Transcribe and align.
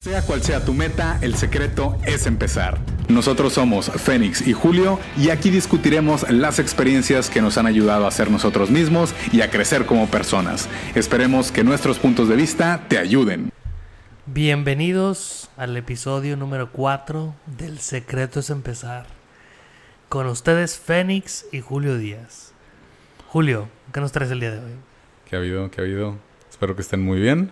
Sea 0.00 0.22
cual 0.22 0.40
sea 0.44 0.64
tu 0.64 0.74
meta, 0.74 1.18
el 1.22 1.34
secreto 1.34 1.98
es 2.06 2.28
empezar. 2.28 2.78
Nosotros 3.08 3.54
somos 3.54 3.90
Fénix 3.90 4.46
y 4.46 4.52
Julio 4.52 5.00
y 5.16 5.30
aquí 5.30 5.50
discutiremos 5.50 6.30
las 6.30 6.60
experiencias 6.60 7.28
que 7.28 7.42
nos 7.42 7.58
han 7.58 7.66
ayudado 7.66 8.06
a 8.06 8.10
ser 8.12 8.30
nosotros 8.30 8.70
mismos 8.70 9.12
y 9.32 9.40
a 9.40 9.50
crecer 9.50 9.86
como 9.86 10.06
personas. 10.06 10.68
Esperemos 10.94 11.50
que 11.50 11.64
nuestros 11.64 11.98
puntos 11.98 12.28
de 12.28 12.36
vista 12.36 12.86
te 12.86 12.96
ayuden. 12.96 13.50
Bienvenidos 14.26 15.50
al 15.56 15.76
episodio 15.76 16.36
número 16.36 16.70
4 16.70 17.34
del 17.58 17.80
Secreto 17.80 18.38
es 18.38 18.50
empezar. 18.50 19.06
Con 20.08 20.28
ustedes 20.28 20.78
Fénix 20.78 21.44
y 21.50 21.60
Julio 21.60 21.98
Díaz. 21.98 22.52
Julio, 23.26 23.68
¿qué 23.92 23.98
nos 23.98 24.12
traes 24.12 24.30
el 24.30 24.38
día 24.38 24.52
de 24.52 24.58
hoy? 24.58 24.76
¿Qué 25.28 25.34
ha 25.34 25.40
habido? 25.40 25.72
¿Qué 25.72 25.80
ha 25.80 25.84
habido? 25.84 26.14
Espero 26.48 26.76
que 26.76 26.82
estén 26.82 27.02
muy 27.02 27.18
bien. 27.18 27.50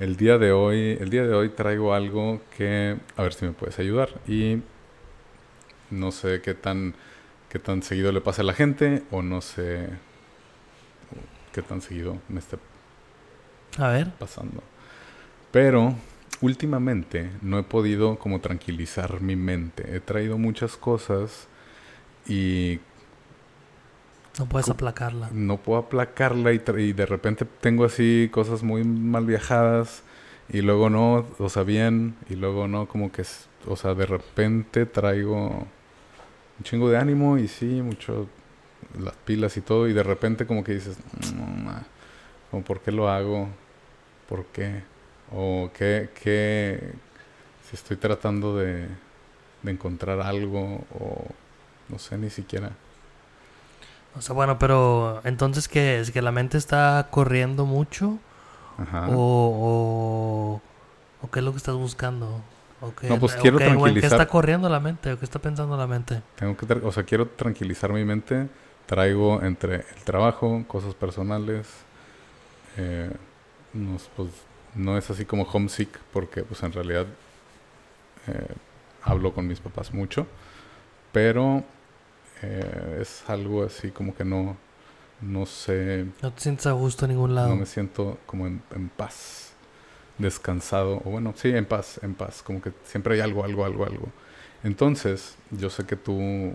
El 0.00 0.16
día 0.16 0.38
de 0.38 0.52
hoy, 0.52 0.96
el 1.00 1.08
día 1.10 1.24
de 1.24 1.34
hoy 1.34 1.50
traigo 1.50 1.94
algo 1.94 2.40
que 2.56 2.96
a 3.16 3.22
ver 3.22 3.32
si 3.34 3.44
me 3.46 3.52
puedes 3.52 3.78
ayudar 3.78 4.10
y 4.26 4.58
no 5.90 6.12
sé 6.12 6.40
qué 6.42 6.54
tan 6.54 6.94
qué 7.48 7.58
tan 7.58 7.82
seguido 7.82 8.10
le 8.12 8.20
pasa 8.20 8.42
a 8.42 8.44
la 8.44 8.54
gente 8.54 9.04
o 9.10 9.22
no 9.22 9.40
sé 9.40 9.88
qué 11.52 11.62
tan 11.62 11.80
seguido 11.80 12.20
me 12.28 12.40
esté 12.40 12.58
A 13.78 13.88
ver. 13.90 14.12
pasando. 14.18 14.62
Pero 15.50 15.94
últimamente 16.40 17.30
no 17.42 17.58
he 17.58 17.62
podido 17.62 18.18
como 18.18 18.40
tranquilizar 18.40 19.20
mi 19.20 19.36
mente. 19.36 19.96
He 19.96 20.00
traído 20.00 20.38
muchas 20.38 20.76
cosas 20.76 21.48
y 22.26 22.80
No 24.38 24.46
puedes 24.46 24.68
aplacarla. 24.68 25.28
no 25.32 25.58
puedo 25.58 25.78
aplacarla 25.78 26.52
y, 26.52 26.58
de 26.92 27.06
repente 27.06 27.44
tengo 27.60 27.84
así 27.84 28.28
cosas 28.32 28.64
muy 28.64 28.82
mal 28.82 29.26
viajadas 29.26 30.02
y 30.48 30.60
luego 30.60 30.90
no, 30.90 31.24
o 31.38 31.48
sea, 31.48 31.62
bien, 31.62 32.16
y 32.28 32.34
luego 32.34 32.66
no, 32.66 32.86
como 32.86 33.12
que, 33.12 33.22
o 33.66 33.76
sea, 33.76 33.94
de 33.94 34.06
repente 34.06 34.86
traigo 34.86 35.36
un 35.38 36.64
chingo 36.64 36.90
de 36.90 36.98
ánimo 36.98 37.38
y 37.38 37.48
sí, 37.48 37.80
mucho 37.80 38.28
las 38.98 39.14
pilas 39.16 39.56
y 39.56 39.60
todo 39.60 39.88
y 39.88 39.92
de 39.92 40.02
repente 40.02 40.46
como 40.46 40.64
que 40.64 40.74
dices, 40.74 40.98
no, 42.52 42.60
¿por 42.62 42.80
qué 42.80 42.90
lo 42.92 43.08
hago? 43.08 43.48
¿Por 44.28 44.46
qué? 44.46 44.82
O 45.32 45.70
qué, 45.76 46.10
qué, 46.22 46.92
si 47.68 47.76
estoy 47.76 47.96
tratando 47.96 48.56
de, 48.56 48.88
de 49.62 49.70
encontrar 49.70 50.20
algo 50.20 50.84
o 50.98 51.24
no 51.88 51.98
sé 51.98 52.18
ni 52.18 52.30
siquiera. 52.30 52.72
O 54.14 54.22
sea, 54.22 54.34
bueno, 54.34 54.58
pero 54.58 55.20
entonces 55.24 55.68
¿qué 55.68 56.00
es? 56.00 56.10
¿Que 56.10 56.22
la 56.22 56.32
mente 56.32 56.58
está 56.58 57.08
corriendo 57.10 57.66
mucho? 57.66 58.22
Ajá. 58.76 59.08
O, 59.10 60.62
o, 61.20 61.26
o 61.26 61.30
qué 61.30 61.40
es 61.40 61.44
lo 61.44 61.52
que 61.52 61.58
estás 61.58 61.74
buscando? 61.76 62.44
¿O 62.80 62.94
qué, 62.94 63.08
No, 63.08 63.18
pues 63.20 63.36
o 63.36 63.38
quiero 63.38 63.60
en 63.60 63.80
qué 63.82 63.94
tranquilizar. 63.94 64.06
está 64.06 64.28
corriendo 64.28 64.68
la 64.68 64.80
mente? 64.80 65.12
¿O 65.12 65.18
qué 65.18 65.24
está 65.24 65.40
pensando 65.40 65.76
la 65.76 65.86
mente? 65.86 66.22
Tengo 66.34 66.56
que, 66.56 66.66
o 66.74 66.92
sea, 66.92 67.04
quiero 67.04 67.28
tranquilizar 67.28 67.92
mi 67.92 68.04
mente. 68.04 68.48
Traigo 68.86 69.42
entre 69.42 69.76
el 69.76 70.04
trabajo, 70.04 70.64
cosas 70.66 70.94
personales. 70.94 71.68
eh, 72.76 73.10
nos, 73.72 74.08
pues, 74.16 74.30
no 74.74 74.96
es 74.98 75.10
así 75.10 75.24
como 75.26 75.44
homesick 75.44 75.98
porque, 76.12 76.42
pues, 76.44 76.62
en 76.62 76.72
realidad 76.72 77.06
eh, 78.26 78.54
hablo 79.02 79.32
con 79.34 79.46
mis 79.46 79.60
papás 79.60 79.92
mucho. 79.92 80.26
Pero 81.12 81.64
eh, 82.44 82.98
es 83.00 83.24
algo 83.28 83.64
así 83.64 83.90
como 83.90 84.14
que 84.14 84.24
no, 84.24 84.56
no 85.20 85.46
sé, 85.46 86.06
No 86.22 86.32
te 86.32 86.40
sientes 86.40 86.66
a 86.66 86.72
gusto 86.72 87.04
en 87.06 87.12
ningún 87.12 87.34
lado. 87.34 87.48
no 87.48 87.56
me 87.56 87.66
siento 87.66 88.18
como 88.26 88.46
en, 88.46 88.62
en 88.74 88.88
paz, 88.88 89.52
descansado, 90.18 91.00
o 91.04 91.10
bueno, 91.10 91.32
sí, 91.36 91.48
en 91.48 91.64
paz, 91.64 91.98
en 92.02 92.14
paz, 92.14 92.42
como 92.42 92.60
que 92.60 92.72
siempre 92.84 93.14
hay 93.14 93.20
algo, 93.20 93.44
algo, 93.44 93.64
algo, 93.64 93.84
algo. 93.84 94.08
Entonces, 94.62 95.36
yo 95.50 95.70
sé 95.70 95.84
que 95.86 95.96
tú 95.96 96.52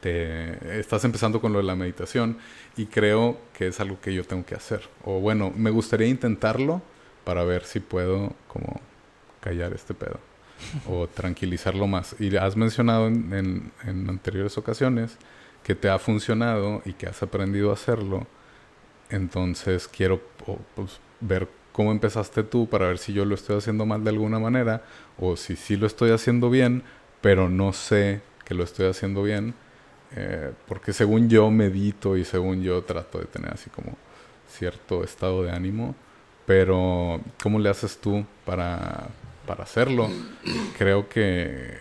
te 0.00 0.78
estás 0.78 1.04
empezando 1.04 1.40
con 1.40 1.52
lo 1.52 1.58
de 1.58 1.64
la 1.64 1.74
meditación 1.74 2.38
y 2.76 2.86
creo 2.86 3.38
que 3.52 3.68
es 3.68 3.80
algo 3.80 4.00
que 4.00 4.14
yo 4.14 4.24
tengo 4.24 4.44
que 4.44 4.54
hacer. 4.54 4.82
O 5.04 5.20
bueno, 5.20 5.52
me 5.56 5.70
gustaría 5.70 6.06
intentarlo 6.06 6.82
para 7.24 7.44
ver 7.44 7.64
si 7.64 7.80
puedo 7.80 8.32
como 8.48 8.80
callar 9.40 9.72
este 9.72 9.94
pedo 9.94 10.20
o 10.88 11.06
tranquilizarlo 11.06 11.86
más. 11.86 12.16
Y 12.18 12.36
has 12.36 12.56
mencionado 12.56 13.06
en, 13.06 13.72
anteriores 13.84 14.58
ocasiones 14.58 15.16
que 15.62 15.74
te 15.74 15.88
ha 15.88 15.98
funcionado 15.98 16.82
y 16.84 16.92
que 16.94 17.06
has 17.06 17.22
aprendido 17.22 17.70
a 17.70 17.74
hacerlo. 17.74 18.26
Entonces 19.10 19.88
quiero 19.88 20.20
pues, 20.74 21.00
ver 21.20 21.48
cómo 21.72 21.92
empezaste 21.92 22.42
tú 22.42 22.68
para 22.68 22.86
ver 22.86 22.98
si 22.98 23.12
yo 23.12 23.24
lo 23.24 23.34
estoy 23.34 23.56
haciendo 23.56 23.86
mal 23.86 24.04
de 24.04 24.10
alguna 24.10 24.38
manera 24.38 24.82
o 25.18 25.36
si 25.36 25.56
sí 25.56 25.76
lo 25.76 25.86
estoy 25.86 26.10
haciendo 26.10 26.50
bien, 26.50 26.82
pero 27.20 27.48
no 27.48 27.72
sé 27.72 28.20
que 28.44 28.54
lo 28.54 28.64
estoy 28.64 28.86
haciendo 28.86 29.22
bien. 29.22 29.54
eh, 30.16 30.52
porque 30.66 30.92
según 30.94 31.28
yo 31.28 31.50
medito 31.50 32.16
y 32.16 32.24
según 32.24 32.62
yo 32.62 32.82
trato 32.82 33.18
de 33.18 33.26
tener 33.26 33.52
así 33.52 33.68
como 33.70 33.96
cierto 34.48 35.04
estado 35.04 35.42
de 35.42 35.50
ánimo. 35.50 35.94
Pero 36.46 37.20
¿cómo 37.42 37.58
le 37.58 37.68
haces 37.68 37.98
tú 37.98 38.24
para, 38.46 39.08
para 39.48 39.64
hacerlo? 39.64 40.08
Creo 40.76 41.08
que 41.08 41.78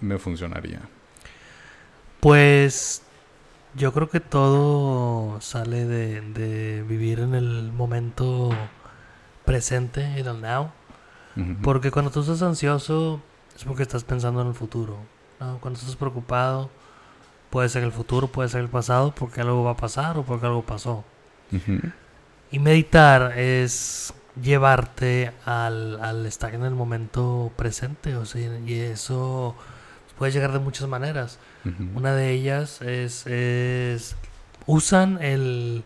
me 0.00 0.18
funcionaría. 0.18 0.80
Pues 2.20 3.02
yo 3.74 3.92
creo 3.92 4.10
que 4.10 4.18
todo 4.18 5.40
sale 5.40 5.84
de, 5.86 6.20
de 6.20 6.82
vivir 6.82 7.20
en 7.20 7.34
el 7.34 7.72
momento 7.72 8.50
presente, 9.44 10.02
en 10.18 10.26
el 10.26 10.40
now. 10.40 10.72
Porque 11.62 11.92
cuando 11.92 12.10
tú 12.10 12.20
estás 12.20 12.42
ansioso 12.42 13.22
es 13.56 13.62
porque 13.62 13.84
estás 13.84 14.02
pensando 14.02 14.42
en 14.42 14.48
el 14.48 14.54
futuro. 14.54 14.98
¿no? 15.38 15.58
Cuando 15.60 15.78
estás 15.78 15.94
preocupado 15.94 16.68
puede 17.48 17.68
ser 17.68 17.84
el 17.84 17.92
futuro, 17.92 18.26
puede 18.26 18.48
ser 18.48 18.60
el 18.62 18.68
pasado, 18.68 19.14
porque 19.14 19.40
algo 19.40 19.62
va 19.62 19.70
a 19.70 19.76
pasar 19.76 20.18
o 20.18 20.24
porque 20.24 20.46
algo 20.46 20.62
pasó. 20.62 21.04
Y 22.50 22.58
meditar 22.58 23.38
es 23.38 24.12
llevarte 24.42 25.32
al, 25.44 26.02
al 26.02 26.26
estar 26.26 26.54
en 26.54 26.64
el 26.64 26.74
momento 26.74 27.52
presente. 27.56 28.16
O 28.16 28.24
sea, 28.24 28.58
y 28.66 28.74
eso 28.74 29.56
puede 30.18 30.32
llegar 30.32 30.52
de 30.52 30.58
muchas 30.58 30.88
maneras. 30.88 31.38
Una 31.94 32.14
de 32.14 32.30
ellas 32.30 32.80
es, 32.80 33.26
es 33.26 34.16
usan 34.64 35.22
el 35.22 35.84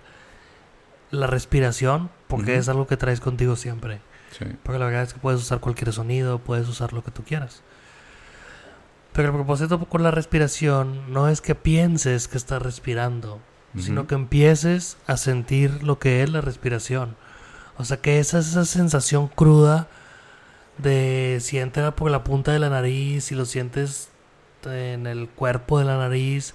la 1.11 1.27
respiración 1.27 2.11
porque 2.27 2.57
es 2.57 2.69
algo 2.69 2.87
que 2.87 2.97
traes 2.97 3.21
contigo 3.21 3.57
siempre. 3.57 4.01
Sí. 4.37 4.47
Porque 4.63 4.79
la 4.79 4.87
verdad 4.87 5.03
es 5.03 5.13
que 5.13 5.21
puedes 5.21 5.41
usar 5.41 5.61
cualquier 5.61 5.93
sonido, 5.93 6.39
puedes 6.39 6.69
usar 6.69 6.93
lo 6.93 7.05
que 7.05 7.11
tú 7.11 7.23
quieras. 7.23 7.63
Pero 9.13 9.29
el 9.29 9.35
propósito 9.35 9.79
con 9.87 10.03
la 10.03 10.11
respiración 10.11 11.13
no 11.13 11.29
es 11.29 11.41
que 11.43 11.55
pienses 11.55 12.29
que 12.29 12.39
estás 12.39 12.63
respirando, 12.63 13.41
sino 13.79 14.07
que 14.07 14.15
empieces 14.15 14.97
a 15.07 15.17
sentir 15.17 15.83
lo 15.83 15.99
que 15.99 16.23
es 16.23 16.31
la 16.31 16.41
respiración. 16.41 17.17
O 17.79 17.85
sea, 17.85 17.97
que 17.99 18.19
esa 18.19 18.39
es 18.39 18.49
esa 18.49 18.65
sensación 18.65 19.29
cruda 19.29 19.89
de 20.79 21.39
siéntela 21.41 21.97
por 21.97 22.11
la 22.11 22.25
punta 22.25 22.53
de 22.53 22.59
la 22.59 22.71
nariz, 22.71 23.25
si 23.25 23.35
lo 23.35 23.45
sientes 23.45 24.11
en 24.65 25.07
el 25.07 25.29
cuerpo 25.29 25.79
de 25.79 25.85
la 25.85 25.97
nariz, 25.97 26.55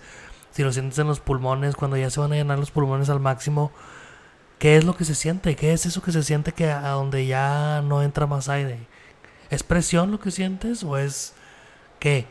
si 0.52 0.64
lo 0.64 0.72
sientes 0.72 1.00
en 1.00 1.08
los 1.08 1.20
pulmones, 1.20 1.76
cuando 1.76 1.98
ya 1.98 2.10
se 2.10 2.20
van 2.20 2.34
a 2.34 2.36
llenar 2.36 2.60
los 2.60 2.72
pulmones 2.72 3.10
al 3.10 3.20
máximo, 3.20 3.72
¿qué 4.60 4.78
es 4.78 4.86
lo 4.86 4.96
que 4.96 5.06
se 5.06 5.16
siente? 5.16 5.56
¿Qué 5.56 5.74
es 5.74 5.86
eso 5.86 6.02
que 6.02 6.12
se 6.12 6.24
siente 6.24 6.54
que 6.54 6.72
a 6.72 6.90
donde 6.90 7.26
ya 7.28 7.82
no 7.84 8.04
entra 8.04 8.28
más 8.28 8.50
aire? 8.50 8.80
¿Es 9.50 9.64
presión 9.64 10.12
lo 10.12 10.20
que 10.20 10.32
sientes 10.32 10.84
o 10.84 10.98
es 10.98 11.34
qué? 12.00 12.26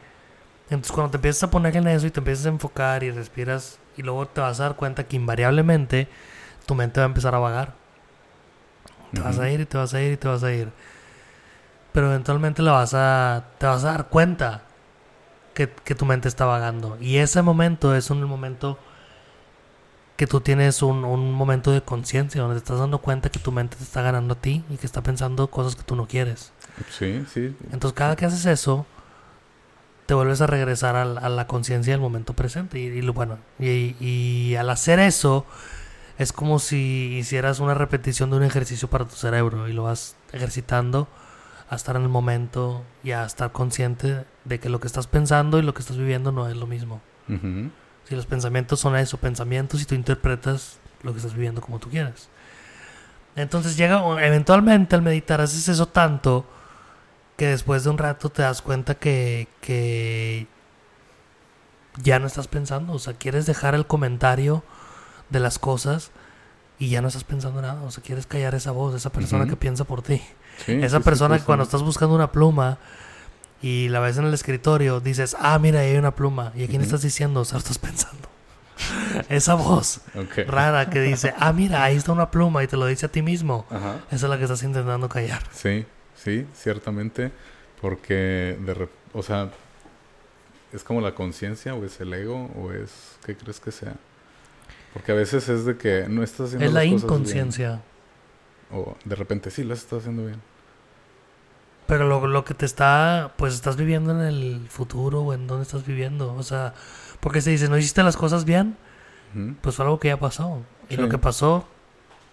Entonces 0.71 0.93
cuando 0.93 1.13
te 1.13 1.17
empiezas 1.19 1.45
a 1.45 1.51
poner 1.51 1.77
en 1.77 1.87
eso 1.89 2.07
y 2.07 2.11
te 2.11 2.21
empiezas 2.21 2.47
a 2.47 2.51
enfocar 2.51 3.05
y 3.05 3.11
respiras 3.11 3.79
y 3.97 4.03
luego 4.03 4.27
te 4.27 4.41
vas 4.41 4.61
a 4.61 4.65
dar 4.65 4.77
cuenta 4.77 5.05
que 5.05 5.17
invariablemente 5.17 6.09
tu 6.67 6.75
mente 6.75 7.01
va 7.01 7.07
a 7.07 7.09
empezar 7.09 7.35
a 7.35 7.39
vagar. 7.39 7.86
Te 9.13 9.21
vas 9.21 9.39
a 9.39 9.51
ir 9.51 9.61
y 9.61 9.67
te 9.67 9.77
vas 9.77 9.95
a 9.95 10.03
ir 10.03 10.13
y 10.13 10.17
te 10.17 10.29
vas 10.29 10.43
a 10.43 10.53
ir. 10.53 10.71
Pero 11.93 12.09
eventualmente 12.09 12.63
la 12.63 12.73
vas 12.73 12.95
a, 12.95 13.45
te 13.59 13.67
vas 13.67 13.85
a 13.85 13.93
dar 13.93 14.09
cuenta 14.09 14.63
que, 15.55 15.71
que 15.71 15.95
tu 15.95 16.05
mente 16.05 16.29
está 16.29 16.45
vagando. 16.45 16.99
Y 17.01 17.17
ese 17.19 17.43
momento 17.43 17.95
es 17.95 18.11
un 18.11 18.23
momento 18.25 18.79
que 20.17 20.27
tú 20.27 20.41
tienes 20.41 20.83
un, 20.83 21.05
un 21.05 21.33
momento 21.33 21.73
de 21.73 21.83
conciencia 21.83 22.41
donde 22.41 22.57
te 22.57 22.65
estás 22.65 22.79
dando 22.79 22.99
cuenta 22.99 23.31
que 23.31 23.39
tu 23.39 23.53
mente 23.53 23.77
te 23.77 23.83
está 23.83 24.03
ganando 24.03 24.35
a 24.35 24.41
ti 24.41 24.65
y 24.71 24.77
que 24.77 24.87
está 24.87 25.03
pensando 25.03 25.49
cosas 25.49 25.77
que 25.77 25.83
tú 25.83 25.95
no 25.95 26.07
quieres. 26.07 26.53
Sí, 26.91 27.25
sí. 27.33 27.55
Entonces 27.73 27.93
cada 27.93 28.17
que 28.17 28.25
haces 28.25 28.47
eso, 28.47 28.87
te 30.07 30.15
vuelves 30.15 30.41
a 30.41 30.47
regresar 30.47 30.97
a, 30.97 31.29
la 31.29 31.47
conciencia 31.47 31.93
del 31.93 32.01
momento 32.01 32.33
presente. 32.33 32.79
Y, 32.79 32.87
y 32.87 33.01
bueno, 33.09 33.39
y, 33.59 33.97
y 34.01 34.55
al 34.57 34.71
hacer 34.71 35.01
eso, 35.01 35.45
es 36.19 36.33
como 36.33 36.59
si 36.59 37.17
hicieras 37.19 37.61
una 37.61 37.75
repetición 37.75 38.31
de 38.31 38.37
un 38.37 38.43
ejercicio 38.43 38.89
para 38.89 39.05
tu 39.05 39.17
cerebro 39.17 39.69
y 39.69 39.73
lo 39.73 39.85
vas 39.85 40.17
ejercitando 40.33 41.09
a 41.69 41.77
estar 41.77 41.97
en 41.97 42.03
el 42.03 42.09
momento 42.09 42.85
y 43.03 43.11
a 43.11 43.25
estar 43.25 43.53
consciente 43.53 44.25
de 44.45 44.61
que 44.61 44.69
lo 44.69 44.81
que 44.81 44.87
estás 44.87 45.07
pensando 45.07 45.59
y 45.59 45.63
lo 45.63 45.75
que 45.75 45.81
estás 45.81 45.97
viviendo 45.97 46.33
no 46.33 46.49
es 46.49 46.57
lo 46.57 46.67
mismo. 46.67 47.01
Si 48.05 48.15
los 48.15 48.25
pensamientos 48.27 48.79
son 48.79 48.97
eso, 48.97 49.19
pensamientos 49.19 49.83
y 49.83 49.85
tú 49.85 49.95
interpretas 49.95 50.79
lo 51.03 51.13
que 51.13 51.19
estás 51.19 51.35
viviendo 51.35 51.61
como 51.61 51.79
tú 51.81 51.91
quieras. 51.91 52.29
Entonces 53.35 53.77
llega, 53.77 54.01
eventualmente 54.25 54.95
al 54.95 55.03
meditar 55.03 55.41
haces 55.41 55.69
eso 55.69 55.87
tanto 55.87 56.47
que 57.37 57.49
después 57.49 57.85
de 57.85 57.91
un 57.91 57.99
rato 57.99 58.31
te 58.31 58.43
das 58.43 58.63
cuenta 58.63 58.95
que, 58.95 59.49
que 59.61 60.47
ya 62.03 62.19
no 62.19 62.27
estás 62.27 62.49
pensando, 62.49 62.95
o 62.95 62.99
sea, 62.99 63.15
quieres 63.15 63.45
dejar 63.45 63.75
el 63.75 63.87
comentario 63.87 64.63
de 65.31 65.41
las 65.41 65.59
cosas 65.59 66.11
y 66.79 66.91
ya 66.91 67.01
no 67.01 67.09
estás 67.09 67.25
pensando 67.25 67.63
nada, 67.63 67.83
o 67.83 67.91
sea, 67.91 68.03
quieres 68.03 68.27
callar 68.27 68.55
esa 68.55 68.71
voz, 68.71 68.95
esa 68.95 69.11
persona 69.11 69.47
que 69.47 69.57
piensa 69.57 69.85
por 69.85 70.03
ti. 70.03 70.21
Sí, 70.65 70.73
esa 70.73 70.99
sí, 70.99 71.03
sí, 71.03 71.05
persona 71.05 71.39
que 71.39 71.45
cuando 71.45 71.65
estás 71.65 71.83
buscando 71.83 72.15
una 72.15 72.33
pluma 72.33 72.79
y 73.63 73.89
la 73.89 74.01
ves 74.01 74.19
en 74.19 74.27
el 74.27 74.35
escritorio, 74.35 75.01
dices, 75.01 75.37
ah, 75.39 75.59
mira, 75.59 75.81
ahí 75.81 75.91
hay 75.91 75.97
una 75.97 76.15
pluma. 76.15 76.53
¿Y 76.55 76.65
a 76.65 76.67
quién 76.67 76.83
estás 76.83 77.03
diciendo? 77.03 77.41
O 77.41 77.45
sea, 77.45 77.59
estás 77.59 77.79
pensando. 77.79 78.29
esa 79.29 79.55
voz 79.55 80.01
rara 80.47 80.91
que 80.91 81.01
dice, 81.01 81.35
ah, 81.39 81.53
mira, 81.53 81.83
ahí 81.83 81.97
está 81.97 82.13
una 82.13 82.31
pluma 82.31 82.63
y 82.63 82.67
te 82.67 82.77
lo 82.77 82.87
dice 82.87 83.07
a 83.07 83.09
ti 83.11 83.23
mismo. 83.23 83.67
Esa 84.11 84.27
es 84.27 84.31
la 84.31 84.37
que 84.37 84.45
estás 84.45 84.63
intentando 84.63 85.09
callar. 85.09 85.43
Sí, 85.53 85.87
sí, 86.15 86.47
ciertamente. 86.55 87.33
Porque, 87.81 88.59
de 88.61 88.89
o 89.13 89.23
sea, 89.23 89.51
es 90.73 90.83
como 90.83 91.01
la 91.01 91.15
conciencia 91.15 91.75
o 91.75 91.85
es 91.85 92.01
el 92.01 92.13
ego 92.13 92.51
o 92.57 92.73
es, 92.73 93.17
¿qué 93.25 93.37
crees 93.37 93.61
que 93.61 93.73
sea? 93.73 93.95
Porque 94.97 95.13
a 95.13 95.15
veces 95.15 95.47
es 95.51 95.67
de 95.67 95.77
que 95.77 96.07
no 96.09 96.23
estás 96.23 96.47
haciendo 96.47 96.65
Es 96.65 96.73
la 96.73 96.81
bien. 96.81 96.95
inconsciencia. 96.95 97.83
O 98.73 98.97
de 99.05 99.15
repente 99.15 99.51
sí 99.51 99.63
las 99.63 99.81
estás 99.81 99.99
haciendo 100.01 100.25
bien. 100.25 100.41
Pero 101.87 102.09
lo, 102.09 102.27
lo 102.27 102.47
que 102.47 102.55
te 102.55 102.65
está, 102.65 103.35
pues 103.37 103.53
estás 103.53 103.77
viviendo 103.77 104.11
en 104.11 104.21
el 104.27 104.67
futuro 104.71 105.21
o 105.21 105.35
en 105.35 105.47
dónde 105.47 105.65
estás 105.65 105.85
viviendo. 105.85 106.33
O 106.33 106.43
sea, 106.43 106.73
porque 107.21 107.43
se 107.43 107.51
dice, 107.51 107.69
no 107.69 107.77
hiciste 107.77 108.03
las 108.03 108.17
cosas 108.17 108.47
bien, 108.47 108.79
pues 109.61 109.77
fue 109.77 109.85
algo 109.85 110.01
que 110.01 110.09
ya 110.09 110.19
pasó. 110.19 110.63
Y 110.89 110.97
lo 110.97 111.11
que 111.11 111.19
pasó, 111.19 111.69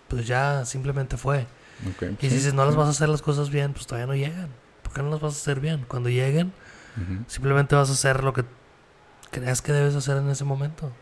pues 0.07 0.25
ya 0.25 0.63
simplemente 0.63 1.17
fue. 1.17 1.45
Y 1.85 2.15
si 2.21 2.29
sí, 2.29 2.35
dices, 2.37 2.53
no 2.53 2.63
las 2.65 2.77
vas 2.77 2.87
a 2.87 2.91
hacer 2.91 3.09
las 3.09 3.21
cosas 3.21 3.49
bien, 3.49 3.73
pues 3.73 3.87
todavía 3.87 4.07
no 4.07 4.15
llegan. 4.15 4.47
¿Por 4.83 4.93
qué 4.93 5.03
no 5.03 5.09
las 5.09 5.19
vas 5.19 5.33
a 5.33 5.37
hacer 5.37 5.59
bien? 5.59 5.83
Cuando 5.85 6.07
lleguen, 6.07 6.53
simplemente 7.27 7.75
vas 7.75 7.89
a 7.89 7.91
hacer 7.93 8.23
lo 8.23 8.31
que 8.31 8.45
creas 9.31 9.61
que 9.61 9.73
debes 9.73 9.95
hacer 9.95 10.15
en 10.15 10.29
ese 10.29 10.45
momento. 10.45 10.93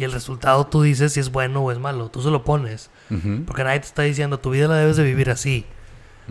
Y 0.00 0.04
el 0.04 0.12
resultado 0.12 0.66
tú 0.66 0.80
dices 0.80 1.12
si 1.12 1.20
es 1.20 1.30
bueno 1.30 1.60
o 1.60 1.70
es 1.70 1.78
malo. 1.78 2.08
Tú 2.08 2.22
se 2.22 2.30
lo 2.30 2.42
pones. 2.42 2.88
Porque 3.46 3.64
nadie 3.64 3.80
te 3.80 3.86
está 3.86 4.00
diciendo, 4.00 4.40
tu 4.40 4.48
vida 4.48 4.66
la 4.66 4.76
debes 4.76 4.96
de 4.96 5.04
vivir 5.04 5.28
así. 5.28 5.66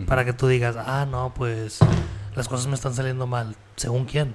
Para 0.08 0.24
que 0.24 0.32
tú 0.32 0.48
digas, 0.48 0.74
ah, 0.76 1.06
no, 1.08 1.32
pues 1.36 1.78
las 2.34 2.48
cosas 2.48 2.66
me 2.66 2.74
están 2.74 2.94
saliendo 2.94 3.28
mal. 3.28 3.54
¿Según 3.76 4.06
quién? 4.06 4.34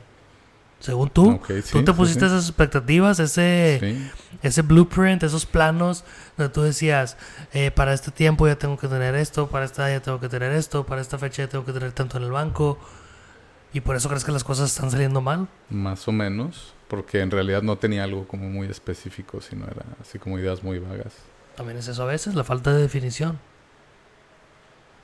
¿Según 0.80 1.10
tú? 1.10 1.42
Sí, 1.48 1.62
tú 1.70 1.84
te 1.84 1.92
pusiste 1.92 2.22
sí. 2.22 2.26
esas 2.28 2.46
expectativas, 2.46 3.20
ese, 3.20 4.10
ese 4.42 4.62
blueprint, 4.62 5.24
esos 5.24 5.46
planos, 5.46 6.06
donde 6.38 6.54
tú 6.54 6.62
decías, 6.62 7.18
eh, 7.52 7.72
para 7.72 7.94
este 7.94 8.12
tiempo 8.12 8.48
ya 8.48 8.56
tengo 8.56 8.78
que 8.78 8.88
tener 8.88 9.16
esto, 9.16 9.48
para 9.50 9.66
esta 9.66 9.90
ya 9.90 10.00
tengo 10.00 10.22
que 10.22 10.30
tener 10.30 10.54
esto, 10.54 10.86
para 10.86 11.02
esta 11.02 11.18
fecha 11.18 11.44
ya 11.44 11.50
tengo 11.50 11.66
que 11.66 11.74
tener 11.74 11.92
tanto 11.92 12.16
en 12.16 12.24
el 12.24 12.32
banco. 12.32 12.80
Y 13.74 13.82
por 13.82 13.98
eso 13.98 14.08
crees 14.08 14.24
que 14.24 14.32
las 14.32 14.46
cosas 14.46 14.72
están 14.72 14.92
saliendo 14.92 15.20
mal. 15.20 15.50
Más 15.70 16.08
o 16.08 16.14
menos. 16.14 16.75
Porque 16.88 17.22
en 17.22 17.32
realidad 17.32 17.62
no 17.64 17.78
tenía 17.78 18.04
algo 18.04 18.28
como 18.28 18.50
muy 18.50 18.68
específico, 18.68 19.42
sino 19.42 19.66
era 19.66 19.86
así 20.00 20.20
como 20.20 20.38
ideas 20.38 20.64
muy 20.64 20.80
vagas. 20.80 21.14
También 21.56 21.78
es 21.78 21.88
eso 21.88 22.04
a 22.04 22.06
veces, 22.06 22.36
la 22.36 22.44
falta 22.44 22.74
de 22.74 22.82
definición. 22.82 23.40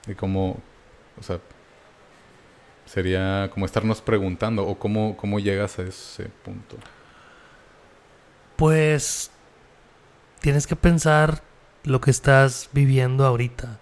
Y 0.07 0.15
como, 0.15 0.59
o 1.19 1.23
sea, 1.23 1.39
sería 2.85 3.49
como 3.53 3.65
estarnos 3.65 4.01
preguntando, 4.01 4.65
o 4.65 4.77
cómo, 4.77 5.15
cómo 5.17 5.39
llegas 5.39 5.79
a 5.79 5.83
ese 5.83 6.25
punto. 6.43 6.77
Pues 8.57 9.31
tienes 10.41 10.67
que 10.67 10.75
pensar 10.75 11.41
lo 11.83 12.01
que 12.01 12.11
estás 12.11 12.69
viviendo 12.73 13.25
ahorita. 13.25 13.79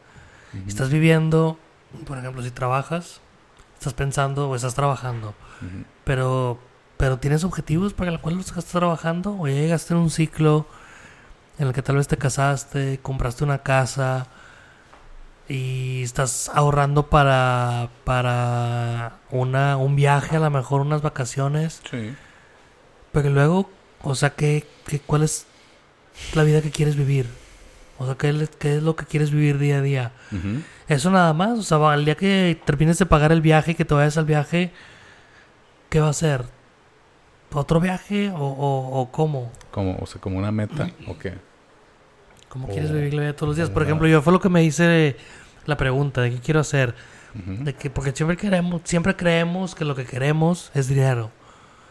Estás 0.67 0.89
viviendo, 0.89 1.59
por 2.07 2.17
ejemplo, 2.17 2.41
si 2.41 2.51
trabajas, 2.51 3.21
estás 3.77 3.93
pensando 3.93 4.49
o 4.49 4.55
estás 4.55 4.73
trabajando, 4.73 5.35
pero, 6.03 6.59
pero 6.99 7.17
tienes 7.17 7.45
objetivos 7.45 7.93
para 7.93 8.11
los 8.11 8.19
cuales 8.19 8.45
estás 8.45 8.65
trabajando 8.65 9.33
o 9.39 9.47
ya 9.47 9.53
llegaste 9.53 9.93
en 9.93 10.01
un 10.01 10.09
ciclo 10.09 10.67
en 11.57 11.67
el 11.67 11.73
que 11.73 11.81
tal 11.81 11.95
vez 11.95 12.09
te 12.09 12.17
casaste, 12.17 12.99
compraste 13.01 13.45
una 13.45 13.59
casa 13.59 14.27
y 15.47 16.03
estás 16.03 16.51
ahorrando 16.53 17.07
para, 17.09 17.87
para 18.03 19.13
una, 19.31 19.77
un 19.77 19.95
viaje, 19.95 20.35
a 20.35 20.39
lo 20.41 20.49
mejor 20.49 20.81
unas 20.81 21.01
vacaciones, 21.01 21.81
Sí. 21.89 22.13
pero 23.13 23.29
luego, 23.29 23.69
o 24.01 24.13
sea, 24.13 24.31
¿qué, 24.31 24.67
qué, 24.85 24.99
¿cuál 24.99 25.23
es 25.23 25.45
la 26.33 26.43
vida 26.43 26.61
que 26.61 26.69
quieres 26.69 26.97
vivir? 26.97 27.27
O 27.97 28.05
sea, 28.07 28.15
¿qué, 28.15 28.29
es- 28.29 28.49
¿qué 28.59 28.75
es 28.75 28.83
lo 28.83 28.97
que 28.97 29.05
quieres 29.05 29.31
vivir 29.31 29.57
día 29.57 29.77
a 29.77 29.81
día? 29.81 30.11
Ujú. 30.33 30.63
Eso 30.89 31.11
nada 31.11 31.31
más, 31.33 31.57
o 31.59 31.63
sea, 31.63 31.93
el 31.93 32.03
día 32.03 32.15
que 32.15 32.61
termines 32.65 32.99
de 32.99 33.05
pagar 33.05 33.31
el 33.31 33.39
viaje, 33.41 33.75
que 33.75 33.85
te 33.85 33.93
vayas 33.93 34.17
al 34.17 34.25
viaje, 34.25 34.73
¿qué 35.89 36.01
va 36.01 36.09
a 36.09 36.13
ser? 36.13 36.43
¿Otro 37.53 37.79
viaje 37.79 38.29
o, 38.29 38.35
o, 38.37 39.01
o 39.01 39.11
cómo? 39.11 39.51
Como, 39.71 39.97
o 39.99 40.05
sea, 40.05 40.21
como 40.21 40.37
una 40.37 40.51
meta, 40.51 40.89
¿o 41.07 41.17
qué? 41.17 41.33
¿Cómo 42.47 42.67
O- 42.67 42.69
quieres 42.71 42.91
vivir 42.91 43.13
la 43.13 43.21
vida 43.21 43.35
todos 43.35 43.49
los 43.49 43.55
días? 43.57 43.69
Por 43.69 43.83
ejemplo, 43.83 44.07
yo 44.07 44.21
fue 44.21 44.33
lo 44.33 44.39
que 44.39 44.49
me 44.49 44.63
hice 44.63 45.15
la 45.65 45.77
pregunta 45.77 46.21
de 46.21 46.31
qué 46.31 46.39
quiero 46.39 46.59
hacer. 46.59 46.95
De 47.33 47.75
que, 47.75 47.91
porque 47.91 48.11
siempre 48.11 48.37
queremos, 48.37 48.81
siempre 48.85 49.15
creemos 49.15 49.75
que 49.75 49.85
lo 49.85 49.95
que 49.95 50.03
queremos 50.05 50.71
es 50.73 50.87
dinero. 50.87 51.29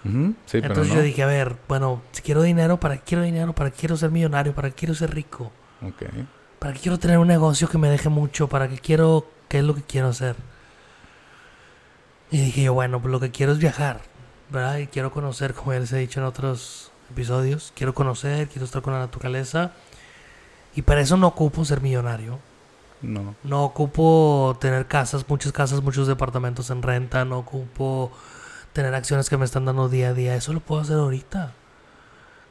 Ujú. 0.05 0.35
Sí, 0.47 0.61
pero 0.61 0.67
Entonces 0.67 0.89
no. 0.93 0.99
yo 1.01 1.03
dije, 1.03 1.23
a 1.23 1.27
ver, 1.27 1.57
bueno, 1.69 2.03
si 2.11 2.23
quiero 2.23 2.43
dinero, 2.43 2.79
¿para 2.81 2.97
qué 2.97 3.03
quiero 3.05 3.23
dinero? 3.23 3.53
¿Para 3.53 3.71
qué 3.71 3.77
quiero 3.79 3.97
ser 3.97 4.11
millonario? 4.11 4.53
¿Para 4.53 4.71
qué 4.71 4.75
quiero 4.77 4.95
ser 4.95 5.15
rico? 5.15 5.53
¿Para 6.59 6.73
qué 6.75 6.81
quiero 6.81 6.99
tener 6.99 7.19
un 7.19 7.29
negocio 7.29 7.69
que 7.69 7.79
me 7.79 7.89
deje 7.89 8.09
mucho? 8.09 8.49
¿Para 8.49 8.69
qué 8.69 8.79
quiero, 8.79 9.27
qué 9.49 9.59
es 9.59 9.65
lo 9.65 9.77
que 9.77 9.83
quiero 9.83 10.09
hacer? 10.09 10.35
Y 12.31 12.39
dije 12.39 12.63
yo, 12.65 12.75
bueno, 12.75 13.01
pues 13.01 13.13
lo 13.13 13.21
que 13.21 13.31
quiero 13.31 13.53
es 13.53 13.59
viajar, 13.59 14.01
¿verdad? 14.51 14.79
Y 14.79 14.87
quiero 14.87 15.11
conocer, 15.11 15.55
como 15.55 15.73
ya 15.73 15.81
les 15.81 15.93
he 15.93 15.99
dicho 15.99 16.21
en 16.21 16.27
otros 16.27 16.91
episodios, 17.11 17.73
quiero 17.75 17.95
conocer, 17.95 18.49
quiero 18.49 18.65
estar 18.65 18.83
con 18.83 18.93
la 18.93 19.01
naturaleza. 19.01 19.73
Y 20.75 20.83
para 20.83 21.01
eso 21.01 21.17
no 21.17 21.27
ocupo 21.27 21.65
ser 21.65 21.81
millonario. 21.81 22.39
No. 23.03 23.35
No 23.45 23.65
ocupo 23.65 24.57
tener 24.61 24.87
casas, 24.87 25.25
muchas 25.29 25.53
casas, 25.53 25.83
muchos 25.83 26.07
departamentos 26.07 26.71
en 26.71 26.83
renta. 26.83 27.25
No 27.25 27.39
ocupo 27.39 28.13
tener 28.73 28.95
acciones 28.95 29.29
que 29.29 29.37
me 29.37 29.45
están 29.45 29.65
dando 29.65 29.89
día 29.89 30.11
a 30.11 30.15
día. 30.15 30.35
Eso 30.35 30.53
lo 30.53 30.61
puedo 30.61 30.83
hacer 30.83 30.97
ahorita. 30.97 31.53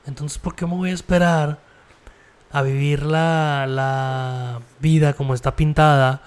Entonces, 0.05 0.37
¿por 0.37 0.55
qué 0.55 0.65
me 0.65 0.75
voy 0.75 0.91
a 0.91 0.93
esperar 0.93 1.59
a 2.51 2.61
vivir 2.61 3.03
la, 3.03 3.65
la 3.67 4.61
vida 4.79 5.13
como 5.13 5.33
está 5.33 5.55
pintada? 5.55 6.21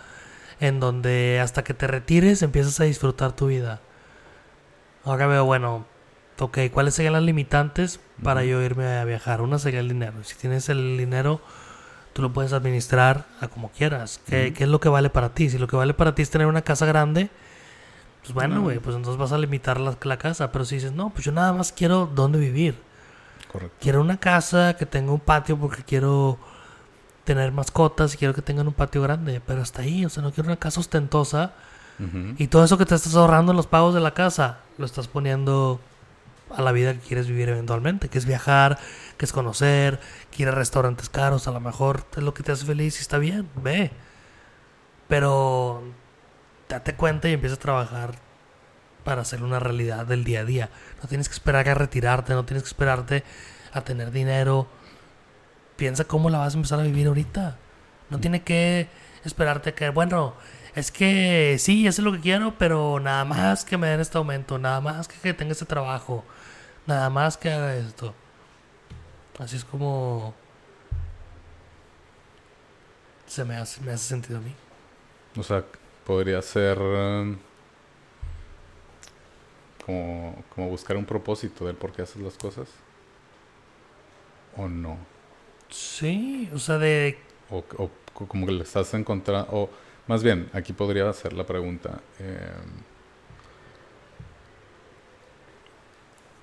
En 0.61 0.79
donde 0.79 1.41
hasta 1.41 1.65
que 1.65 1.73
te 1.73 1.87
retires 1.87 2.43
empiezas 2.43 2.79
a 2.81 2.85
disfrutar 2.85 3.33
tu 3.33 3.47
vida. 3.47 3.81
Ahora 5.05 5.27
veo, 5.27 5.45
bueno, 5.45 5.87
ok, 6.39 6.59
¿cuáles 6.73 6.95
serían 6.95 7.15
las 7.15 7.23
limitantes 7.23 8.01
para 8.23 8.45
yo 8.45 8.61
irme 8.63 8.99
a 8.99 9.05
viajar? 9.05 9.41
Una 9.41 9.59
sería 9.59 9.81
el 9.81 9.89
dinero. 9.89 10.23
Si 10.25 10.37
tienes 10.37 10.69
el 10.69 10.99
dinero, 10.99 11.41
tú 12.13 12.23
lo 12.23 12.33
puedes 12.33 12.53
administrar 12.53 13.27
a 13.41 13.49
como 13.49 13.71
quieras. 13.71 14.21
¿Qué, 14.27 14.53
es 14.57 14.69
lo 14.69 14.81
que 14.81 14.89
vale 14.89 15.11
para 15.11 15.31
ti? 15.31 15.49
Si 15.51 15.59
lo 15.59 15.67
que 15.69 15.77
vale 15.77 15.95
para 15.95 16.15
ti 16.15 16.23
es 16.23 16.31
tener 16.31 16.47
una 16.47 16.63
casa 16.63 16.87
grande, 16.87 17.31
pues 18.23 18.35
bueno, 18.35 18.57
No. 18.57 18.63
güey, 18.63 18.79
pues 18.79 18.95
entonces 18.97 19.19
vas 19.19 19.33
a 19.33 19.39
limitar 19.39 19.81
la, 19.81 19.97
la 20.03 20.19
casa. 20.19 20.53
Pero 20.53 20.65
si 20.65 20.77
dices, 20.77 20.93
no, 20.93 21.11
pues 21.11 21.25
yo 21.25 21.33
nada 21.33 21.53
más 21.53 21.73
quiero 21.73 22.07
dónde 22.07 22.39
vivir. 22.39 22.77
Correcto. 23.51 23.77
Quiero 23.81 24.01
una 24.01 24.19
casa 24.19 24.75
que 24.77 24.87
tenga 24.87 25.13
un 25.13 25.21
patio 25.21 25.57
porque 25.59 25.83
quiero 25.83 26.39
tener 27.25 27.53
mascotas 27.53 28.15
y 28.15 28.17
quiero 28.19 28.35
que 28.35 28.43
tengan 28.43 28.67
un 28.69 28.75
patio 28.75 29.03
grande. 29.03 29.41
Pero 29.47 29.63
hasta 29.63 29.83
ahí, 29.83 30.05
o 30.05 30.11
sea, 30.11 30.23
no 30.23 30.31
quiero 30.33 30.49
una 30.49 30.59
casa 30.59 30.81
ostentosa. 30.81 31.53
Y 32.39 32.47
todo 32.47 32.65
eso 32.65 32.79
que 32.79 32.87
te 32.87 32.95
estás 32.95 33.15
ahorrando 33.15 33.53
en 33.53 33.57
los 33.57 33.67
pagos 33.67 33.95
de 33.95 34.01
la 34.01 34.15
casa, 34.15 34.61
lo 34.79 34.87
estás 34.87 35.07
poniendo 35.07 35.81
a 36.51 36.63
la 36.63 36.73
vida 36.73 36.95
que 36.95 37.01
quieres 37.01 37.29
vivir 37.29 37.49
eventualmente, 37.49 38.09
que 38.09 38.19
es 38.19 38.27
viajar, 38.27 38.79
que 39.17 39.25
es 39.25 39.33
conocer, 39.33 40.01
que 40.31 40.43
ir 40.43 40.49
a 40.49 40.53
restaurantes 40.53 41.09
caros, 41.09 41.47
a 41.47 41.53
lo 41.53 41.61
mejor 41.61 42.07
es 42.17 42.23
lo 42.23 42.35
que 42.35 42.43
te 42.43 42.53
hace 42.53 42.65
feliz 42.65 42.99
y 42.99 43.03
está 43.03 43.19
bien, 43.19 43.49
ve. 43.57 43.91
Pero 45.09 45.83
date 46.69 46.95
cuenta 46.95 47.29
y 47.29 47.35
empieza 47.35 47.57
a 47.57 47.59
trabajar 47.59 48.13
para 49.05 49.23
hacer 49.23 49.43
una 49.43 49.61
realidad 49.61 50.07
del 50.07 50.25
día 50.25 50.41
a 50.41 50.45
día. 50.45 50.71
No 51.03 51.09
tienes 51.09 51.29
que 51.29 51.35
esperar 51.35 51.69
a 51.69 51.75
retirarte, 51.75 52.33
no 52.33 52.45
tienes 52.45 52.63
que 52.63 52.69
esperarte 52.69 53.25
a 53.73 53.83
tener 53.83 54.11
dinero. 54.11 54.67
Piensa 55.77 56.05
cómo 56.05 56.31
la 56.31 56.39
vas 56.39 56.55
a 56.55 56.57
empezar 56.57 56.81
a 56.81 56.83
vivir 56.83 57.07
ahorita. 57.07 57.57
No 58.11 58.19
tiene 58.21 58.43
que 58.43 58.89
esperarte 59.25 59.75
que, 59.75 59.91
bueno, 59.91 60.35
es 60.81 60.91
que 60.91 61.57
sí, 61.59 61.87
eso 61.87 62.03
es 62.03 62.05
lo 62.05 62.13
que 62.13 62.21
quiero, 62.21 62.55
pero 62.59 63.01
nada 63.01 63.25
más 63.25 63.65
que 63.65 63.77
me 63.77 63.89
den 63.89 64.01
este 64.01 64.19
aumento, 64.19 64.59
nada 64.59 64.81
más 64.81 65.09
que, 65.09 65.17
que 65.19 65.35
tenga 65.35 65.53
este 65.53 65.67
trabajo, 65.67 66.25
nada 66.87 67.11
más 67.11 67.37
que 67.37 67.51
haga 67.51 67.77
esto. 67.77 68.15
Así 69.39 69.57
es 69.57 69.65
como 69.65 70.35
se 73.27 73.45
me 73.45 73.57
hace, 73.57 73.81
me 73.83 73.93
hace 73.93 74.05
sentido 74.09 74.39
a 74.39 74.43
mí. 74.43 74.55
O 75.37 75.43
sea, 75.43 75.65
podría 76.05 76.43
ser 76.43 76.79
um, 76.79 77.39
como, 79.85 80.45
como 80.55 80.69
buscar 80.69 80.97
un 80.97 81.05
propósito 81.05 81.67
del 81.67 81.77
por 81.77 81.93
qué 81.93 82.03
haces 82.03 82.23
las 82.23 82.37
cosas. 82.37 82.69
¿O 84.57 84.69
no? 84.69 84.99
Sí, 85.71 86.51
o 86.53 86.59
sea, 86.59 86.79
de 86.79 87.19
¿O, 87.51 87.59
o 87.79 87.91
co- 88.13 88.27
como 88.27 88.47
que 88.47 88.53
le 88.53 88.63
estás 88.63 88.93
encontrando, 88.95 89.49
o 89.53 89.71
más 90.11 90.25
bien, 90.25 90.51
aquí 90.53 90.73
podría 90.73 91.09
hacer 91.09 91.33
la 91.35 91.47
pregunta. 91.47 92.01
eh, 92.19 92.41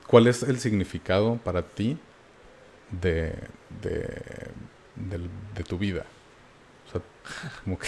¿Cuál 0.07 0.27
es 0.27 0.41
el 0.41 0.57
significado 0.57 1.35
para 1.43 1.63
ti 1.63 1.97
de, 2.89 3.33
de, 3.81 5.63
tu 5.65 5.77
vida? 5.77 6.05
Como 7.65 7.77
que, 7.77 7.87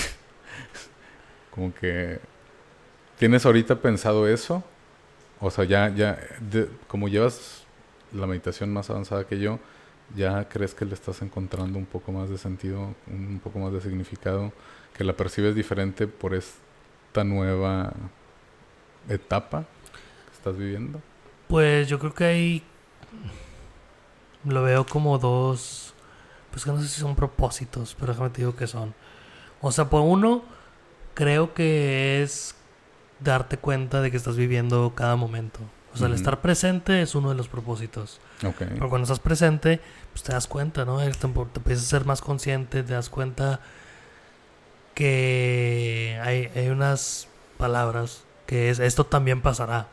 como 1.52 1.74
que, 1.74 2.20
¿tienes 3.18 3.46
ahorita 3.46 3.76
pensado 3.76 4.28
eso? 4.28 4.62
O 5.40 5.50
sea, 5.50 5.64
ya, 5.64 5.88
ya, 5.96 6.20
como 6.90 7.08
llevas 7.08 7.64
la 8.12 8.28
meditación 8.28 8.74
más 8.74 8.90
avanzada 8.90 9.26
que 9.26 9.40
yo, 9.40 9.60
¿ya 10.14 10.50
crees 10.50 10.74
que 10.74 10.84
le 10.84 10.94
estás 10.94 11.22
encontrando 11.22 11.80
un 11.80 11.86
poco 11.86 12.12
más 12.12 12.30
de 12.30 12.38
sentido, 12.38 12.96
un 13.08 13.40
poco 13.42 13.60
más 13.60 13.72
de 13.72 13.80
significado, 13.80 14.52
que 15.00 15.06
la 15.06 15.14
percibes 15.14 15.56
diferente 15.56 16.08
por 16.08 16.34
esta 16.34 17.24
nueva 17.24 17.94
etapa 19.08 19.62
que 19.62 20.34
estás 20.34 20.58
viviendo? 20.58 21.02
Pues 21.48 21.88
yo 21.88 22.00
creo 22.00 22.14
que 22.14 22.26
ahí 22.26 22.64
lo 24.44 24.62
veo 24.64 24.86
como 24.86 25.18
dos, 25.18 25.94
pues 26.52 26.66
que 26.66 26.72
no 26.72 26.82
sé 26.82 26.90
si 26.90 27.00
son 27.00 27.16
propósitos, 27.16 27.96
pero 27.98 28.12
déjame 28.12 28.30
te 28.32 28.42
digo 28.42 28.58
que 28.58 28.68
son. 28.68 28.94
O 29.62 29.72
sea, 29.72 29.90
por 29.90 30.02
uno, 30.02 30.44
creo 31.14 31.54
que 31.54 32.22
es 32.22 32.56
darte 33.22 33.56
cuenta 33.56 34.02
de 34.02 34.12
que 34.12 34.18
estás 34.18 34.36
viviendo 34.36 34.92
cada 34.96 35.16
momento. 35.16 35.62
O 35.94 35.98
sea, 35.98 36.08
el 36.08 36.14
estar 36.14 36.42
presente 36.42 37.02
es 37.02 37.16
uno 37.16 37.30
de 37.30 37.36
los 37.36 37.48
propósitos. 37.48 38.20
Ok. 38.46 38.58
Pero 38.58 38.90
cuando 38.90 39.04
estás 39.04 39.22
presente, 39.22 39.80
pues 40.12 40.24
te 40.24 40.34
das 40.34 40.46
cuenta, 40.46 40.84
¿no? 40.84 40.98
Te, 40.98 41.10
te 41.10 41.26
empiezas 41.26 41.86
a 41.86 41.90
ser 41.90 42.04
más 42.04 42.20
consciente, 42.20 42.84
te 42.84 42.94
das 42.94 43.10
cuenta 43.10 43.62
que 45.00 46.20
hay, 46.22 46.50
hay 46.56 46.68
unas 46.70 47.30
palabras 47.58 48.26
que 48.46 48.70
es 48.70 48.80
esto 48.80 49.06
también 49.06 49.42
pasará, 49.42 49.88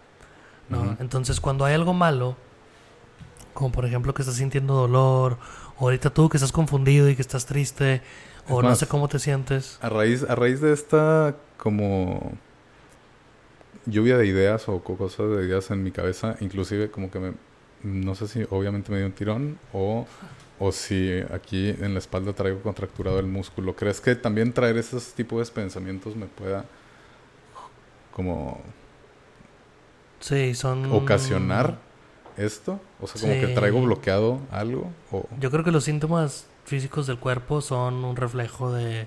¿no? 0.69 0.97
Entonces 1.01 1.41
cuando 1.41 1.65
hay 1.65 1.75
algo 1.75 1.95
malo, 1.95 2.37
como 3.55 3.71
por 3.71 3.85
ejemplo 3.87 4.13
que 4.15 4.23
estás 4.23 4.37
sintiendo 4.37 4.75
dolor, 4.75 5.39
o 5.79 5.85
ahorita 5.85 6.11
tú 6.11 6.29
que 6.29 6.39
estás 6.39 6.51
confundido 6.51 7.09
y 7.09 7.15
que 7.15 7.23
estás 7.23 7.47
triste, 7.47 8.03
o 8.49 8.63
no 8.63 8.75
sé 8.75 8.89
cómo 8.89 9.07
te 9.09 9.19
sientes. 9.21 9.79
A 9.81 9.89
raíz, 9.89 10.25
a 10.29 10.35
raíz 10.35 10.61
de 10.61 10.73
esta 10.73 11.37
como 11.57 12.33
lluvia 13.87 14.19
de 14.19 14.27
ideas 14.27 14.69
o 14.69 14.83
co- 14.83 14.97
cosas 14.97 15.31
de 15.37 15.47
ideas 15.47 15.71
en 15.71 15.83
mi 15.85 15.93
cabeza, 15.93 16.37
inclusive 16.41 16.91
como 16.91 17.11
que 17.11 17.19
me, 17.21 17.33
no 17.85 18.15
sé 18.17 18.27
si 18.27 18.45
obviamente 18.51 18.91
me 18.91 18.99
dio 18.99 19.07
un 19.07 19.13
tirón 19.13 19.59
o, 19.73 20.07
o 20.59 20.73
si 20.73 21.21
aquí 21.33 21.69
en 21.69 21.93
la 21.93 21.99
espalda 21.99 22.33
traigo 22.33 22.63
contracturado 22.63 23.19
el 23.19 23.27
músculo. 23.27 23.77
¿Crees 23.77 24.01
que 24.01 24.15
también 24.15 24.53
traer 24.53 24.77
esos 24.79 25.13
tipos 25.13 25.47
de 25.47 25.53
pensamientos 25.53 26.17
me 26.17 26.27
pueda 26.27 26.65
como 28.13 28.61
Sí, 30.21 30.55
son... 30.55 30.91
ocasionar 30.93 31.79
esto? 32.37 32.81
O 33.01 33.07
sea, 33.07 33.21
como 33.21 33.41
que 33.41 33.55
traigo 33.55 33.83
bloqueado 33.83 34.41
algo 34.51 34.91
o... 35.13 35.27
Yo 35.39 35.51
creo 35.51 35.63
que 35.65 35.71
los 35.71 35.85
síntomas 35.85 36.47
físicos 36.65 37.07
del 37.07 37.19
cuerpo 37.19 37.61
son 37.61 38.05
un 38.05 38.17
reflejo 38.17 38.73
de, 38.73 39.07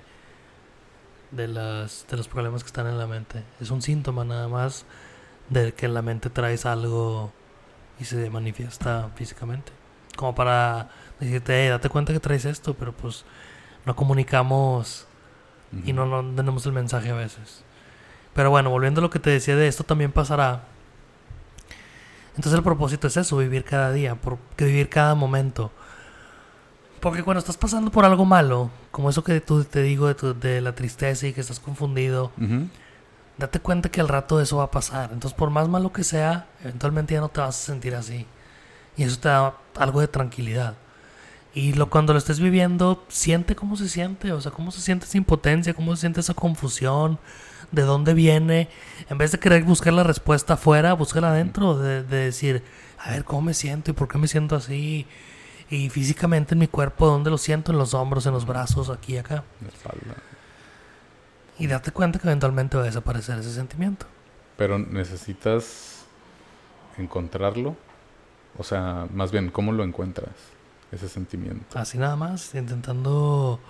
de, 1.32 1.48
las, 1.48 2.06
de 2.08 2.16
los 2.16 2.28
problemas 2.28 2.62
que 2.62 2.68
están 2.68 2.86
en 2.86 2.98
la 2.98 3.06
mente. 3.06 3.42
Es 3.60 3.70
un 3.70 3.82
síntoma 3.82 4.24
nada 4.24 4.48
más 4.48 4.84
de 5.48 5.74
que 5.74 5.86
en 5.86 5.94
la 5.94 6.02
mente 6.02 6.30
traes 6.30 6.64
algo 6.64 7.32
y 7.98 8.04
se 8.04 8.30
manifiesta 8.30 9.10
físicamente. 9.16 9.72
Como 10.16 10.34
para 10.34 10.90
decirte, 11.20 11.62
"Hey, 11.62 11.68
date 11.68 11.88
cuenta 11.88 12.12
que 12.12 12.20
traes 12.20 12.44
esto, 12.44 12.74
pero 12.74 12.92
pues 12.92 13.24
no 13.86 13.94
comunicamos 13.96 15.06
y 15.84 15.92
no, 15.92 16.04
no 16.06 16.34
tenemos 16.34 16.66
el 16.66 16.72
mensaje 16.72 17.10
a 17.10 17.14
veces. 17.14 17.62
Pero 18.34 18.50
bueno, 18.50 18.70
volviendo 18.70 19.00
a 19.00 19.02
lo 19.02 19.10
que 19.10 19.18
te 19.18 19.30
decía 19.30 19.54
de 19.56 19.68
esto 19.68 19.84
también 19.84 20.12
pasará. 20.12 20.64
Entonces 22.36 22.54
el 22.54 22.62
propósito 22.64 23.06
es 23.06 23.16
eso, 23.16 23.36
vivir 23.36 23.64
cada 23.64 23.92
día, 23.92 24.14
por, 24.14 24.38
que 24.56 24.64
vivir 24.64 24.88
cada 24.88 25.14
momento. 25.14 25.70
Porque 27.00 27.22
cuando 27.22 27.38
estás 27.38 27.56
pasando 27.56 27.90
por 27.90 28.04
algo 28.04 28.24
malo, 28.24 28.70
como 28.90 29.10
eso 29.10 29.24
que 29.24 29.40
tú 29.40 29.64
te 29.64 29.82
digo 29.82 30.06
de, 30.06 30.14
tu- 30.14 30.38
de 30.38 30.60
la 30.60 30.74
tristeza 30.74 31.26
y 31.26 31.32
que 31.32 31.40
estás 31.40 31.58
confundido, 31.60 32.30
date 33.38 33.58
cuenta 33.60 33.90
que 33.90 34.00
al 34.00 34.08
rato 34.08 34.40
eso 34.40 34.58
va 34.58 34.64
a 34.64 34.70
pasar. 34.70 35.10
Entonces 35.12 35.36
por 35.36 35.50
más 35.50 35.68
malo 35.68 35.92
que 35.92 36.04
sea, 36.04 36.46
eventualmente 36.62 37.14
ya 37.14 37.20
no 37.20 37.28
te 37.30 37.40
vas 37.40 37.48
a 37.58 37.66
sentir 37.66 37.94
así. 37.94 38.26
Y 38.96 39.04
eso 39.04 39.18
te 39.18 39.28
da 39.28 39.54
algo 39.78 40.00
de 40.00 40.08
tranquilidad. 40.08 40.74
Y 41.52 41.72
lo, 41.72 41.90
cuando 41.90 42.12
lo 42.12 42.18
estés 42.18 42.38
viviendo, 42.38 43.04
siente 43.08 43.56
cómo 43.56 43.76
se 43.76 43.88
siente, 43.88 44.32
o 44.32 44.40
sea, 44.40 44.52
cómo 44.52 44.70
se 44.70 44.80
siente 44.80 45.06
esa 45.06 45.18
impotencia, 45.18 45.74
cómo 45.74 45.94
se 45.96 46.00
siente 46.02 46.20
esa 46.20 46.34
confusión, 46.34 47.18
de 47.72 47.82
dónde 47.82 48.14
viene. 48.14 48.68
En 49.08 49.18
vez 49.18 49.32
de 49.32 49.38
querer 49.38 49.64
buscar 49.64 49.92
la 49.92 50.04
respuesta 50.04 50.54
afuera, 50.54 50.92
búscala 50.92 51.30
adentro, 51.30 51.76
de, 51.76 52.02
de 52.04 52.16
decir, 52.16 52.62
a 52.98 53.10
ver, 53.10 53.24
¿cómo 53.24 53.42
me 53.42 53.54
siento 53.54 53.90
y 53.90 53.94
por 53.94 54.08
qué 54.08 54.18
me 54.18 54.28
siento 54.28 54.54
así? 54.54 55.06
Y 55.70 55.88
físicamente 55.88 56.54
en 56.54 56.58
mi 56.58 56.68
cuerpo, 56.68 57.06
¿dónde 57.06 57.30
lo 57.30 57.38
siento? 57.38 57.72
En 57.72 57.78
los 57.78 57.94
hombros, 57.94 58.26
en 58.26 58.32
los 58.32 58.46
brazos, 58.46 58.90
aquí 58.90 59.14
y 59.14 59.18
acá. 59.18 59.44
La 59.60 59.68
espalda. 59.68 60.16
Y 61.58 61.66
date 61.66 61.92
cuenta 61.92 62.18
que 62.18 62.26
eventualmente 62.26 62.76
va 62.76 62.84
a 62.84 62.86
desaparecer 62.86 63.38
ese 63.38 63.52
sentimiento. 63.52 64.06
Pero 64.56 64.78
necesitas 64.78 66.04
encontrarlo. 66.98 67.76
O 68.58 68.64
sea, 68.64 69.06
más 69.12 69.30
bien, 69.30 69.50
¿cómo 69.50 69.72
lo 69.72 69.84
encuentras? 69.84 70.30
Ese 70.92 71.08
sentimiento. 71.08 71.78
Así 71.78 71.98
nada 71.98 72.16
más, 72.16 72.54
intentando 72.54 73.60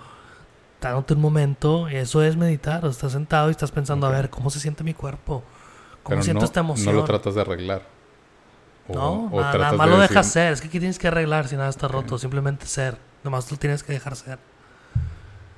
dándote 0.79 1.13
un 1.13 1.21
momento, 1.21 1.87
eso 1.87 2.23
es 2.23 2.35
meditar, 2.35 2.83
o 2.85 2.89
estás 2.89 3.11
sentado 3.11 3.49
y 3.49 3.51
estás 3.51 3.71
pensando, 3.71 4.07
a 4.07 4.09
ver, 4.09 4.31
¿cómo 4.31 4.49
se 4.49 4.59
siente 4.59 4.83
mi 4.83 4.95
cuerpo? 4.95 5.43
¿Cómo 6.01 6.15
Pero 6.15 6.23
siento 6.23 6.39
no, 6.41 6.45
esta 6.45 6.59
emoción? 6.61 6.95
no 6.95 7.01
lo 7.01 7.05
tratas 7.05 7.35
de 7.35 7.41
arreglar. 7.41 7.83
O- 8.87 8.93
no, 8.95 9.11
o 9.31 9.39
nada, 9.41 9.57
nada 9.59 9.73
más 9.73 9.87
de 9.87 9.91
lo 9.93 9.99
decir- 10.01 10.09
dejas 10.09 10.25
ser, 10.27 10.53
es 10.53 10.61
que 10.61 10.67
aquí 10.67 10.79
tienes 10.79 10.97
que 10.97 11.07
arreglar 11.07 11.47
si 11.47 11.55
nada 11.55 11.69
está 11.69 11.87
roto, 11.87 12.17
simplemente 12.17 12.65
ser, 12.65 12.97
nomás 13.23 13.51
lo 13.51 13.57
tienes 13.57 13.83
que 13.83 13.93
dejar 13.93 14.15
ser. 14.15 14.39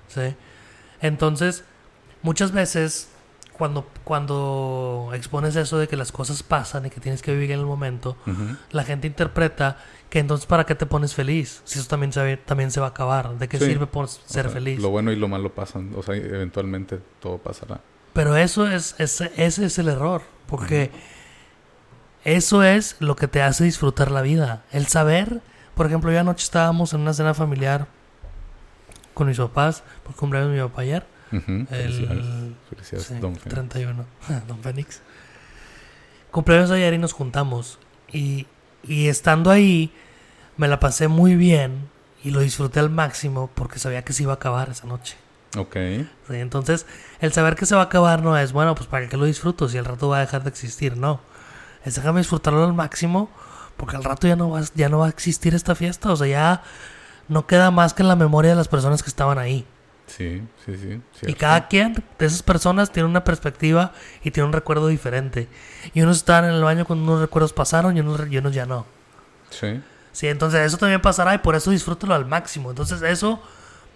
¿Sí? 0.10 0.36
Entonces, 1.00 1.64
muchas 2.22 2.52
veces, 2.52 3.08
cuando, 3.58 3.88
cuando 4.04 5.12
expones 5.14 5.56
eso 5.56 5.78
de 5.78 5.88
que 5.88 5.96
las 5.96 6.12
cosas 6.12 6.42
pasan 6.44 6.86
y 6.86 6.90
que 6.90 7.00
tienes 7.00 7.22
que 7.22 7.32
vivir 7.32 7.52
en 7.52 7.60
el 7.60 7.66
momento, 7.66 8.18
Ujú. 8.26 8.58
la 8.72 8.84
gente 8.84 9.08
interpreta 9.08 9.78
que 10.10 10.20
entonces 10.20 10.46
para 10.46 10.66
qué 10.66 10.76
te 10.76 10.86
pones 10.86 11.14
feliz, 11.16 11.62
si 11.64 11.80
eso 11.80 11.88
también 11.88 12.12
se, 12.14 12.38
también 12.38 12.72
se 12.72 12.80
va 12.80 12.88
a 12.88 12.90
acabar, 12.90 13.38
¿de 13.38 13.48
qué 13.48 13.58
Sí. 13.60 13.66
sirve 13.66 13.88
por 13.88 14.06
O 14.06 14.08
ser 14.08 14.46
sea, 14.46 14.50
feliz? 14.50 14.80
Lo 14.80 14.90
bueno 14.90 15.12
y 15.12 15.16
lo 15.16 15.28
malo 15.28 15.54
pasan. 15.54 15.92
O 15.96 16.04
sea, 16.04 16.16
eventualmente 16.16 17.00
todo 17.20 17.38
pasará. 17.38 17.80
Pero 18.14 18.36
eso 18.38 18.68
es, 18.68 18.96
ese, 19.00 19.32
ese 19.38 19.66
es 19.66 19.80
el 19.80 19.88
error, 19.90 20.22
porque 20.48 20.92
eso 22.24 22.64
es 22.64 22.96
lo 23.00 23.16
que 23.16 23.28
te 23.28 23.42
hace 23.42 23.64
disfrutar 23.64 24.12
la 24.12 24.22
vida. 24.22 24.64
El 24.72 24.88
saber, 24.88 25.42
por 25.76 25.86
ejemplo, 25.88 26.12
yo 26.12 26.20
anoche 26.20 26.44
estábamos 26.44 26.94
en 26.94 27.02
una 27.02 27.14
cena 27.14 27.34
familiar 27.34 27.88
con 29.14 29.28
mis 29.28 29.38
papás, 29.38 29.84
por 30.04 30.16
cumpleaños 30.16 30.52
de 30.52 30.58
mi 30.58 30.62
papá 30.68 30.82
ayer, 30.84 31.06
Felicidades. 31.42 32.26
el 32.26 32.56
Felicidades, 32.70 33.08
sí, 33.08 33.16
Don 33.20 33.36
Fénix. 33.36 33.54
31, 33.54 34.06
Don 34.48 34.60
Fénix. 34.60 35.02
Cumpleaños 36.32 36.72
ayer 36.72 36.94
y 36.94 36.98
nos 36.98 37.14
juntamos. 37.14 37.80
Y, 38.12 38.48
y 38.84 39.08
estando 39.08 39.52
ahí, 39.52 39.92
me 40.58 40.68
la 40.68 40.80
pasé 40.80 41.08
muy 41.08 41.36
bien 41.36 41.90
y 42.24 42.32
lo 42.32 42.40
disfruté 42.40 42.80
al 42.80 42.90
máximo 42.90 43.50
porque 43.54 43.80
sabía 43.80 44.04
que 44.04 44.14
se 44.14 44.24
iba 44.24 44.34
a 44.34 44.36
acabar 44.36 44.70
esa 44.70 44.88
noche. 44.88 45.18
Ok. 45.58 45.76
Sí, 46.28 46.36
entonces, 46.36 46.86
el 47.20 47.32
saber 47.34 47.56
que 47.56 47.66
se 47.66 47.76
va 47.76 47.82
a 47.82 47.86
acabar 47.86 48.24
no 48.24 48.38
es, 48.38 48.54
bueno, 48.54 48.76
pues 48.76 48.88
para 48.88 49.08
qué 49.08 49.18
lo 49.18 49.26
disfruto 49.26 49.70
si 49.70 49.78
el 49.78 49.86
rato 49.86 50.10
va 50.10 50.18
a 50.18 50.22
dejar 50.22 50.44
de 50.44 50.50
existir, 50.50 50.98
no. 50.98 51.20
Es 51.86 51.96
déjame 51.96 52.22
disfrutarlo 52.22 52.64
al 52.64 52.74
máximo 52.74 53.30
porque 53.78 53.96
al 53.96 54.04
rato 54.04 54.28
ya 54.28 54.36
no, 54.36 54.52
va, 54.52 54.62
ya 54.76 54.90
no 54.90 55.00
va 55.00 55.08
a 55.08 55.10
existir 55.10 55.54
esta 55.56 55.76
fiesta, 55.76 56.12
o 56.12 56.16
sea, 56.16 56.28
ya 56.28 56.64
no 57.28 57.46
queda 57.48 57.72
más 57.72 57.94
que 57.94 58.04
en 58.04 58.08
la 58.08 58.16
memoria 58.16 58.52
de 58.52 58.58
las 58.58 58.68
personas 58.68 59.04
que 59.04 59.10
estaban 59.10 59.38
ahí. 59.38 59.66
Sí, 60.08 60.44
sí, 60.66 60.78
sí. 60.78 61.02
Y 61.28 61.34
cada 61.34 61.68
quien 61.68 61.94
de 62.20 62.26
esas 62.26 62.44
personas 62.44 62.92
tiene 62.92 63.08
una 63.08 63.24
perspectiva 63.24 63.94
y 64.24 64.32
tiene 64.32 64.48
un 64.48 64.54
recuerdo 64.54 64.88
diferente. 64.88 65.48
Y 65.94 66.02
unos 66.02 66.18
estaban 66.18 66.46
en 66.46 66.56
el 66.56 66.64
baño 66.64 66.86
cuando 66.86 67.06
unos 67.06 67.22
recuerdos 67.22 67.54
pasaron 67.54 67.96
y 67.98 68.02
unos, 68.02 68.22
y 68.30 68.38
unos 68.38 68.54
ya 68.54 68.66
no. 68.66 68.86
Sí. 69.50 69.82
Sí, 70.12 70.28
entonces 70.28 70.62
eso 70.62 70.78
también 70.78 71.02
pasará 71.02 71.34
y 71.34 71.40
por 71.40 71.56
eso 71.56 71.72
disfrútalo 71.72 72.14
al 72.14 72.26
máximo. 72.26 72.70
Entonces 72.70 73.02
eso 73.02 73.42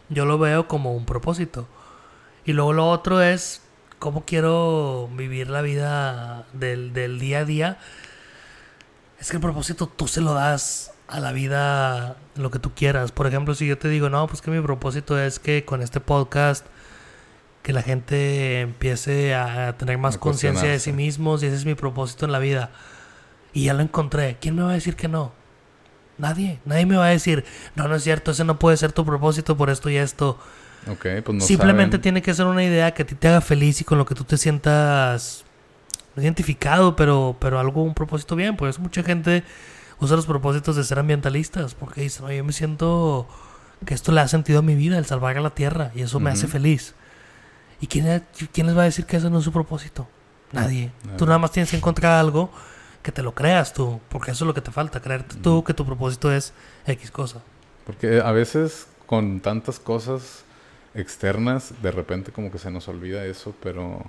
yo 0.09 0.25
lo 0.25 0.39
veo 0.39 0.67
como 0.67 0.95
un 0.95 1.05
propósito. 1.05 1.67
Y 2.45 2.53
luego 2.53 2.73
lo 2.73 2.89
otro 2.89 3.21
es 3.21 3.61
cómo 3.99 4.23
quiero 4.25 5.09
vivir 5.13 5.49
la 5.49 5.61
vida 5.61 6.45
del, 6.53 6.93
del 6.93 7.19
día 7.19 7.39
a 7.39 7.45
día. 7.45 7.77
Es 9.19 9.29
que 9.29 9.37
el 9.37 9.41
propósito 9.41 9.87
tú 9.87 10.07
se 10.07 10.21
lo 10.21 10.33
das 10.33 10.91
a 11.07 11.19
la 11.19 11.31
vida 11.31 12.17
lo 12.35 12.51
que 12.51 12.59
tú 12.59 12.71
quieras. 12.73 13.11
Por 13.11 13.27
ejemplo, 13.27 13.55
si 13.55 13.67
yo 13.67 13.77
te 13.77 13.89
digo, 13.89 14.09
no, 14.09 14.27
pues 14.27 14.41
que 14.41 14.51
mi 14.51 14.61
propósito 14.61 15.19
es 15.19 15.39
que 15.39 15.65
con 15.65 15.81
este 15.81 15.99
podcast 15.99 16.65
que 17.63 17.73
la 17.73 17.81
gente 17.81 18.61
empiece 18.61 19.35
a 19.35 19.75
tener 19.77 19.97
más 19.97 20.17
conciencia 20.17 20.69
de 20.69 20.79
sí 20.79 20.93
mismos 20.93 21.43
y 21.43 21.47
ese 21.47 21.55
es 21.57 21.65
mi 21.65 21.75
propósito 21.75 22.25
en 22.25 22.31
la 22.31 22.39
vida. 22.39 22.71
Y 23.53 23.65
ya 23.65 23.73
lo 23.73 23.81
encontré. 23.81 24.37
¿Quién 24.39 24.55
me 24.55 24.63
va 24.63 24.71
a 24.71 24.73
decir 24.73 24.95
que 24.95 25.07
no? 25.07 25.33
Nadie. 26.17 26.59
Nadie 26.65 26.85
me 26.85 26.95
va 26.95 27.05
a 27.07 27.09
decir, 27.09 27.43
no, 27.75 27.87
no 27.87 27.95
es 27.95 28.03
cierto, 28.03 28.31
ese 28.31 28.43
no 28.43 28.57
puede 28.57 28.77
ser 28.77 28.91
tu 28.93 29.05
propósito 29.05 29.57
por 29.57 29.69
esto 29.69 29.89
y 29.89 29.97
esto. 29.97 30.39
Ok, 30.89 31.05
pues 31.23 31.37
no 31.37 31.41
Simplemente 31.41 31.97
saben. 31.97 32.01
tiene 32.01 32.21
que 32.21 32.33
ser 32.33 32.45
una 32.45 32.63
idea 32.63 32.93
que 32.93 33.03
a 33.03 33.05
ti 33.05 33.15
te 33.15 33.27
haga 33.27 33.41
feliz 33.41 33.81
y 33.81 33.83
con 33.83 33.97
lo 33.97 34.05
que 34.05 34.15
tú 34.15 34.23
te 34.23 34.37
sientas 34.37 35.43
identificado, 36.15 36.95
pero, 36.95 37.35
pero 37.39 37.59
algo, 37.59 37.83
un 37.83 37.93
propósito 37.93 38.35
bien. 38.35 38.55
Por 38.55 38.69
eso 38.69 38.81
mucha 38.81 39.03
gente 39.03 39.43
usa 39.99 40.15
los 40.15 40.25
propósitos 40.25 40.75
de 40.75 40.83
ser 40.83 40.99
ambientalistas, 40.99 41.73
porque 41.75 42.01
dicen, 42.01 42.25
oye, 42.25 42.37
yo 42.37 42.43
me 42.43 42.53
siento 42.53 43.27
que 43.85 43.93
esto 43.93 44.11
le 44.11 44.21
ha 44.21 44.27
sentido 44.27 44.59
a 44.59 44.61
mi 44.61 44.75
vida, 44.75 44.97
el 44.97 45.05
salvar 45.05 45.37
a 45.37 45.41
la 45.41 45.51
tierra, 45.51 45.91
y 45.95 46.01
eso 46.01 46.19
me 46.19 46.29
hace 46.29 46.47
feliz. 46.47 46.95
¿Y 47.79 47.87
quién, 47.87 48.23
quién 48.51 48.67
les 48.67 48.75
va 48.75 48.81
a 48.81 48.85
decir 48.85 49.05
que 49.05 49.17
ese 49.17 49.29
no 49.29 49.39
es 49.39 49.43
su 49.43 49.51
propósito? 49.51 50.07
Nadie. 50.51 50.91
Tú 51.17 51.25
nada 51.25 51.37
más 51.37 51.51
tienes 51.51 51.69
que 51.69 51.77
encontrar 51.77 52.13
algo 52.13 52.49
que 53.03 53.11
te 53.11 53.21
lo 53.21 53.33
creas 53.33 53.73
tú, 53.73 53.99
porque 54.09 54.31
eso 54.31 54.43
es 54.43 54.47
lo 54.47 54.53
que 54.53 54.61
te 54.61 54.71
falta, 54.71 55.01
creerte 55.01 55.35
tú 55.37 55.63
que 55.63 55.73
tu 55.73 55.85
propósito 55.85 56.31
es 56.31 56.53
X 56.85 57.11
cosa. 57.11 57.41
Porque 57.85 58.21
a 58.21 58.31
veces 58.31 58.87
con 59.05 59.39
tantas 59.39 59.79
cosas 59.79 60.43
externas, 60.93 61.73
de 61.81 61.91
repente 61.91 62.31
como 62.31 62.51
que 62.51 62.57
se 62.57 62.71
nos 62.71 62.87
olvida 62.87 63.23
eso, 63.25 63.55
pero... 63.61 64.03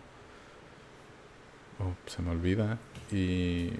oh, 1.79 1.95
se 2.07 2.23
me 2.23 2.31
olvida 2.31 2.79
y... 3.13 3.73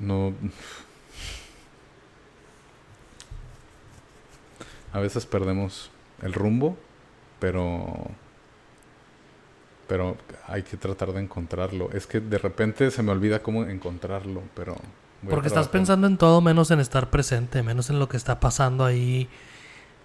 No... 0.00 0.32
A 4.92 4.98
veces 5.00 5.26
perdemos 5.26 5.90
el 6.22 6.32
rumbo, 6.32 6.76
pero... 7.38 8.10
Pero 9.86 10.16
hay 10.46 10.62
que 10.62 10.76
tratar 10.76 11.12
de 11.12 11.20
encontrarlo. 11.20 11.90
Es 11.92 12.06
que 12.06 12.20
de 12.20 12.38
repente 12.38 12.90
se 12.90 13.02
me 13.02 13.10
olvida 13.12 13.42
cómo 13.42 13.64
encontrarlo, 13.64 14.42
pero... 14.54 14.76
Porque 15.28 15.48
estás 15.48 15.68
pensando 15.68 16.06
en 16.06 16.16
todo 16.16 16.40
menos 16.40 16.70
en 16.70 16.80
estar 16.80 17.10
presente, 17.10 17.62
menos 17.62 17.90
en 17.90 17.98
lo 17.98 18.08
que 18.08 18.16
está 18.16 18.40
pasando 18.40 18.84
ahí. 18.84 19.28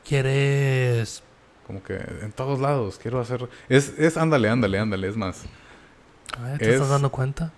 Quieres... 0.03 1.23
Como 1.67 1.81
que 1.83 1.95
en 1.95 2.31
todos 2.31 2.59
lados 2.59 2.99
quiero 3.01 3.19
hacer... 3.19 3.47
Es, 3.69 3.93
es 3.97 4.17
ándale, 4.17 4.49
ándale, 4.49 4.77
ándale, 4.79 5.07
es 5.07 5.15
más. 5.17 5.43
Ay, 6.39 6.57
¿Te 6.57 6.65
Es- 6.65 6.73
estás 6.73 6.89
dando 6.89 7.11
cuenta? 7.11 7.51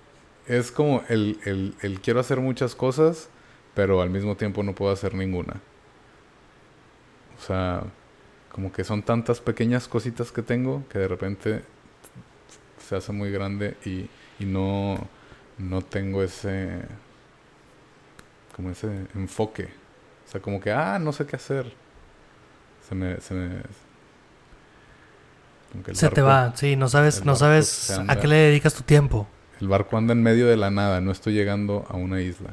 Es 0.48 0.72
como 0.72 1.04
el, 1.10 1.40
el, 1.46 1.76
el 1.82 2.00
quiero 2.02 2.20
hacer 2.20 2.40
muchas 2.40 2.76
cosas, 2.76 3.30
pero 3.76 4.02
al 4.02 4.10
mismo 4.10 4.36
tiempo 4.36 4.64
no 4.64 4.74
puedo 4.74 4.92
hacer 4.92 5.14
ninguna. 5.14 5.62
O 7.38 7.42
sea, 7.46 7.84
como 8.52 8.72
que 8.72 8.84
son 8.84 9.04
tantas 9.04 9.42
pequeñas 9.42 9.88
cositas 9.88 10.32
que 10.32 10.42
tengo 10.42 10.84
que 10.90 11.00
de 11.00 11.08
repente 11.08 11.64
se 12.88 12.96
hace 12.96 13.12
muy 13.12 13.32
grande 13.32 13.78
y, 13.86 14.10
y 14.40 14.46
no, 14.46 15.08
no 15.58 15.82
tengo 15.82 16.24
ese... 16.24 16.82
como 18.56 18.72
ese 18.72 18.88
enfoque. 19.16 19.66
O 20.28 20.32
sea, 20.32 20.42
como 20.42 20.60
que, 20.60 20.72
ah, 20.72 20.98
no 21.00 21.12
sé 21.14 21.26
qué 21.26 21.36
hacer. 21.36 21.74
Se 22.88 22.96
me... 22.96 23.20
Se, 23.22 23.34
me, 23.34 23.62
Se 25.94 26.10
te 26.10 26.22
va, 26.22 26.54
sí, 26.56 26.76
no 26.76 26.88
sabes, 26.90 27.26
no 27.26 27.36
sabes 27.36 27.92
a 28.08 28.16
qué 28.20 28.28
le 28.28 28.36
dedicas 28.36 28.74
tu 28.74 28.84
tiempo. 28.84 29.28
El 29.62 29.68
barco 29.68 29.98
anda 29.98 30.14
en 30.14 30.22
medio 30.24 30.48
de 30.48 30.58
la 30.58 30.70
nada, 30.70 31.02
no 31.02 31.12
estoy 31.12 31.34
llegando 31.34 31.86
a 31.90 31.96
una 31.96 32.22
isla. 32.22 32.52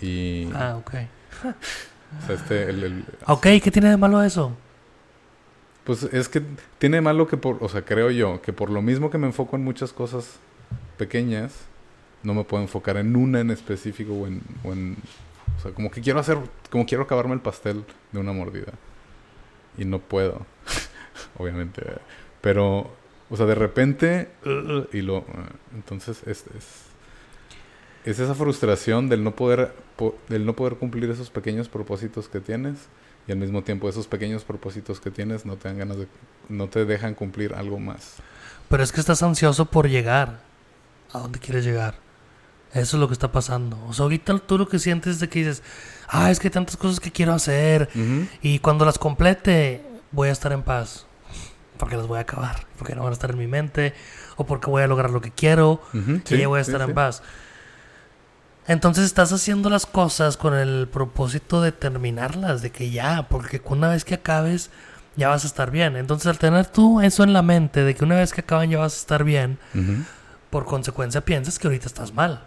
Y... 0.00 0.48
Ah, 0.54 0.76
ok. 0.78 0.94
o 2.22 2.26
sea, 2.26 2.34
este, 2.36 2.70
el- 2.70 2.84
el- 2.84 3.04
Ok, 3.26 3.46
¿qué 3.62 3.70
tiene 3.70 3.90
de 3.90 3.96
malo 3.96 4.22
eso? 4.22 4.52
pues 5.84 6.02
es 6.02 6.28
que 6.28 6.42
tiene 6.78 7.00
malo 7.00 7.26
que 7.28 7.38
por... 7.38 7.56
O 7.64 7.68
sea, 7.70 7.82
creo 7.82 8.10
yo, 8.10 8.42
que 8.42 8.52
por 8.52 8.68
lo 8.68 8.82
mismo 8.82 9.08
que 9.10 9.16
me 9.16 9.26
enfoco 9.26 9.56
en 9.56 9.64
muchas 9.64 9.90
cosas 9.94 10.36
pequeñas, 10.98 11.54
no 12.22 12.34
me 12.34 12.44
puedo 12.44 12.62
enfocar 12.62 12.98
en 12.98 13.16
una 13.16 13.40
en 13.40 13.50
específico 13.50 14.12
o 14.12 14.26
en... 14.26 14.42
o 14.64 14.72
en- 14.74 14.96
o 15.56 15.62
sea, 15.62 15.72
como 15.72 15.90
que 15.90 16.02
quiero 16.02 16.20
hacer... 16.20 16.36
Como 16.70 16.84
quiero 16.84 17.04
acabarme 17.04 17.32
el 17.34 17.40
pastel 17.40 17.84
de 18.12 18.20
una 18.20 18.32
mordida. 18.32 18.72
Y 19.78 19.86
no 19.86 19.98
puedo. 19.98 20.44
Obviamente. 21.38 21.82
Pero... 22.42 22.90
O 23.30 23.36
sea, 23.36 23.46
de 23.46 23.54
repente... 23.54 24.30
uh, 24.44 24.84
y 24.96 25.02
lo... 25.02 25.18
uh, 25.18 25.24
entonces 25.74 26.22
es... 26.26 26.44
es 26.56 26.88
es 28.04 28.20
esa 28.20 28.34
frustración 28.34 29.08
del 29.10 29.22
no 29.22 29.34
poder 29.34 29.74
po- 29.96 30.16
del 30.28 30.46
no 30.46 30.54
poder 30.54 30.76
cumplir 30.76 31.10
esos 31.10 31.28
pequeños 31.28 31.68
propósitos 31.68 32.28
que 32.28 32.40
tienes 32.40 32.76
y 33.26 33.32
al 33.32 33.38
mismo 33.38 33.62
tiempo 33.62 33.86
esos 33.88 34.06
pequeños 34.06 34.44
propósitos 34.44 34.98
que 35.00 35.10
tienes 35.10 35.44
no 35.44 35.56
te 35.56 35.68
dan 35.68 35.78
ganas 35.78 35.98
de 35.98 36.06
no 36.48 36.68
te 36.68 36.86
dejan 36.86 37.14
cumplir 37.14 37.52
algo 37.54 37.78
más. 37.78 38.14
Pero 38.70 38.82
es 38.82 38.92
que 38.92 39.00
estás 39.00 39.22
ansioso 39.22 39.66
por 39.66 39.88
llegar. 39.90 40.40
¿A 41.12 41.18
dónde 41.18 41.38
quieres 41.38 41.64
llegar? 41.64 41.96
Eso 42.72 42.96
es 42.96 43.00
lo 43.00 43.08
que 43.08 43.14
está 43.14 43.30
pasando. 43.32 43.78
O 43.86 43.92
sea, 43.92 44.04
ahorita 44.04 44.38
tú 44.38 44.56
lo 44.56 44.68
que 44.68 44.78
sientes 44.78 45.14
es 45.14 45.20
de 45.20 45.28
que 45.28 45.40
dices, 45.40 45.62
ah, 46.08 46.30
es 46.30 46.38
que 46.38 46.46
hay 46.48 46.52
tantas 46.52 46.76
cosas 46.78 47.00
que 47.00 47.10
quiero 47.10 47.34
hacer. 47.34 47.90
Y 48.40 48.60
cuando 48.60 48.86
las 48.86 48.98
complete, 48.98 49.82
voy 50.12 50.28
a 50.28 50.32
estar 50.32 50.52
en 50.52 50.62
paz. 50.62 51.06
Porque 51.78 51.96
las 51.96 52.06
voy 52.06 52.18
a 52.18 52.22
acabar. 52.22 52.66
Porque 52.76 52.94
no 52.94 53.02
van 53.02 53.10
a 53.10 53.14
estar 53.14 53.30
en 53.30 53.38
mi 53.38 53.46
mente. 53.46 53.94
O 54.36 54.44
porque 54.44 54.68
voy 54.68 54.82
a 54.82 54.86
lograr 54.86 55.10
lo 55.10 55.20
que 55.20 55.30
quiero. 55.30 55.80
Ujú, 55.94 56.12
y 56.16 56.22
sí, 56.24 56.44
voy 56.46 56.60
a 56.60 56.64
sí, 56.64 56.70
estar 56.70 56.84
sí. 56.84 56.90
en 56.90 56.94
paz. 56.94 57.22
Entonces 58.66 59.04
estás 59.06 59.32
haciendo 59.32 59.70
las 59.70 59.86
cosas 59.86 60.36
con 60.36 60.54
el 60.54 60.88
propósito 60.92 61.62
de 61.62 61.72
terminarlas, 61.72 62.60
de 62.60 62.70
que 62.70 62.90
ya, 62.90 63.26
porque 63.30 63.62
una 63.64 63.88
vez 63.88 64.04
que 64.04 64.14
acabes, 64.14 64.70
ya 65.16 65.28
vas 65.28 65.44
a 65.44 65.46
estar 65.46 65.70
bien. 65.70 65.96
Entonces 65.96 66.26
al 66.26 66.38
tener 66.38 66.66
tú 66.66 67.00
eso 67.00 67.22
en 67.24 67.32
la 67.32 67.40
mente, 67.40 67.82
de 67.82 67.94
que 67.94 68.04
una 68.04 68.16
vez 68.16 68.32
que 68.34 68.42
acaban 68.42 68.68
ya 68.68 68.78
vas 68.78 68.92
a 68.94 68.98
estar 68.98 69.24
bien, 69.24 69.58
Ujú. 69.74 70.04
por 70.50 70.66
consecuencia 70.66 71.24
piensas 71.24 71.58
que 71.58 71.66
ahorita 71.66 71.86
estás 71.86 72.12
mal. 72.12 72.44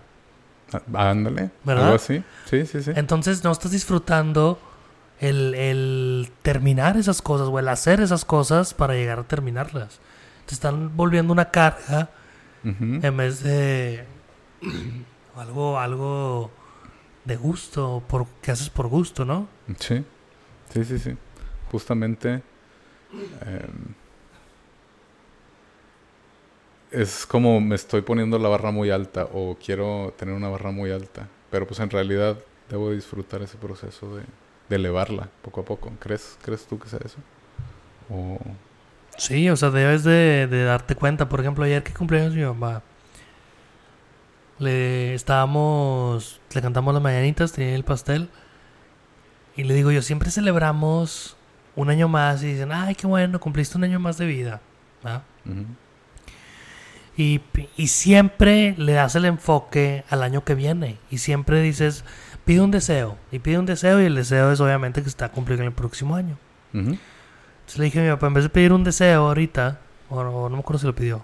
Ah, 0.72 1.10
Ándale, 1.10 1.50
¿Verdad? 1.64 1.86
algo 1.86 1.96
así. 1.96 2.24
Sí, 2.50 2.66
sí, 2.68 2.84
sí. 2.84 2.92
Entonces 2.96 3.44
no 3.44 3.52
estás 3.52 3.72
disfrutando 3.72 4.60
el, 5.22 5.54
el 5.54 6.32
terminar 6.42 6.98
esas 6.98 7.22
cosas 7.22 7.48
o 7.48 7.60
el 7.60 7.68
hacer 7.70 8.02
esas 8.02 8.26
cosas 8.26 8.74
para 8.74 8.96
llegar 8.96 9.20
a 9.20 9.24
terminarlas. 9.24 10.00
Te 10.48 10.56
están 10.56 10.98
volviendo 10.98 11.32
una 11.32 11.52
carga 11.52 12.10
en 12.64 13.18
vez 13.18 13.42
de 13.42 14.04
algo, 15.36 15.80
algo 15.80 16.52
de 17.24 17.36
gusto, 17.36 18.04
por, 18.08 18.28
que 18.42 18.52
haces 18.52 18.70
por 18.70 18.88
gusto, 18.88 19.24
¿no? 19.24 19.48
Sí, 19.80 20.04
sí, 20.74 20.84
sí, 20.84 21.00
sí. 21.00 21.16
Justamente 21.72 22.42
em, 23.46 23.94
es 26.92 27.26
como 27.26 27.62
me 27.62 27.76
estoy 27.76 28.02
poniendo 28.02 28.38
la 28.40 28.50
barra 28.50 28.72
muy 28.72 28.90
alta 28.90 29.28
o 29.34 29.56
quiero 29.64 30.14
tener 30.18 30.34
una 30.34 30.50
barra 30.50 30.72
muy 30.72 30.92
alta, 30.92 31.28
pero 31.52 31.68
pues 31.68 31.80
en 31.80 31.92
realidad 31.92 32.38
debo 32.70 32.92
disfrutar 32.92 33.42
ese 33.42 33.58
proceso 33.58 34.16
de, 34.16 34.24
de 34.72 34.78
elevarla 34.78 35.30
poco 35.42 35.62
a 35.62 35.66
poco. 35.66 35.92
¿Crees, 36.00 36.38
¿Crees 36.42 36.66
tú 36.66 36.80
que 36.80 36.90
sea 36.90 37.00
eso? 37.04 37.18
O... 38.10 38.40
Sí, 39.18 39.50
o 39.50 39.56
sea, 39.58 39.70
debes 39.70 40.04
de, 40.04 40.48
de 40.48 40.64
darte 40.64 40.96
cuenta. 40.96 41.28
Por 41.30 41.42
ejemplo, 41.42 41.66
ayer 41.66 41.84
que 41.84 41.94
cumpleaños 41.94 42.34
mi 42.34 42.44
mamá, 42.44 42.82
le 44.58 45.14
estábamos, 45.14 46.40
le 46.54 46.62
cantamos 46.62 46.94
las 46.94 47.04
mañanitas, 47.04 47.52
tenía 47.52 47.76
el 47.76 47.84
pastel, 47.84 48.30
y 49.58 49.64
le 49.66 49.74
digo 49.74 49.92
yo, 49.92 50.02
siempre 50.02 50.32
celebramos 50.32 51.36
un 51.76 51.90
año 51.90 52.08
más 52.08 52.42
y 52.42 52.54
dicen, 52.54 52.72
ay, 52.72 52.96
qué 52.96 53.06
bueno, 53.06 53.40
cumpliste 53.40 53.78
un 53.78 53.84
año 53.84 54.00
más 54.00 54.18
de 54.18 54.26
vida. 54.26 54.62
Y, 57.18 57.42
y 57.76 57.88
siempre 57.88 58.74
le 58.78 58.94
das 58.94 59.16
el 59.16 59.26
enfoque 59.26 60.06
al 60.10 60.24
año 60.24 60.46
que 60.46 60.56
viene. 60.56 60.98
Y 61.10 61.18
siempre 61.18 61.62
dices, 61.62 62.06
pide 62.46 62.62
un 62.62 62.72
deseo. 62.72 63.18
Y 63.32 63.40
pide 63.40 63.58
un 63.60 63.66
deseo 63.66 64.02
y 64.02 64.06
el 64.06 64.16
deseo 64.16 64.52
es 64.52 64.60
obviamente 64.60 65.02
que 65.02 65.06
se 65.06 65.10
está 65.12 65.30
cumpliendo 65.30 65.64
en 65.64 65.68
el 65.70 65.74
próximo 65.74 66.16
año. 66.16 66.38
Ujú. 66.74 66.98
Entonces 67.60 67.78
le 67.78 67.86
dije 67.86 68.00
a 68.00 68.04
mi 68.04 68.10
papá, 68.10 68.28
en 68.28 68.34
vez 68.34 68.44
de 68.44 68.50
pedir 68.50 68.74
un 68.74 68.84
deseo 68.84 69.28
ahorita, 69.28 69.80
o 70.10 70.24
no, 70.24 70.32
no 70.50 70.56
me 70.56 70.60
acuerdo 70.60 70.80
si 70.80 70.88
lo 70.88 70.96
pidió, 70.96 71.24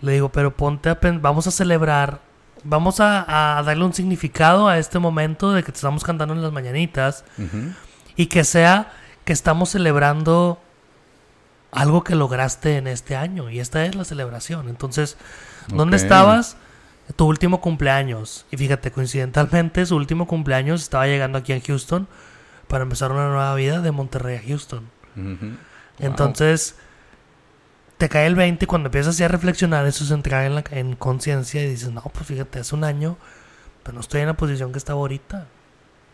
le 0.00 0.12
digo, 0.12 0.30
pero 0.30 0.54
ponte 0.56 0.90
a 0.90 0.98
vamos 1.20 1.46
a 1.46 1.50
celebrar, 1.50 2.20
vamos 2.64 3.00
a, 3.00 3.58
a 3.58 3.62
darle 3.62 3.84
un 3.84 3.94
significado 3.94 4.68
a 4.68 4.78
este 4.78 4.98
momento 4.98 5.52
de 5.52 5.62
que 5.62 5.72
te 5.72 5.76
estamos 5.76 6.02
cantando 6.04 6.34
en 6.34 6.42
las 6.42 6.52
mañanitas 6.52 7.24
Ujú. 7.38 7.72
y 8.16 8.26
que 8.26 8.44
sea 8.44 8.92
que 9.24 9.32
estamos 9.32 9.70
celebrando 9.70 10.60
algo 11.70 12.04
que 12.04 12.14
lograste 12.14 12.76
en 12.76 12.86
este 12.86 13.16
año 13.16 13.48
y 13.48 13.60
esta 13.60 13.86
es 13.86 13.94
la 13.94 14.04
celebración. 14.04 14.68
Entonces, 14.68 15.16
¿dónde 15.68 15.96
Ok. 15.96 16.02
estabas? 16.02 16.56
Tu 17.16 17.26
último 17.26 17.60
cumpleaños. 17.60 18.46
Y 18.50 18.56
fíjate, 18.56 18.90
coincidentalmente, 18.90 19.84
su 19.86 19.96
último 19.96 20.26
cumpleaños 20.26 20.82
estaba 20.82 21.06
llegando 21.06 21.38
aquí 21.38 21.52
en 21.52 21.60
Houston 21.60 22.08
para 22.68 22.84
empezar 22.84 23.12
una 23.12 23.26
nueva 23.28 23.54
vida 23.54 23.80
de 23.80 23.90
Monterrey 23.92 24.36
a 24.36 24.42
Houston. 24.46 24.88
Entonces, 25.98 26.76
te 27.98 28.08
cae 28.08 28.26
el 28.26 28.34
20 28.34 28.64
y 28.64 28.68
cuando 28.68 28.88
empiezas 28.88 29.18
ya 29.18 29.26
a 29.26 29.28
reflexionar, 29.28 29.86
eso 29.86 30.04
es 30.04 30.10
entrar 30.10 30.44
en, 30.46 30.54
la- 30.56 30.64
en 30.70 30.96
conciencia 30.96 31.62
y 31.62 31.68
dices, 31.68 31.90
no, 31.92 32.02
pues 32.02 32.26
fíjate, 32.26 32.60
hace 32.60 32.74
un 32.74 32.84
año, 32.84 33.16
pero 33.82 33.94
no 33.94 34.00
estoy 34.00 34.20
en 34.22 34.26
la 34.28 34.34
posición 34.36 34.72
que 34.72 34.78
estaba 34.78 34.98
ahorita. 35.00 35.46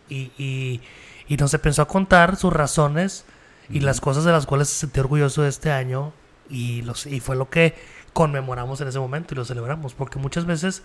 Y, 0.09 0.33
y, 0.39 0.81
y 1.29 1.37
no 1.37 1.49
se 1.49 1.59
pensó 1.59 1.83
a 1.83 1.89
contar 1.89 2.37
sus 2.37 2.53
razones 2.53 3.25
y 3.71 3.81
las 3.81 4.01
cosas 4.01 4.25
de 4.25 4.33
las 4.33 4.47
cuales 4.47 4.69
se 4.69 4.81
sintió 4.81 5.03
orgulloso 5.03 5.43
de 5.43 5.51
este 5.51 5.71
año 5.71 6.13
y, 6.51 6.81
los, 6.83 7.07
y 7.07 7.21
fue 7.21 7.37
lo 7.37 7.51
que 7.51 7.75
conmemoramos 8.13 8.81
en 8.81 8.89
ese 8.89 8.99
momento 8.99 9.35
y 9.35 9.37
lo 9.37 9.45
celebramos. 9.45 9.95
Porque 9.95 10.19
muchas 10.19 10.47
veces 10.47 10.83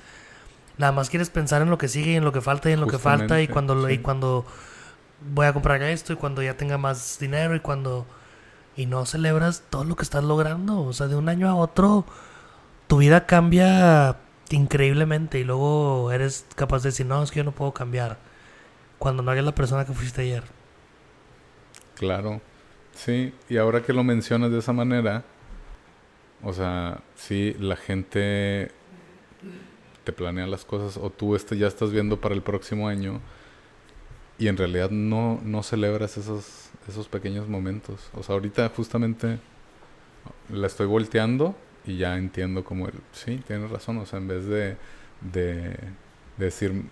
nada 0.78 0.92
más 0.92 1.10
quieres 1.10 1.30
pensar 1.30 1.62
en 1.62 1.70
lo 1.70 1.78
que 1.78 1.88
sigue 1.88 2.12
y 2.14 2.16
en 2.16 2.26
lo 2.26 2.32
que 2.34 2.42
falta 2.42 2.70
y 2.70 2.74
en 2.74 2.82
lo 2.82 2.88
que 2.88 3.00
falta 3.00 3.42
y 3.42 3.48
cuando, 3.48 3.76
lo- 3.76 3.90
y 3.90 4.00
cuando 4.00 4.46
voy 5.34 5.46
a 5.48 5.54
comprar 5.54 5.82
esto 5.84 6.14
y 6.14 6.16
cuando 6.18 6.42
ya 6.44 6.58
tenga 6.58 6.78
más 6.78 7.20
dinero 7.20 7.56
y 7.56 7.60
cuando... 7.62 8.06
Y 8.76 8.88
no 8.88 9.06
celebras 9.06 9.64
todo 9.70 9.84
lo 9.86 9.96
que 9.96 10.04
estás 10.04 10.24
logrando. 10.24 10.82
O 10.84 10.94
sea, 10.94 11.08
de 11.08 11.16
un 11.16 11.30
año 11.30 11.48
a 11.50 11.56
otro, 11.56 12.06
tu 12.88 12.98
vida 13.00 13.26
cambia 13.28 14.18
increíblemente 14.52 15.40
y 15.40 15.44
luego 15.46 16.12
eres 16.12 16.46
capaz 16.56 16.84
de 16.84 16.90
decir, 16.90 17.06
no, 17.06 17.24
es 17.24 17.32
que 17.32 17.40
yo 17.40 17.44
no 17.46 17.54
puedo 17.54 17.74
cambiar. 17.74 18.20
Cuando 19.00 19.24
no 19.24 19.32
eres 19.34 19.46
la 19.46 19.56
persona 19.56 19.86
que 19.86 19.94
fuiste 19.94 20.22
ayer. 20.24 20.44
Claro. 21.96 22.42
Sí, 22.94 23.34
y 23.50 23.58
ahora 23.58 23.82
que 23.84 23.94
lo 23.94 24.04
mencionas 24.04 24.52
de 24.52 24.60
esa 24.60 24.74
manera, 24.74 25.26
o 26.44 26.54
sea, 26.54 27.02
sí, 27.16 27.56
la 27.60 27.76
gente 27.76 28.72
te 30.04 30.12
planea 30.12 30.48
las 30.48 30.66
cosas 30.66 30.98
o 30.98 31.10
tú 31.10 31.36
este, 31.36 31.58
ya 31.58 31.68
estás 31.68 31.92
viendo 31.92 32.20
para 32.20 32.36
el 32.36 32.42
próximo 32.42 32.88
año 32.88 33.22
y 34.38 34.48
en 34.48 34.58
realidad 34.58 34.90
no, 34.90 35.40
no 35.44 35.64
celebras 35.64 36.18
esos, 36.18 36.70
esos 36.88 37.08
pequeños 37.08 37.48
momentos. 37.48 38.10
O 38.14 38.24
sea, 38.24 38.34
ahorita 38.34 38.70
justamente 38.76 39.40
la 40.50 40.68
estoy 40.68 40.88
volteando 40.88 41.56
y 41.86 41.98
ya 41.98 42.18
entiendo 42.18 42.64
como 42.64 42.88
el, 42.88 42.96
sí, 43.12 43.42
tienes 43.48 43.70
razón, 43.70 43.98
o 43.98 44.06
sea, 44.06 44.20
en 44.20 44.28
vez 44.28 44.46
de, 44.46 44.78
de, 45.22 45.78
decir, 46.38 46.84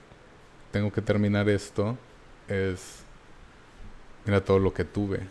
tengo 0.72 0.92
que 0.92 1.02
terminar 1.02 1.50
esto, 1.50 1.98
es, 2.48 3.04
mira 4.26 4.44
todo 4.44 4.60
lo 4.60 4.74
que 4.74 4.86
tuve 4.86 5.22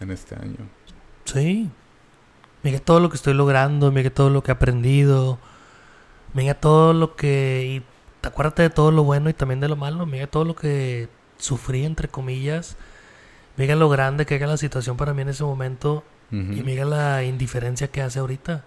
en 0.00 0.10
este 0.10 0.34
año. 0.36 0.68
Sí. 1.24 1.70
Mira 2.62 2.80
todo 2.80 3.00
lo 3.00 3.08
que 3.10 3.16
estoy 3.16 3.34
logrando, 3.34 3.92
mira 3.92 4.10
todo 4.10 4.30
lo 4.30 4.42
que 4.42 4.50
he 4.50 4.54
aprendido, 4.54 5.38
mira 6.34 6.54
todo 6.54 6.92
lo 6.92 7.16
que... 7.16 7.82
Y 8.22 8.26
acuérdate 8.26 8.62
de 8.62 8.70
todo 8.70 8.90
lo 8.90 9.04
bueno 9.04 9.30
y 9.30 9.34
también 9.34 9.60
de 9.60 9.68
lo 9.68 9.76
malo, 9.76 10.06
mira 10.06 10.26
todo 10.26 10.44
lo 10.44 10.56
que 10.56 11.08
sufrí, 11.38 11.84
entre 11.84 12.08
comillas, 12.08 12.76
mira 13.56 13.76
lo 13.76 13.88
grande 13.88 14.26
que 14.26 14.34
era 14.34 14.46
la 14.46 14.56
situación 14.56 14.96
para 14.96 15.14
mí 15.14 15.22
en 15.22 15.28
ese 15.28 15.44
momento 15.44 16.04
y 16.30 16.34
mira 16.62 16.84
la 16.84 17.24
indiferencia 17.24 17.88
que 17.88 18.02
hace 18.02 18.18
ahorita. 18.18 18.64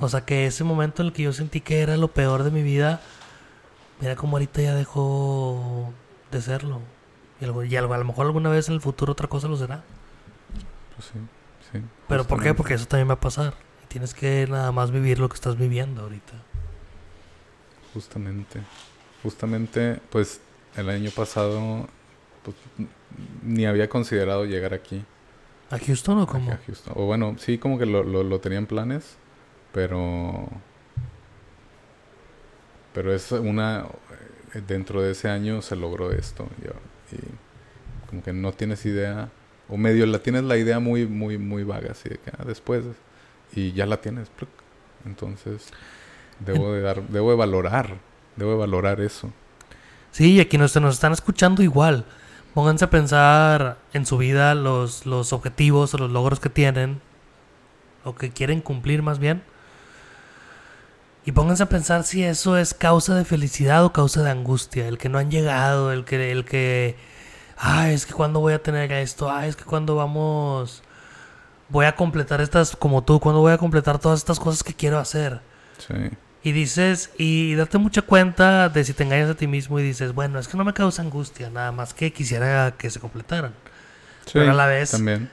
O 0.00 0.08
sea 0.08 0.24
que 0.24 0.46
ese 0.46 0.64
momento 0.64 1.02
en 1.02 1.08
el 1.08 1.12
que 1.12 1.24
yo 1.24 1.32
sentí 1.32 1.60
que 1.60 1.80
era 1.80 1.96
lo 1.96 2.08
peor 2.08 2.42
de 2.42 2.50
mi 2.50 2.62
vida, 2.62 3.00
mira 4.00 4.16
como 4.16 4.36
ahorita 4.36 4.62
ya 4.62 4.74
dejó 4.74 5.92
de 6.30 6.40
serlo. 6.40 6.80
Y, 7.40 7.44
algo, 7.44 7.64
y 7.64 7.76
a 7.76 7.82
lo 7.82 8.04
mejor 8.04 8.26
alguna 8.26 8.48
vez 8.48 8.68
en 8.68 8.74
el 8.74 8.80
futuro 8.80 9.12
otra 9.12 9.28
cosa 9.28 9.48
lo 9.48 9.56
será. 9.56 9.82
Pues 10.96 11.08
sí, 11.12 11.18
sí. 11.70 11.80
¿Pero 12.08 12.24
por 12.24 12.42
qué? 12.42 12.54
Porque 12.54 12.74
eso 12.74 12.86
también 12.86 13.08
va 13.08 13.14
a 13.14 13.20
pasar. 13.20 13.54
Y 13.84 13.86
tienes 13.86 14.14
que 14.14 14.46
nada 14.48 14.72
más 14.72 14.90
vivir 14.90 15.18
lo 15.18 15.28
que 15.28 15.34
estás 15.34 15.56
viviendo 15.56 16.02
ahorita. 16.02 16.32
Justamente. 17.94 18.60
Justamente, 19.22 20.00
pues 20.10 20.40
el 20.76 20.88
año 20.88 21.10
pasado 21.10 21.86
pues, 22.42 22.56
ni 23.42 23.66
había 23.66 23.88
considerado 23.88 24.44
llegar 24.44 24.74
aquí. 24.74 25.04
¿A 25.70 25.78
Houston 25.78 26.18
o 26.18 26.26
cómo? 26.26 26.52
A 26.52 26.58
Houston. 26.66 26.92
O 26.96 27.06
bueno, 27.06 27.36
sí, 27.38 27.58
como 27.58 27.78
que 27.78 27.86
lo, 27.86 28.02
lo, 28.02 28.40
tenían 28.40 28.66
planes, 28.66 29.16
pero. 29.72 30.48
Pero 32.92 33.14
es 33.14 33.32
una. 33.32 33.86
Dentro 34.66 35.00
de 35.00 35.12
ese 35.12 35.30
año 35.30 35.62
se 35.62 35.76
logró 35.76 36.12
esto. 36.12 36.46
Y, 36.60 38.08
como 38.08 38.22
que 38.22 38.32
no 38.32 38.52
tienes 38.52 38.84
idea. 38.84 39.30
O 39.72 39.78
medio 39.78 40.04
la 40.04 40.18
tienes 40.18 40.44
la 40.44 40.58
idea 40.58 40.80
muy, 40.80 41.06
muy, 41.06 41.38
muy 41.38 41.64
vaga, 41.64 41.92
así 41.92 42.10
de 42.10 42.18
que 42.18 42.30
ah, 42.38 42.44
después. 42.46 42.84
Y 43.54 43.72
ya 43.72 43.86
la 43.86 44.02
tienes. 44.02 44.30
Entonces, 45.06 45.68
debo 46.40 46.74
de 46.74 46.82
dar, 46.82 47.08
debo 47.08 47.30
de 47.30 47.36
valorar. 47.36 47.96
Debo 48.36 48.50
de 48.50 48.58
valorar 48.58 49.00
eso. 49.00 49.32
Sí, 50.10 50.34
y 50.34 50.40
aquí 50.40 50.58
nos, 50.58 50.76
nos 50.76 50.94
están 50.94 51.12
escuchando 51.12 51.62
igual. 51.62 52.04
Pónganse 52.52 52.84
a 52.84 52.90
pensar 52.90 53.78
en 53.94 54.04
su 54.04 54.18
vida 54.18 54.54
los, 54.54 55.06
los 55.06 55.32
objetivos 55.32 55.94
o 55.94 55.98
los 55.98 56.10
logros 56.10 56.38
que 56.38 56.50
tienen, 56.50 57.00
o 58.04 58.14
que 58.14 58.30
quieren 58.30 58.60
cumplir 58.60 59.00
más 59.00 59.18
bien. 59.18 59.42
Y 61.24 61.32
pónganse 61.32 61.62
a 61.62 61.70
pensar 61.70 62.04
si 62.04 62.22
eso 62.22 62.58
es 62.58 62.74
causa 62.74 63.14
de 63.14 63.24
felicidad 63.24 63.86
o 63.86 63.94
causa 63.94 64.22
de 64.22 64.30
angustia. 64.32 64.86
El 64.86 64.98
que 64.98 65.08
no 65.08 65.16
han 65.16 65.30
llegado, 65.30 65.92
el 65.92 66.04
que, 66.04 66.30
el 66.30 66.44
que, 66.44 66.96
ay, 67.62 67.94
es 67.94 68.04
que 68.04 68.12
cuando 68.12 68.40
voy 68.40 68.52
a 68.52 68.62
tener 68.62 68.90
esto, 68.90 69.30
ay, 69.30 69.48
es 69.48 69.56
que 69.56 69.64
cuando 69.64 69.94
vamos, 69.94 70.82
voy 71.68 71.86
a 71.86 71.94
completar 71.94 72.40
estas, 72.40 72.74
como 72.74 73.04
tú, 73.04 73.20
cuando 73.20 73.40
voy 73.40 73.52
a 73.52 73.58
completar 73.58 74.00
todas 74.00 74.18
estas 74.18 74.40
cosas 74.40 74.64
que 74.64 74.74
quiero 74.74 74.98
hacer. 74.98 75.40
Sí. 75.78 75.94
Y 76.42 76.50
dices, 76.50 77.10
y 77.18 77.54
date 77.54 77.78
mucha 77.78 78.02
cuenta 78.02 78.68
de 78.68 78.82
si 78.82 78.92
te 78.94 79.04
engañas 79.04 79.30
a 79.30 79.36
ti 79.36 79.46
mismo 79.46 79.78
y 79.78 79.84
dices, 79.84 80.12
bueno, 80.12 80.40
es 80.40 80.48
que 80.48 80.56
no 80.56 80.64
me 80.64 80.74
causa 80.74 81.02
angustia, 81.02 81.50
nada 81.50 81.70
más 81.70 81.94
que 81.94 82.12
quisiera 82.12 82.74
que 82.76 82.90
se 82.90 82.98
completaran. 82.98 83.54
Sí, 84.26 84.32
pero 84.34 84.50
a 84.50 84.54
la 84.54 84.66
vez. 84.66 84.90
También. 84.90 85.30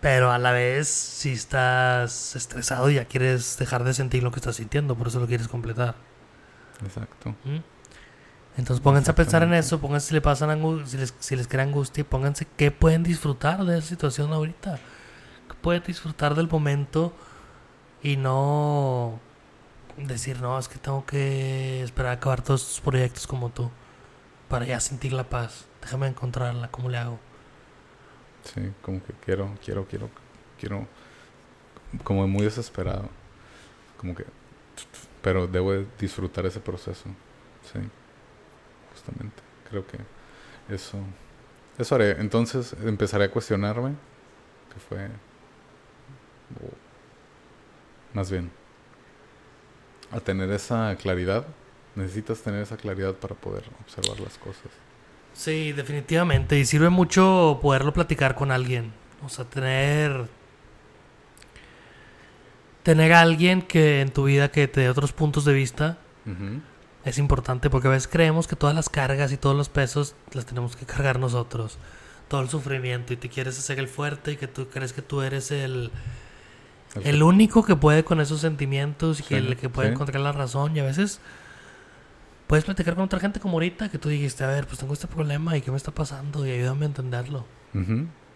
Pero 0.00 0.32
a 0.32 0.38
la 0.38 0.50
vez, 0.50 0.88
si 0.88 1.32
estás 1.32 2.34
estresado, 2.34 2.90
ya 2.90 3.04
quieres 3.04 3.58
dejar 3.58 3.84
de 3.84 3.94
sentir 3.94 4.24
lo 4.24 4.32
que 4.32 4.40
estás 4.40 4.56
sintiendo, 4.56 4.96
por 4.96 5.06
eso 5.06 5.20
lo 5.20 5.28
quieres 5.28 5.46
completar. 5.46 5.94
Exacto. 6.84 7.36
¿Mm? 7.44 7.58
Entonces 8.58 8.82
pónganse 8.82 9.12
a 9.12 9.14
pensar 9.14 9.44
en 9.44 9.54
eso, 9.54 9.80
pónganse 9.80 10.08
si, 10.08 10.14
le 10.14 10.20
pasan 10.20 10.84
si, 10.84 10.96
les, 10.96 11.14
si 11.20 11.36
les 11.36 11.46
crea 11.46 11.62
angustia 11.62 12.00
y 12.00 12.04
pónganse 12.04 12.44
qué 12.56 12.72
pueden 12.72 13.04
disfrutar 13.04 13.64
de 13.64 13.78
esa 13.78 13.86
situación 13.86 14.32
ahorita. 14.32 14.80
¿Qué 15.48 15.54
pueden 15.62 15.82
disfrutar 15.84 16.34
del 16.34 16.48
momento 16.48 17.12
y 18.02 18.16
no 18.16 19.20
decir, 19.96 20.40
no, 20.40 20.58
es 20.58 20.66
que 20.66 20.78
tengo 20.78 21.06
que 21.06 21.84
esperar 21.84 22.10
a 22.10 22.14
acabar 22.14 22.42
todos 22.42 22.62
estos 22.62 22.80
proyectos 22.80 23.28
como 23.28 23.50
tú 23.50 23.70
para 24.48 24.66
ya 24.66 24.80
sentir 24.80 25.12
la 25.12 25.24
paz. 25.24 25.66
Déjame 25.80 26.08
encontrarla, 26.08 26.68
¿cómo 26.68 26.88
le 26.88 26.98
hago? 26.98 27.18
Sí, 28.42 28.72
como 28.82 29.02
que 29.04 29.12
quiero, 29.24 29.54
quiero, 29.64 29.86
quiero, 29.86 30.10
quiero, 30.58 30.86
como 32.02 32.26
muy 32.26 32.44
desesperado, 32.44 33.08
como 33.96 34.16
que, 34.16 34.24
pero 35.22 35.46
debo 35.46 35.74
disfrutar 35.98 36.44
ese 36.46 36.58
proceso, 36.58 37.04
sí, 37.72 37.78
creo 39.68 39.86
que 39.86 39.98
eso, 40.72 40.98
eso 41.78 41.94
haré. 41.94 42.20
Entonces 42.20 42.74
empezaré 42.84 43.24
a 43.24 43.30
cuestionarme, 43.30 43.94
que 44.72 44.80
fue, 44.80 45.08
más 48.12 48.30
bien, 48.30 48.50
a 50.10 50.20
tener 50.20 50.50
esa 50.50 50.94
claridad. 50.96 51.46
Necesitas 51.94 52.40
tener 52.42 52.62
esa 52.62 52.76
claridad 52.76 53.14
para 53.14 53.34
poder 53.34 53.64
observar 53.80 54.20
las 54.20 54.38
cosas. 54.38 54.70
Sí, 55.32 55.72
definitivamente. 55.72 56.58
Y 56.58 56.64
sirve 56.64 56.90
mucho 56.90 57.58
poderlo 57.60 57.92
platicar 57.92 58.34
con 58.34 58.50
alguien. 58.50 58.92
O 59.24 59.28
sea, 59.28 59.44
tener. 59.44 60.28
Tener 62.82 63.12
a 63.12 63.20
alguien 63.20 63.62
que 63.62 64.00
en 64.00 64.10
tu 64.10 64.24
vida 64.24 64.50
que 64.50 64.66
te 64.68 64.80
dé 64.80 64.90
otros 64.90 65.12
puntos 65.12 65.44
de 65.44 65.52
vista 65.52 65.98
es 67.08 67.18
importante 67.18 67.70
porque 67.70 67.88
a 67.88 67.90
veces 67.90 68.08
creemos 68.08 68.46
que 68.46 68.56
todas 68.56 68.74
las 68.74 68.88
cargas 68.88 69.32
y 69.32 69.36
todos 69.36 69.56
los 69.56 69.68
pesos 69.68 70.14
las 70.32 70.46
tenemos 70.46 70.76
que 70.76 70.86
cargar 70.86 71.18
nosotros. 71.18 71.78
Todo 72.28 72.42
el 72.42 72.48
sufrimiento 72.48 73.12
y 73.12 73.16
te 73.16 73.28
quieres 73.28 73.58
hacer 73.58 73.78
el 73.78 73.88
fuerte 73.88 74.32
y 74.32 74.36
que 74.36 74.46
tú 74.46 74.68
crees 74.68 74.92
que 74.92 75.02
tú 75.02 75.22
eres 75.22 75.50
el, 75.50 75.90
el 77.02 77.22
único 77.22 77.64
que 77.64 77.76
puede 77.76 78.04
con 78.04 78.20
esos 78.20 78.40
sentimientos 78.40 79.20
y 79.20 79.22
que 79.22 79.38
el 79.38 79.56
que 79.56 79.68
puede 79.68 79.88
encontrar 79.88 80.20
la 80.20 80.32
razón 80.32 80.76
y 80.76 80.80
a 80.80 80.84
veces 80.84 81.20
puedes 82.46 82.64
platicar 82.64 82.94
con 82.94 83.04
otra 83.04 83.20
gente 83.20 83.40
como 83.40 83.54
ahorita 83.54 83.88
que 83.90 83.98
tú 83.98 84.08
dijiste, 84.08 84.44
a 84.44 84.48
ver, 84.48 84.66
pues 84.66 84.78
tengo 84.78 84.92
este 84.92 85.06
problema 85.06 85.56
y 85.56 85.60
qué 85.60 85.70
me 85.70 85.76
está 85.76 85.92
pasando 85.92 86.46
y 86.46 86.50
ayúdame 86.50 86.84
a 86.84 86.88
entenderlo. 86.88 87.46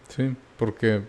Sí, 0.09 0.37
porque 0.59 1.03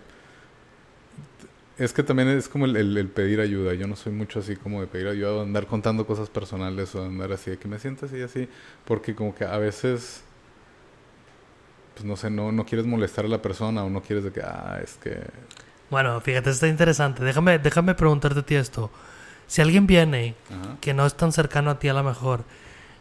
es 1.78 1.94
que 1.94 2.04
también 2.04 2.30
es 2.30 2.48
como 2.48 2.66
el, 2.66 3.08
pedir 3.10 3.40
ayuda. 3.40 3.74
Yo 3.74 3.88
no 3.88 3.96
soy 3.96 4.14
mucho 4.14 4.40
así 4.40 4.56
como 4.56 4.82
de 4.82 4.88
pedir 4.88 5.08
ayuda, 5.08 5.34
o 5.34 5.42
andar 5.42 5.68
contando 5.68 6.06
cosas 6.06 6.30
personales 6.30 6.94
o 6.96 7.04
andar 7.04 7.32
así 7.32 7.52
de 7.52 7.58
que 7.58 7.68
me 7.68 7.80
siento 7.80 8.06
así 8.06 8.18
y 8.18 8.22
así, 8.22 8.50
porque 8.86 9.16
como 9.16 9.34
que 9.36 9.46
a 9.46 9.58
veces 9.58 10.24
pues 11.94 12.06
no 12.06 12.16
sé, 12.16 12.32
no, 12.32 12.52
no 12.52 12.66
quieres 12.66 12.88
molestar 12.88 13.26
a 13.26 13.28
la 13.28 13.42
persona 13.42 13.84
o 13.84 13.90
no 13.90 14.02
quieres 14.02 14.24
de 14.24 14.32
que, 14.32 14.42
ah, 14.42 14.80
es 14.84 14.96
que 14.96 15.20
bueno, 15.94 16.20
fíjate, 16.22 16.50
está 16.50 16.68
interesante. 16.68 17.24
Déjame, 17.24 17.60
déjame 17.60 17.94
preguntarte 17.94 18.40
a 18.40 18.44
ti 18.44 18.56
esto. 18.56 18.90
Si 19.46 19.62
alguien 19.62 19.86
viene 19.86 20.34
que 20.82 20.92
no 20.92 21.06
es 21.06 21.16
tan 21.16 21.32
cercano 21.32 21.70
a 21.70 21.78
ti 21.78 21.88
a 21.88 21.94
lo 21.94 22.04
mejor 22.04 22.46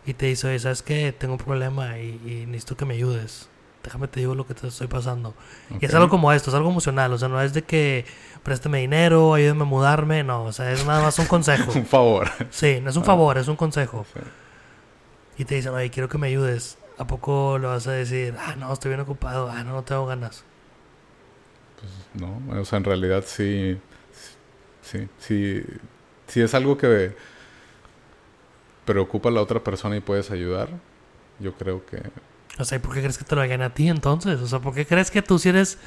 y 0.04 0.12
te 0.12 0.26
dice, 0.26 0.48
oye, 0.48 0.58
¿sabes 0.58 0.82
qué? 0.82 1.10
Tengo 1.10 1.34
un 1.34 1.38
problema 1.38 1.98
y, 1.98 2.44
necesito 2.46 2.76
que 2.76 2.84
me 2.84 2.92
ayudes. 2.92 3.48
Déjame 3.82 4.08
te 4.08 4.20
digo 4.20 4.34
lo 4.34 4.46
que 4.46 4.54
te 4.54 4.68
estoy 4.68 4.86
pasando. 4.86 5.34
Y 5.80 5.84
es 5.84 5.94
algo 5.94 6.08
como 6.08 6.32
esto, 6.32 6.50
es 6.50 6.56
algo 6.56 6.70
emocional. 6.70 7.12
O 7.12 7.18
sea, 7.18 7.28
no 7.28 7.40
es 7.40 7.52
de 7.52 7.62
que 7.62 8.04
préstame 8.42 8.78
dinero, 8.78 9.34
ayúdame 9.34 9.62
a 9.62 9.66
mudarme. 9.66 10.22
No, 10.22 10.44
o 10.44 10.52
sea, 10.52 10.70
es 10.72 10.86
nada 10.86 11.02
más 11.02 11.18
un 11.18 11.26
consejo. 11.26 11.72
un 11.74 11.86
favor. 11.86 12.28
Sí, 12.50 12.78
no 12.80 12.90
es 12.90 12.96
un 12.96 13.04
favor, 13.04 13.38
es 13.38 13.48
un 13.48 13.56
consejo. 13.56 14.06
Y 15.36 15.44
te 15.44 15.56
dicen, 15.56 15.72
oye, 15.72 15.90
quiero 15.90 16.08
que 16.08 16.18
me 16.18 16.28
ayudes. 16.28 16.78
¿A 16.98 17.06
poco 17.06 17.58
lo 17.58 17.68
vas 17.68 17.86
a 17.86 17.92
decir? 17.92 18.34
Ah, 18.38 18.54
no, 18.56 18.72
estoy 18.72 18.90
bien 18.90 19.00
ocupado. 19.00 19.50
Ah, 19.50 19.64
no, 19.64 19.72
no 19.72 19.82
tengo 19.82 20.06
ganas. 20.06 20.44
¿no? 22.14 22.40
O 22.60 22.64
sea, 22.64 22.78
en 22.78 22.84
realidad 22.84 23.24
sí, 23.26 23.78
sí, 24.82 25.08
sí, 25.18 25.62
sí 26.26 26.40
es 26.40 26.54
algo 26.54 26.76
que 26.76 27.14
preocupa 28.84 29.28
a 29.28 29.32
la 29.32 29.40
otra 29.40 29.62
persona 29.62 29.96
y 29.96 30.00
puedes 30.00 30.30
ayudar, 30.30 30.68
yo 31.38 31.54
creo 31.54 31.84
que 31.86 32.02
O 32.62 32.64
sea, 32.64 32.78
¿y 32.78 32.80
por 32.80 32.94
qué 32.94 33.00
crees 33.00 33.18
que 33.18 33.24
te 33.24 33.34
lo 33.34 33.42
hagan 33.42 33.62
a 33.62 33.74
ti 33.74 33.88
entonces? 33.88 34.40
O 34.40 34.46
sea, 34.46 34.60
¿por 34.60 34.74
qué 34.74 34.86
crees 34.86 35.10
que 35.10 35.22
tú 35.22 35.38
sí 35.38 35.50
eres... 35.50 35.78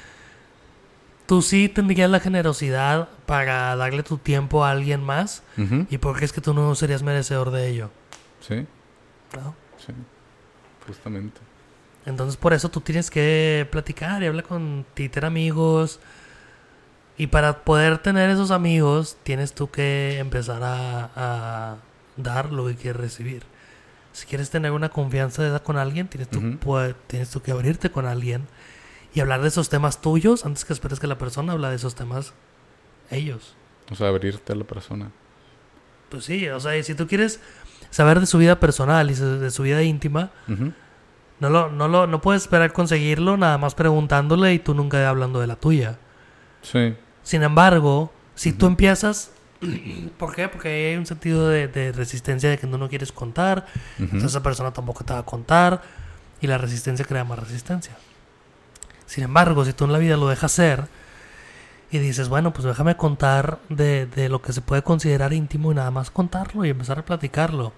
Tú 1.26 1.42
sí 1.42 1.70
tendrías 1.70 2.10
la 2.12 2.20
generosidad 2.20 3.10
para 3.26 3.76
darle 3.76 4.04
tu 4.04 4.20
tiempo 4.20 4.64
a 4.64 4.70
alguien 4.70 5.02
más? 5.02 5.42
¿Y 5.90 5.98
por 5.98 6.14
qué 6.14 6.18
crees 6.18 6.34
que 6.34 6.42
tú 6.42 6.54
no 6.54 6.76
serías 6.76 7.02
merecedor 7.02 7.50
de 7.50 7.68
ello? 7.68 7.90
Sí, 8.42 8.68
¿No? 9.36 9.56
sí. 9.78 9.92
Justamente. 10.86 11.42
Entonces 12.06 12.38
por 12.38 12.54
eso 12.54 12.70
tú 12.70 12.82
tienes 12.82 13.10
que 13.10 13.68
platicar 13.72 14.22
y 14.22 14.28
hablar 14.28 14.44
con 14.44 14.86
ti, 14.94 15.10
tener 15.10 15.26
amigos. 15.26 16.00
Y 17.18 17.28
para 17.28 17.64
poder 17.64 17.98
tener 17.98 18.30
esos 18.30 18.52
amigos, 18.52 19.18
tienes 19.24 19.54
tú 19.54 19.72
que 19.72 20.20
empezar 20.20 20.62
a, 20.62 21.10
a 21.16 21.78
dar 22.18 22.52
lo 22.52 22.68
que 22.68 22.76
quieres 22.76 23.02
recibir. 23.02 23.44
Si 24.16 24.26
quieres 24.26 24.50
tener 24.50 24.72
una 24.72 24.88
confianza 24.90 25.42
de 25.44 25.50
edad 25.50 25.62
con 25.62 25.78
alguien, 25.78 26.08
tienes 26.08 26.30
tú, 26.30 26.40
pue- 26.40 26.96
tienes 27.08 27.30
tú 27.30 27.42
que 27.42 27.52
abrirte 27.52 27.92
con 27.92 28.06
alguien 28.06 28.48
y 29.14 29.20
hablar 29.20 29.42
de 29.42 29.50
esos 29.50 29.68
temas 29.68 30.00
tuyos 30.02 30.46
antes 30.46 30.64
que 30.64 30.72
esperes 30.72 31.00
que 31.02 31.08
la 31.08 31.18
persona 31.18 31.52
hable 31.52 31.68
de 31.68 31.76
esos 31.76 31.96
temas 31.96 32.34
ellos. 33.12 33.56
O 33.92 33.96
sea, 33.96 34.08
abrirte 34.08 34.54
a 34.54 34.56
la 34.56 34.64
persona. 34.64 35.12
Pues 36.10 36.24
sí, 36.24 36.48
o 36.48 36.60
sea, 36.62 36.82
si 36.82 36.96
tú 36.96 37.08
quieres 37.08 37.42
saber 37.90 38.20
de 38.22 38.26
su 38.26 38.38
vida 38.38 38.58
personal 38.60 39.12
y 39.12 39.16
de 39.16 39.52
su 39.52 39.64
vida 39.64 39.84
íntima. 39.84 40.32
No 41.40 41.50
lo, 41.50 41.70
no 41.70 41.90
lo, 41.90 42.08
no 42.08 42.22
puedes 42.22 42.44
esperar 42.44 42.72
conseguirlo 42.72 43.36
nada 43.36 43.58
más 43.58 43.76
preguntándole 43.76 44.54
y 44.54 44.60
tú 44.60 44.74
nunca 44.74 45.10
hablando 45.10 45.42
de 45.42 45.48
la 45.48 45.58
tuya. 45.58 45.98
Sí. 46.62 46.96
Sin 47.24 47.44
embargo, 47.44 48.14
si 48.36 48.54
tú 48.54 48.68
empiezas, 48.68 49.32
¿por 50.18 50.36
qué? 50.36 50.48
Porque 50.48 50.90
hay 50.92 50.98
un 50.98 51.06
sentido 51.06 51.50
de, 51.50 51.68
de 51.68 51.92
resistencia 51.92 52.50
de 52.50 52.58
que 52.58 52.68
tú 52.68 52.78
no 52.78 52.90
quieres 52.90 53.12
contar, 53.12 53.66
entonces 54.00 54.32
esa 54.32 54.44
persona 54.44 54.72
tampoco 54.72 55.04
te 55.04 55.14
va 55.14 55.20
a 55.20 55.26
contar 55.26 55.82
y 56.42 56.48
la 56.48 56.58
resistencia 56.58 57.06
crea 57.06 57.24
más 57.24 57.40
resistencia. 57.40 57.96
Sin 59.06 59.24
embargo, 59.24 59.66
si 59.66 59.74
tú 59.74 59.86
en 59.86 59.94
la 59.94 60.00
vida 60.00 60.18
lo 60.18 60.28
dejas 60.28 60.52
ser 60.52 60.88
y 61.92 62.00
dices, 62.00 62.30
bueno, 62.30 62.52
pues 62.52 62.66
déjame 62.66 62.98
contar 62.98 63.60
de, 63.70 64.06
de 64.08 64.30
lo 64.30 64.42
que 64.42 64.54
se 64.54 64.62
puede 64.62 64.82
considerar 64.82 65.34
íntimo 65.34 65.72
y 65.72 65.76
nada 65.76 65.92
más 65.92 66.12
contarlo 66.12 66.66
y 66.66 66.70
empezar 66.70 67.00
a 67.00 67.06
platicarlo. 67.06 67.74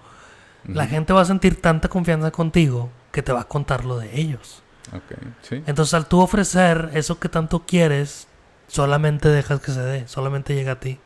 La 0.64 0.86
gente 0.86 1.12
va 1.12 1.22
a 1.22 1.24
sentir 1.24 1.62
tanta 1.62 1.88
confianza 1.88 2.30
contigo 2.30 2.90
que 3.12 3.22
te 3.22 3.32
va 3.32 3.42
a 3.42 3.44
contar 3.44 3.84
lo 3.84 3.98
de 3.98 4.20
ellos. 4.20 4.62
Sí. 5.42 5.62
Entonces 5.66 5.94
al 5.94 6.06
tú 6.06 6.20
ofrecer 6.20 6.90
eso 6.94 7.18
que 7.18 7.28
tanto 7.28 7.64
quieres, 7.64 8.26
solamente 8.66 9.28
dejas 9.28 9.60
que 9.60 9.72
se 9.72 9.80
dé, 9.80 10.08
solamente 10.08 10.54
llega 10.54 10.72
a 10.72 10.80
ti. 10.80 10.98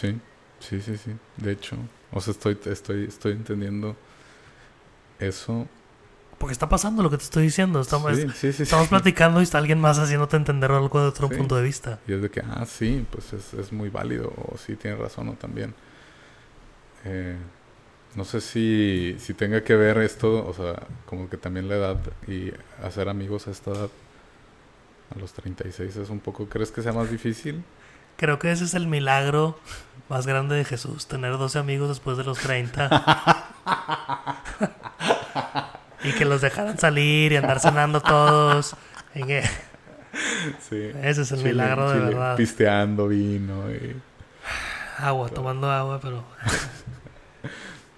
Sí, 0.00 0.20
sí, 0.60 0.80
sí, 0.80 0.96
sí. 0.98 1.12
De 1.38 1.52
hecho, 1.52 1.76
o 2.12 2.20
sea, 2.20 2.32
estoy, 2.32 2.58
estoy, 2.66 3.04
estoy 3.04 3.32
entendiendo 3.32 3.96
eso. 5.18 5.66
Porque 6.38 6.52
está 6.52 6.68
pasando 6.68 7.02
lo 7.02 7.08
que 7.08 7.16
te 7.16 7.24
estoy 7.24 7.44
diciendo. 7.44 7.80
Estamos, 7.80 8.14
sí, 8.14 8.26
sí, 8.34 8.52
sí, 8.52 8.62
estamos 8.64 8.88
platicando 8.88 9.40
y 9.40 9.44
está 9.44 9.56
alguien 9.56 9.80
más 9.80 9.98
haciéndote 9.98 10.36
entender 10.36 10.70
algo 10.70 11.00
de 11.00 11.08
otro 11.08 11.30
punto 11.30 11.56
de 11.56 11.62
vista. 11.62 11.98
Y 12.06 12.12
es 12.12 12.20
de 12.20 12.30
que, 12.30 12.40
ah, 12.40 12.66
sí, 12.66 13.06
pues 13.10 13.32
es, 13.32 13.54
es 13.54 13.72
muy 13.72 13.88
válido, 13.88 14.32
o 14.36 14.58
sí 14.58 14.76
tiene 14.76 14.98
razón, 14.98 15.30
o 15.30 15.32
también. 15.32 15.74
Eh, 17.04 17.36
no 18.16 18.24
sé 18.24 18.42
si, 18.42 19.16
si 19.18 19.32
tenga 19.32 19.64
que 19.64 19.76
ver 19.76 19.96
esto, 19.98 20.46
o 20.46 20.52
sea, 20.52 20.86
como 21.06 21.30
que 21.30 21.38
también 21.38 21.68
la 21.68 21.76
edad 21.76 22.00
y 22.26 22.52
hacer 22.82 23.08
amigos 23.08 23.48
a 23.48 23.50
esta 23.50 23.70
edad, 23.70 23.90
a 25.14 25.18
los 25.18 25.32
36, 25.32 25.96
es 25.96 26.10
un 26.10 26.20
poco, 26.20 26.48
¿crees 26.48 26.70
que 26.70 26.82
sea 26.82 26.92
más 26.92 27.10
difícil? 27.10 27.62
Creo 28.16 28.38
que 28.38 28.50
ese 28.52 28.64
es 28.64 28.74
el 28.74 28.86
milagro 28.86 29.58
más 30.08 30.26
grande 30.26 30.54
de 30.56 30.64
Jesús, 30.64 31.06
tener 31.06 31.32
12 31.32 31.58
amigos 31.58 31.88
después 31.88 32.16
de 32.16 32.24
los 32.24 32.38
30. 32.38 32.88
y 36.04 36.12
que 36.12 36.24
los 36.24 36.40
dejaran 36.40 36.78
salir 36.78 37.32
y 37.32 37.36
andar 37.36 37.60
cenando 37.60 38.00
todos. 38.00 38.76
Y 39.14 39.22
que- 39.24 39.42
Sí. 40.68 40.92
Ese 41.02 41.22
es 41.22 41.32
el 41.32 41.38
Chile- 41.38 41.50
milagro 41.50 41.90
de 41.90 41.98
chile, 41.98 42.08
verdad. 42.14 42.36
Pisteando 42.36 43.08
vino 43.08 43.70
y... 43.70 43.96
Agua, 44.98 45.28
tomando 45.28 45.70
agua, 45.70 46.00
pero... 46.00 46.24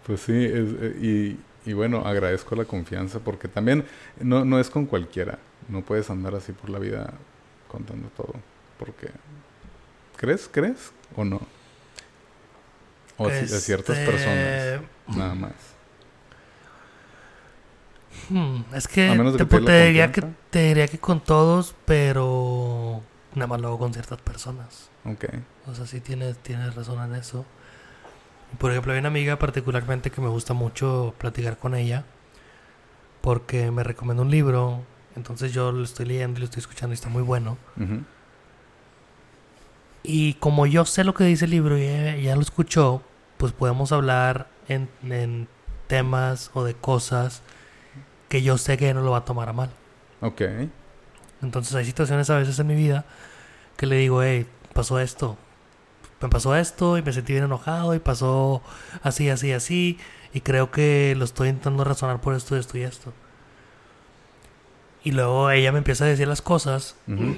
Pues 0.05 0.21
sí, 0.23 0.33
es- 0.45 0.75
eh, 0.81 0.97
y, 1.01 1.71
y 1.71 1.75
bueno, 1.75 2.03
agradezco 2.05 2.57
la 2.57 2.65
confianza 2.65 3.21
porque 3.21 3.47
también 3.47 3.85
no, 4.21 4.45
no 4.45 4.59
es 4.59 4.69
con 4.71 4.87
cualquiera. 4.87 5.39
No 5.69 5.83
puedes 5.83 6.11
andar 6.11 6.35
así 6.35 6.51
por 6.53 6.71
la 6.71 6.79
vida 6.81 7.13
contando 7.69 8.09
todo. 8.17 8.35
Porque, 8.81 9.11
¿crees? 10.19 10.49
¿Crees? 10.53 10.93
¿O 11.17 11.25
no? 11.25 11.41
O 13.17 13.29
ci- 13.29 13.45
a 13.53 13.59
ciertas 13.59 13.97
Este, 13.99 14.11
personas, 14.11 14.81
nada 15.17 15.35
más. 15.35 15.53
Hmm, 18.31 18.63
es 18.75 18.87
que 18.89 19.09
te, 19.39 19.47
que 19.47 19.87
diría 19.87 20.13
que 20.13 20.23
te 20.51 20.59
diría 20.69 20.89
que 20.89 20.99
con 20.99 21.21
todos, 21.21 21.75
pero 21.87 23.03
nada 23.35 23.47
más 23.47 23.61
luego 23.61 23.79
con 23.79 23.93
ciertas 23.93 24.21
personas. 24.21 24.91
Ok. 25.05 25.25
O 25.67 25.75
sea, 25.75 25.87
sí 25.87 26.01
tienes, 26.01 26.37
tienes 26.39 26.75
razón 26.75 27.03
en 27.11 27.19
eso. 27.19 27.45
Por 28.59 28.71
ejemplo, 28.71 28.93
hay 28.93 28.99
una 28.99 29.09
amiga 29.09 29.39
particularmente 29.39 30.11
que 30.11 30.21
me 30.21 30.29
gusta 30.29 30.55
mucho 30.55 31.15
platicar 31.19 31.59
con 31.59 31.75
ella 31.75 32.05
porque 33.21 33.71
me 33.71 33.83
recomendó 33.85 34.23
un 34.23 34.31
libro, 34.31 34.83
entonces 35.17 35.53
yo 35.53 35.71
lo 35.73 35.85
estoy 35.85 36.07
leyendo 36.07 36.39
y 36.39 36.41
lo 36.41 36.45
estoy 36.45 36.61
escuchando 36.61 36.93
y 36.93 36.95
está 36.95 37.09
muy 37.09 37.23
bueno. 37.23 37.59
Ujú. 37.77 38.03
Y 40.11 40.35
como 40.35 40.65
yo 40.65 40.87
sé 40.87 41.05
lo 41.05 41.13
que 41.13 41.25
dice 41.25 41.45
el 41.45 41.51
libro 41.51 41.77
y 41.77 41.83
ella 41.83 42.17
ya 42.17 42.35
lo 42.35 42.41
escuchó, 42.41 43.03
pues 43.37 43.53
podemos 43.53 43.93
hablar 43.93 44.49
en, 44.67 44.89
en 45.03 45.49
temas 45.87 46.51
o 46.55 46.65
de 46.65 46.73
cosas 46.73 47.43
que 48.31 48.41
yo 48.41 48.57
sé 48.57 48.79
que 48.79 48.87
ella 48.87 48.95
no 48.95 49.03
lo 49.03 49.11
va 49.11 49.19
a 49.19 49.25
tomar 49.27 49.51
a 49.51 49.53
mal. 49.53 49.69
Ok. 50.23 50.41
Entonces 51.43 51.75
hay 51.75 51.85
situaciones 51.85 52.31
a 52.31 52.39
veces 52.39 52.59
en 52.59 52.69
mi 52.69 52.75
vida 52.75 53.05
que 53.77 53.85
le 53.85 53.97
digo, 53.97 54.23
hey, 54.23 54.47
pasó 54.73 54.99
esto. 54.99 55.37
Me 56.23 56.31
pasó 56.31 56.57
esto 56.57 56.97
y 56.97 57.03
me 57.03 57.13
sentí 57.13 57.35
bien 57.35 57.45
enojado 57.45 57.95
y 57.95 57.99
pasó 57.99 58.63
así, 59.03 59.29
así, 59.29 59.53
así. 59.53 59.99
Y 60.33 60.41
creo 60.41 60.71
que 60.71 61.17
lo 61.19 61.27
estoy 61.27 61.51
intentando 61.51 61.85
razonar 61.85 62.23
por 62.23 62.35
esto, 62.35 62.57
esto 62.57 62.79
y 62.79 62.83
esto. 62.83 63.13
Y 65.05 65.11
luego 65.13 65.51
ella 65.51 65.71
me 65.71 65.79
empieza 65.79 66.07
a 66.07 66.09
decir 66.09 66.27
las 66.29 66.41
cosas 66.41 66.97
Ujú. 67.07 67.37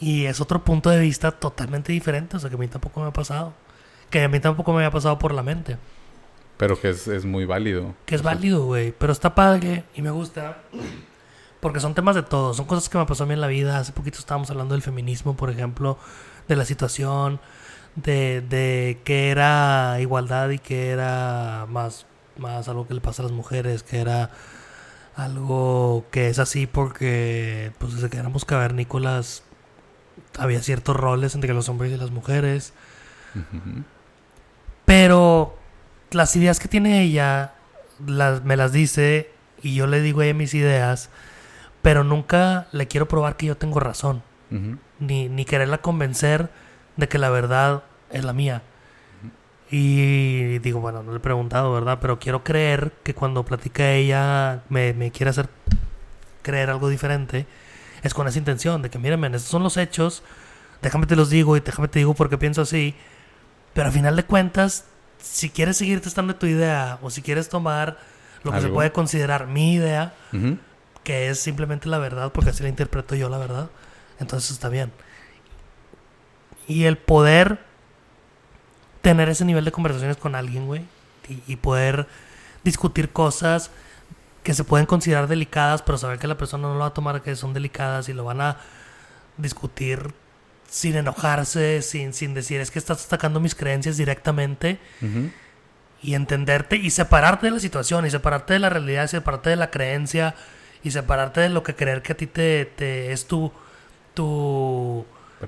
Y 0.00 0.24
es 0.24 0.40
otro 0.40 0.64
punto 0.64 0.88
de 0.88 0.98
vista 0.98 1.30
totalmente 1.30 1.92
diferente. 1.92 2.36
O 2.36 2.40
sea, 2.40 2.48
que 2.48 2.56
a 2.56 2.58
mí 2.58 2.68
tampoco 2.68 3.00
me 3.02 3.08
ha 3.08 3.12
pasado. 3.12 3.52
Que 4.08 4.22
a 4.24 4.28
mí 4.28 4.40
tampoco 4.40 4.72
me 4.72 4.78
había 4.78 4.90
pasado 4.90 5.18
por 5.18 5.32
la 5.32 5.42
mente. 5.42 5.76
Pero 6.56 6.80
que 6.80 6.88
es, 6.88 7.06
es 7.06 7.24
muy 7.26 7.44
válido. 7.44 7.94
Que 8.06 8.14
es 8.14 8.22
O 8.22 8.24
sea, 8.24 8.34
válido, 8.34 8.64
güey. 8.64 8.92
Pero 8.92 9.12
está 9.12 9.34
padre 9.34 9.84
y 9.94 10.02
me 10.02 10.10
gusta. 10.10 10.62
Porque 11.60 11.80
son 11.80 11.94
temas 11.94 12.16
de 12.16 12.22
todo. 12.22 12.54
Son 12.54 12.64
cosas 12.64 12.88
que 12.88 12.96
me 12.96 13.04
pasó 13.04 13.24
a 13.24 13.26
mí 13.26 13.34
en 13.34 13.42
la 13.42 13.46
vida. 13.46 13.78
Hace 13.78 13.92
poquito 13.92 14.18
estábamos 14.18 14.50
hablando 14.50 14.74
del 14.74 14.82
feminismo, 14.82 15.36
por 15.36 15.50
ejemplo. 15.50 15.98
De 16.48 16.56
la 16.56 16.64
situación. 16.64 17.38
De, 17.94 18.40
de 18.40 19.00
qué 19.04 19.30
era 19.30 19.98
igualdad 20.00 20.48
y 20.50 20.58
qué 20.58 20.90
era 20.90 21.66
más, 21.68 22.06
más 22.38 22.68
algo 22.68 22.86
que 22.88 22.94
le 22.94 23.02
pasa 23.02 23.22
a 23.22 23.24
las 23.24 23.32
mujeres. 23.32 23.82
Que 23.82 23.98
era 23.98 24.30
algo 25.14 26.06
que 26.10 26.28
es 26.28 26.38
así 26.38 26.66
porque 26.66 27.72
pues 27.78 27.94
desde 27.94 28.08
que 28.08 28.16
éramos 28.16 28.46
cavernícolas 28.46 29.42
había 30.38 30.62
ciertos 30.62 30.96
roles 30.96 31.34
entre 31.34 31.54
los 31.54 31.68
hombres 31.68 31.92
y 31.92 31.96
las 31.96 32.10
mujeres. 32.10 32.72
Pero 34.84 35.56
las 36.10 36.34
ideas 36.36 36.58
que 36.58 36.68
tiene 36.68 37.02
ella 37.02 37.54
las, 38.04 38.42
me 38.44 38.56
las 38.56 38.72
dice 38.72 39.30
y 39.62 39.74
yo 39.74 39.86
le 39.86 40.00
digo 40.00 40.20
a 40.20 40.24
ella 40.24 40.34
mis 40.34 40.54
ideas, 40.54 41.10
pero 41.82 42.04
nunca 42.04 42.66
le 42.72 42.88
quiero 42.88 43.08
probar 43.08 43.36
que 43.36 43.46
yo 43.46 43.56
tengo 43.56 43.80
razón, 43.80 44.22
ni, 44.98 45.28
ni 45.28 45.44
quererla 45.44 45.78
convencer 45.78 46.50
de 46.96 47.08
que 47.08 47.18
la 47.18 47.30
verdad 47.30 47.84
es 48.10 48.24
la 48.24 48.32
mía. 48.32 48.62
Y 49.70 50.58
digo, 50.58 50.80
bueno, 50.80 51.04
no 51.04 51.12
le 51.12 51.18
he 51.18 51.20
preguntado, 51.20 51.72
¿verdad? 51.72 51.98
Pero 52.00 52.18
quiero 52.18 52.42
creer 52.42 52.92
que 53.04 53.14
cuando 53.14 53.44
platica 53.44 53.92
ella 53.92 54.64
me, 54.68 54.92
me 54.94 55.12
quiere 55.12 55.30
hacer 55.30 55.48
creer 56.42 56.70
algo 56.70 56.88
diferente, 56.88 57.46
es 58.02 58.14
con 58.14 58.26
esa 58.28 58.38
intención 58.38 58.82
de 58.82 58.90
que, 58.90 58.98
mírenme, 58.98 59.26
estos 59.28 59.50
son 59.50 59.62
los 59.62 59.76
hechos, 59.76 60.22
déjame 60.82 61.06
te 61.06 61.16
los 61.16 61.30
digo 61.30 61.56
y 61.56 61.60
déjame 61.60 61.88
te 61.88 61.98
digo 61.98 62.14
porque 62.14 62.38
pienso 62.38 62.62
así, 62.62 62.94
pero 63.74 63.88
al 63.88 63.92
final 63.92 64.16
de 64.16 64.24
cuentas, 64.24 64.84
si 65.18 65.50
quieres 65.50 65.76
seguir 65.76 66.00
testando 66.00 66.34
tu 66.36 66.46
idea 66.46 66.98
o 67.02 67.10
si 67.10 67.22
quieres 67.22 67.48
tomar 67.48 67.98
lo 68.42 68.52
que 68.52 68.60
se 68.60 68.68
puede 68.68 68.90
considerar 68.90 69.46
mi 69.46 69.74
idea, 69.74 70.14
que 71.04 71.28
es 71.28 71.40
simplemente 71.40 71.88
la 71.88 71.98
verdad, 71.98 72.32
porque 72.32 72.50
así 72.50 72.62
la 72.62 72.68
interpreto 72.68 73.14
yo 73.14 73.28
la 73.28 73.38
verdad, 73.38 73.68
entonces 74.18 74.50
está 74.50 74.68
bien. 74.68 74.92
Y 76.66 76.84
el 76.84 76.96
poder 76.96 77.58
tener 79.02 79.28
ese 79.28 79.44
nivel 79.44 79.64
de 79.64 79.72
conversaciones 79.72 80.16
con 80.16 80.34
alguien, 80.34 80.66
güey, 80.66 80.82
y, 81.28 81.42
y 81.46 81.56
poder 81.56 82.06
discutir 82.64 83.10
cosas 83.10 83.70
que 84.42 84.54
se 84.54 84.64
pueden 84.64 84.86
considerar 84.86 85.26
delicadas, 85.28 85.82
pero 85.82 85.98
saber 85.98 86.18
que 86.18 86.26
la 86.26 86.36
persona 86.36 86.68
no 86.68 86.74
lo 86.74 86.80
va 86.80 86.86
a 86.86 86.94
tomar 86.94 87.22
que 87.22 87.36
son 87.36 87.52
delicadas 87.52 88.08
y 88.08 88.12
lo 88.12 88.24
van 88.24 88.40
a 88.40 88.56
discutir 89.36 90.12
sin 90.68 90.96
enojarse, 90.96 91.82
sin, 91.82 92.12
sin 92.14 92.32
decir 92.32 92.60
es 92.60 92.70
que 92.70 92.78
estás 92.78 93.04
atacando 93.06 93.40
mis 93.40 93.54
creencias 93.54 93.96
directamente 93.96 94.78
y 96.02 96.14
entenderte 96.14 96.76
y 96.76 96.90
separarte 96.90 97.46
de 97.46 97.52
la 97.52 97.60
situación 97.60 98.06
y 98.06 98.10
separarte 98.10 98.54
de 98.54 98.60
la 98.60 98.70
realidad, 98.70 99.04
y 99.04 99.08
separarte 99.08 99.50
de 99.50 99.56
la 99.56 99.70
creencia 99.70 100.34
y 100.82 100.92
separarte 100.92 101.40
de 101.40 101.48
lo 101.50 101.62
que 101.62 101.74
creer 101.74 102.02
que 102.02 102.12
a 102.12 102.16
ti 102.16 102.26
te, 102.26 102.64
te 102.64 103.12
es 103.12 103.26
tu 103.26 103.52
tu 104.14 105.04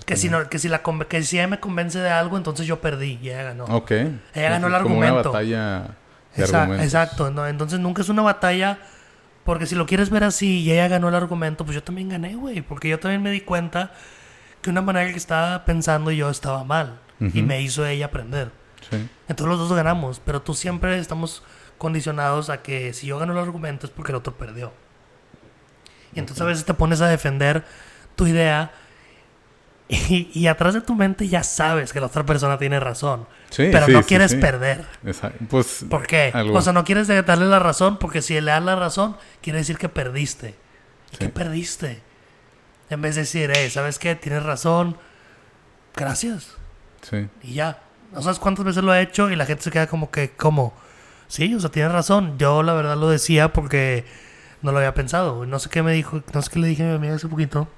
que 0.07 0.17
si 0.17 0.29
no 0.29 0.49
que 0.49 0.59
si 0.59 0.69
la 0.69 0.83
que 1.09 1.23
si 1.23 1.39
ella 1.39 1.49
me 1.49 1.61
convence 1.61 1.99
de 1.99 2.11
algo 2.11 2.37
entonces 2.37 2.67
yo 2.67 2.81
perdí 2.81 3.19
y 3.23 3.29
ella 3.31 3.45
ganó. 3.45 3.65
Ok. 3.67 3.91
Ella 3.93 4.51
ganó 4.51 4.67
el 4.69 4.83
Como 4.83 4.99
una 4.99 5.09
argumento. 5.09 5.33
batalla 5.33 5.97
de 6.37 6.45
argumentos. 6.45 6.85
exacto, 6.87 7.31
no, 7.31 7.47
entonces 7.47 7.79
nunca 7.81 8.03
es 8.03 8.09
una 8.09 8.23
batalla 8.23 8.79
porque 9.45 9.67
si 9.67 9.75
lo 9.75 9.87
quieres 9.87 10.11
ver 10.11 10.25
así 10.25 10.61
y 10.61 10.73
ella 10.73 10.89
ganó 10.89 11.09
el 11.09 11.15
argumento, 11.15 11.65
pues 11.65 11.75
yo 11.75 11.83
también 11.83 12.09
gané, 12.09 12.35
güey, 12.37 12.63
porque 12.63 12.89
yo 12.89 12.99
también 13.01 13.23
me 13.23 13.31
di 13.31 13.41
cuenta 13.41 13.93
que 14.61 14.71
una 14.71 14.83
manera 14.83 15.11
que 15.11 15.17
estaba 15.17 15.65
pensando 15.65 16.11
yo 16.13 16.31
estaba 16.31 16.63
mal 16.65 17.01
y 17.21 17.27
Ujú. 17.27 17.43
me 17.43 17.61
hizo 17.61 17.85
ella 17.85 18.07
aprender. 18.07 18.51
Sí. 18.89 19.09
Entonces 19.29 19.47
los 19.47 19.69
dos 19.69 19.77
ganamos, 19.77 20.21
pero 20.25 20.43
tú 20.43 20.55
siempre 20.55 20.99
estamos 20.99 21.43
condicionados 21.79 22.51
a 22.51 22.63
que 22.63 22.93
si 22.93 23.09
yo 23.09 23.19
gano 23.19 23.33
el 23.33 23.39
argumento 23.39 23.87
es 23.87 23.93
porque 23.93 24.13
el 24.13 24.17
otro 24.17 24.35
perdió. 24.37 24.73
Y 26.15 26.21
entonces 26.21 26.41
a 26.43 26.47
veces 26.47 26.65
te 26.65 26.75
pones 26.75 27.01
a 27.01 27.09
defender 27.09 27.65
tu 28.15 28.27
idea 28.27 28.71
y, 30.09 30.31
y 30.33 30.47
atrás 30.47 30.75
de 30.75 30.81
tu 30.81 30.95
mente 30.95 31.29
ya 31.29 31.43
sabes 31.43 31.93
que 31.93 32.01
la 32.01 32.07
otra 32.07 32.25
persona 32.25 32.57
tiene 32.59 32.81
razón, 32.81 33.27
Sí, 33.51 33.69
pero 33.71 33.87
sí, 33.87 33.93
no 33.93 34.03
quieres 34.03 34.31
sí. 34.33 34.39
perder. 34.39 34.85
Esa- 35.05 35.33
Pues. 35.51 35.85
¿Por 35.91 36.07
qué? 36.07 36.31
algo- 36.35 36.57
O 36.59 36.63
sea, 36.63 36.73
no 36.73 36.85
quieres 36.85 37.09
darle 37.09 37.47
la 37.47 37.59
razón 37.59 37.99
porque 37.99 38.23
si 38.23 38.35
le 38.41 38.51
das 38.51 38.63
la 38.63 38.77
razón 38.77 39.17
quiere 39.43 39.59
decir 39.59 39.77
que 39.79 39.89
perdiste. 39.89 40.55
¿Y 41.13 41.17
¿Qué 41.19 41.29
perdiste? 41.29 42.01
En 42.91 43.03
vez 43.03 43.15
de 43.17 43.23
decir, 43.23 43.51
hey, 43.55 43.69
¿sabes 43.71 43.99
qué? 43.99 44.15
Tienes 44.15 44.43
razón. 44.43 44.97
Gracias. 45.95 46.57
Sí. 47.03 47.29
Y 47.43 47.55
ya. 47.55 47.83
No 48.13 48.23
sabes 48.23 48.39
cuántas 48.39 48.65
veces 48.65 48.83
lo 48.85 48.95
he 48.95 49.01
hecho 49.03 49.31
y 49.31 49.37
la 49.37 49.47
gente 49.47 49.63
se 49.63 49.71
queda 49.71 49.87
como 49.87 50.11
que, 50.11 50.31
¿cómo? 50.31 50.75
Sí, 51.29 51.55
o 51.55 51.61
sea, 51.61 51.71
tienes 51.71 51.93
razón. 51.93 52.39
Yo 52.39 52.63
la 52.63 52.73
verdad 52.75 52.97
lo 52.97 53.09
decía 53.09 53.53
porque 53.53 54.05
no 54.63 54.73
lo 54.73 54.79
había 54.79 54.95
pensado. 54.95 55.47
No 55.47 55.59
sé 55.59 55.71
qué 55.71 55.83
me 55.83 55.93
dijo, 55.93 56.23
no 56.33 56.43
sé 56.43 56.51
qué 56.51 56.59
le 56.59 56.69
dije 56.69 56.83
a 56.85 56.87
mi 56.89 56.95
amiga 56.95 57.15
hace 57.15 57.29
poquito. 57.29 57.69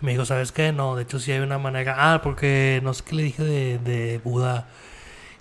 Me 0.00 0.12
dijo, 0.12 0.24
¿sabes 0.24 0.52
qué? 0.52 0.72
No, 0.72 0.94
de 0.96 1.02
hecho 1.02 1.18
sí 1.18 1.32
hay 1.32 1.40
una 1.40 1.58
manera. 1.58 1.96
Ah, 2.14 2.22
porque 2.22 2.80
no 2.84 2.94
sé 2.94 3.02
qué 3.04 3.14
le 3.16 3.22
dije 3.24 3.42
de, 3.42 3.78
de 3.78 4.18
Buda. 4.22 4.68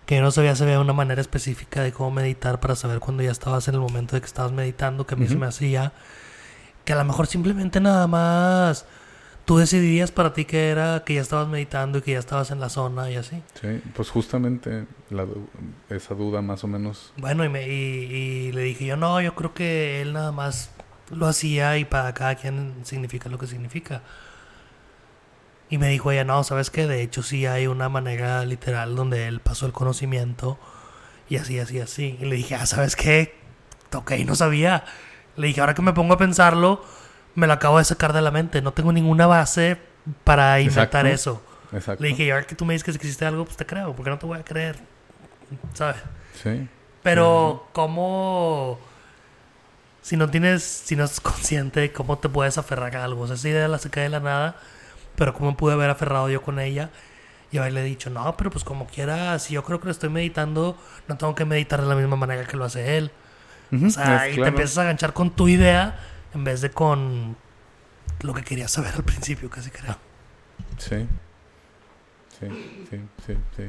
Que 0.05 0.21
no 0.21 0.31
sabía 0.31 0.55
si 0.55 0.63
había 0.63 0.79
una 0.79 0.93
manera 0.93 1.19
específica 1.21 1.81
de 1.83 1.91
cómo 1.91 2.11
meditar 2.11 2.59
para 2.59 2.75
saber 2.75 2.99
cuando 2.99 3.23
ya 3.23 3.31
estabas 3.31 3.67
en 3.67 3.75
el 3.75 3.81
momento 3.81 4.15
de 4.15 4.21
que 4.21 4.25
estabas 4.27 4.51
meditando, 4.53 5.05
que 5.05 5.15
a 5.15 5.17
mí 5.17 5.27
se 5.27 5.33
Ujú. 5.33 5.41
me 5.41 5.47
hacía. 5.47 5.91
Que 6.85 6.93
a 6.93 6.95
lo 6.95 7.03
mejor 7.03 7.27
simplemente 7.27 7.79
nada 7.81 8.07
más 8.07 8.85
tú 9.43 9.57
decidías 9.57 10.11
para 10.11 10.33
ti 10.33 10.45
que 10.45 10.69
era 10.69 11.03
que 11.05 11.15
ya 11.15 11.21
estabas 11.21 11.47
meditando 11.49 11.97
y 11.97 12.01
que 12.01 12.11
ya 12.13 12.19
estabas 12.19 12.51
en 12.51 12.59
la 12.61 12.69
zona 12.69 13.11
y 13.11 13.15
así. 13.17 13.41
Sí. 13.61 13.81
Pues 13.95 14.09
justamente 14.09 14.85
la 15.09 15.25
esa 15.89 16.15
duda 16.15 16.41
más 16.41 16.63
o 16.63 16.67
menos. 16.67 17.11
Bueno, 17.17 17.43
y, 17.45 17.49
me, 17.49 17.67
y, 17.67 17.71
y 17.71 18.51
le 18.53 18.61
dije 18.63 18.85
yo, 18.85 18.95
no, 18.97 19.19
yo 19.21 19.35
creo 19.35 19.53
que 19.53 20.01
él 20.01 20.13
nada 20.13 20.31
más 20.31 20.71
lo 21.11 21.27
hacía 21.27 21.77
y 21.77 21.85
para 21.85 22.13
cada 22.13 22.35
quien 22.35 22.75
significa 22.83 23.27
lo 23.29 23.37
que 23.37 23.47
significa. 23.47 24.01
Y 25.69 25.77
me 25.77 25.89
dijo 25.89 26.11
ella, 26.11 26.23
no, 26.23 26.43
¿sabes 26.43 26.69
qué? 26.69 26.87
De 26.87 27.01
hecho 27.01 27.23
sí 27.23 27.45
hay 27.45 27.67
una 27.67 27.89
manera 27.89 28.45
literal 28.45 28.95
donde 28.95 29.27
él 29.27 29.41
pasó 29.41 29.65
el 29.65 29.73
conocimiento 29.73 30.57
y 31.29 31.37
así, 31.37 31.59
así, 31.59 31.79
así. 31.79 32.17
Y 32.21 32.25
le 32.25 32.37
dije, 32.37 32.55
ah, 32.55 32.65
¿sabes 32.65 32.95
qué? 32.95 33.35
Ok, 33.93 34.11
no 34.25 34.35
sabía. 34.35 34.85
Le 35.35 35.47
dije, 35.47 35.59
ahora 35.59 35.73
que 35.73 35.81
me 35.81 35.93
pongo 35.93 36.13
a 36.13 36.17
pensarlo, 36.17 36.83
me 37.35 37.47
lo 37.47 37.53
acabo 37.53 37.77
de 37.79 37.83
sacar 37.83 38.13
de 38.13 38.21
la 38.21 38.31
mente. 38.31 38.61
No 38.61 38.71
tengo 38.71 38.93
ninguna 38.93 39.27
base 39.27 39.77
para 40.23 40.59
inventar 40.61 41.05
Exacto. 41.05 41.39
eso. 41.39 41.43
Exacto. 41.73 42.01
Le 42.01 42.09
dije, 42.09 42.23
y 42.23 42.31
ahora 42.31 42.45
que 42.47 42.55
tú 42.55 42.65
me 42.65 42.73
dices 42.73 42.85
que 42.85 42.91
existe 42.91 43.25
algo, 43.25 43.43
pues 43.43 43.57
te 43.57 43.65
creo, 43.65 43.93
porque 43.93 44.09
no 44.09 44.17
te 44.17 44.25
voy 44.25 44.39
a 44.39 44.43
creer. 44.43 44.77
¿Sabes? 45.73 45.97
Sí. 46.41 46.67
Pero, 47.03 47.67
¿cómo.? 47.73 48.79
Si 50.01 50.15
no 50.15 50.29
tienes. 50.29 50.63
Si 50.63 50.95
no 50.95 51.03
estás 51.03 51.19
consciente, 51.19 51.91
¿cómo 51.91 52.17
te 52.17 52.29
puedes 52.29 52.57
aferrar 52.57 52.95
a 52.95 53.03
algo? 53.03 53.23
O 53.23 53.27
sea, 53.27 53.35
esa 53.35 53.49
idea 53.49 53.67
la 53.67 53.79
saqué 53.79 53.99
de 54.01 54.09
la 54.09 54.19
nada. 54.21 54.55
Pero, 55.17 55.33
¿cómo 55.33 55.57
pude 55.57 55.73
haber 55.73 55.89
aferrado 55.89 56.29
yo 56.29 56.41
con 56.41 56.59
ella? 56.59 56.89
Y 57.51 57.57
haberle 57.57 57.83
dicho, 57.83 58.09
no, 58.09 58.37
pero 58.37 58.49
pues 58.51 58.63
como 58.63 58.87
quiera, 58.87 59.37
si 59.39 59.53
yo 59.55 59.63
creo 59.63 59.79
que 59.79 59.85
lo 59.87 59.91
estoy 59.91 60.09
meditando, 60.09 60.77
no 61.07 61.17
tengo 61.17 61.33
que 61.35 61.43
meditar 61.45 61.81
de 61.81 61.87
la 61.87 61.95
misma 61.95 62.15
manera 62.15 62.45
que 62.45 62.55
lo 62.57 62.65
hace 62.65 62.97
él. 62.97 63.11
Ujú, 63.71 63.87
O 63.87 63.89
sea, 63.89 64.27
y 64.27 64.31
te 64.31 64.35
claro. 64.35 64.49
empiezas 64.49 64.77
a 64.77 64.81
enganchar 64.83 65.13
con 65.13 65.31
tu 65.31 65.47
idea 65.47 65.99
en 66.33 66.43
vez 66.43 66.61
de 66.61 66.71
con 66.71 67.35
lo 68.21 68.33
que 68.33 68.43
querías 68.43 68.71
saber 68.71 68.93
al 68.95 69.03
principio, 69.03 69.49
casi 69.49 69.69
creo. 69.71 69.97
Sí. 70.77 71.07
Sí, 72.39 72.47
sí, 72.89 72.97
sí, 73.25 73.33
sí. 73.55 73.63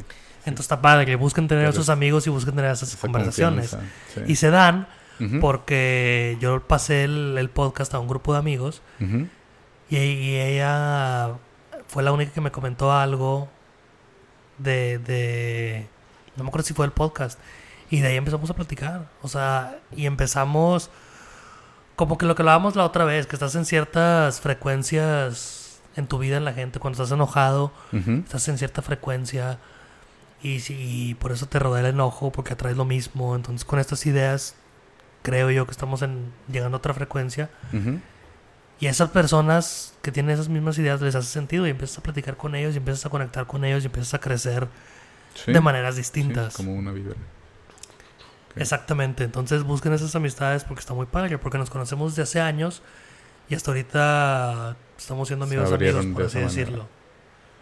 Entonces 0.45 0.65
está 0.65 0.81
padre 0.83 1.07
que 1.07 1.17
busquen 1.17 1.49
tener 1.49 1.67
a 1.67 1.73
sus 1.73 1.89
amigos 1.89 2.27
y 2.27 2.31
busquen 2.31 2.55
tener 2.55 2.71
esas 2.71 2.91
Esa 2.91 3.01
conversaciones. 3.01 3.77
sí. 4.15 4.23
Y 4.27 4.37
se 4.37 4.51
dan 4.51 4.89
Ujú, 5.21 5.41
porque 5.41 6.37
yo 6.41 6.67
pasé 6.67 7.05
el, 7.05 7.37
el 7.39 7.51
podcast 7.51 7.93
a 7.95 7.99
un 7.99 8.07
grupo 8.09 8.33
de 8.35 8.39
amigos 8.39 8.83
ujú. 9.01 9.27
Y, 9.91 9.97
y 9.97 10.37
ella 10.37 11.35
fue 11.89 12.03
la 12.03 12.13
única 12.13 12.33
que 12.33 12.41
me 12.41 12.51
comentó 12.51 12.93
algo 12.93 13.49
de, 14.59 14.99
de... 14.99 15.89
No 16.37 16.45
me 16.45 16.49
acuerdo 16.49 16.67
si 16.67 16.75
fue 16.75 16.87
el 16.87 16.93
podcast. 16.93 17.39
Y 17.91 18.01
de 18.01 18.09
ahí 18.09 18.17
empezamos 18.17 18.51
a 18.51 18.55
platicar. 18.55 19.09
O 19.23 19.29
sea, 19.29 19.79
y 19.97 20.07
empezamos 20.07 20.91
como 21.97 22.17
que 22.17 22.27
lo 22.27 22.35
que 22.35 22.43
hablábamos 22.43 22.77
la 22.77 22.85
otra 22.85 23.05
vez, 23.05 23.27
que 23.27 23.35
estás 23.35 23.55
en 23.55 23.65
ciertas 23.65 24.41
frecuencias 24.41 25.81
en 25.97 26.07
tu 26.07 26.19
vida 26.19 26.37
en 26.37 26.45
la 26.45 26.53
gente. 26.53 26.79
Cuando 26.79 27.03
estás 27.03 27.13
enojado, 27.13 27.73
estás 27.93 28.47
en 28.49 28.59
cierta 28.59 28.83
frecuencia 28.83 29.59
y, 30.43 30.61
si, 30.61 30.75
y 30.75 31.15
por 31.15 31.33
eso 31.33 31.47
te 31.47 31.59
rodea 31.59 31.81
el 31.81 31.95
enojo, 31.95 32.31
porque 32.31 32.53
atraes 32.53 32.77
lo 32.77 32.85
mismo. 32.85 33.35
Entonces 33.35 33.65
con 33.65 33.81
estas 33.81 34.07
ideas 34.07 34.55
creo 35.23 35.51
yo 35.51 35.67
que 35.67 35.73
estamos 35.73 36.03
en, 36.03 36.33
llegando 36.53 36.77
a 36.77 36.79
otra 36.79 36.95
frecuencia. 36.95 37.51
Y 38.81 38.87
a 38.87 38.91
esas 38.91 39.11
personas 39.11 39.95
que 40.03 40.13
tienen 40.13 40.33
esas 40.33 40.49
mismas 40.49 40.79
ideas 40.79 41.01
les 41.01 41.15
hace 41.15 41.29
sentido 41.29 41.67
y 41.67 41.71
empiezas 41.71 41.99
a 41.99 42.03
platicar 42.03 42.37
con 42.37 42.55
ellos 42.55 42.75
y 42.75 42.79
empiezas 42.79 43.05
a 43.07 43.11
conectar 43.11 43.47
con 43.47 43.65
ellos 43.65 43.83
y 43.83 43.87
empiezas 43.87 44.15
a 44.15 44.21
crecer 44.21 44.69
Sí, 45.35 45.53
de 45.53 45.61
maneras 45.61 45.95
sí, 45.95 46.01
distintas. 46.01 46.55
como 46.57 46.75
una. 46.75 46.93
Ok. 46.93 47.17
Exactamente. 48.57 49.25
Entonces 49.25 49.63
busquen 49.63 49.93
esas 49.93 50.15
amistades 50.17 50.65
porque 50.65 50.81
está 50.81 50.95
muy 50.95 51.07
padre, 51.07 51.39
porque 51.39 51.59
nos 51.59 51.71
conocemos 51.71 52.13
desde 52.13 52.23
hace 52.23 52.41
años 52.41 52.83
y 53.49 53.55
hasta 53.55 53.71
ahorita 53.71 54.77
estamos 54.97 55.29
siendo 55.29 55.45
amigos 55.45 55.73
amigos, 55.73 56.07
por 56.07 56.23
de 56.23 56.27
así 56.27 56.39
decirlo. 56.39 56.89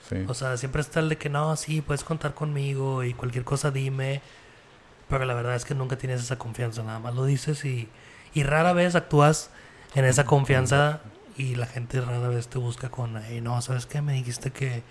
Sí. 0.09 0.25
O 0.29 0.35
sea, 0.35 0.57
siempre 0.57 0.81
está 0.81 1.01
el 1.01 1.09
de 1.09 1.19
que 1.19 1.29
no, 1.29 1.57
sí, 1.57 1.81
puedes 1.83 2.05
contar 2.05 2.35
conmigo 2.35 3.05
y 3.05 3.15
cualquier 3.15 3.45
cosa 3.45 3.71
dime. 3.71 4.23
Pero 5.09 5.25
la 5.25 5.35
verdad 5.35 5.55
es 5.55 5.65
que 5.65 5.75
nunca 5.75 5.97
tienes 5.97 6.21
esa 6.23 6.37
confianza, 6.39 6.83
nada 6.83 6.99
más 6.99 7.15
lo 7.15 7.25
dices 7.25 7.65
y, 7.65 7.89
y 8.35 8.43
rara 8.43 8.73
vez 8.73 8.95
actúas 8.97 9.51
en 9.97 10.05
esa 10.05 10.25
confianza 10.25 11.01
y 11.39 11.55
la 11.55 11.67
gente 11.67 12.01
rara 12.03 12.29
vez 12.29 12.49
te 12.49 12.59
busca 12.59 12.91
con, 12.91 13.17
hey, 13.17 13.41
no, 13.41 13.61
¿sabes 13.63 13.87
qué? 13.87 14.03
Me 14.03 14.13
dijiste 14.13 14.51
que 14.51 14.83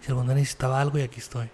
si 0.00 0.12
necesitaba 0.12 0.80
algo 0.80 0.98
y 0.98 1.02
aquí 1.02 1.20
estoy. 1.20 1.48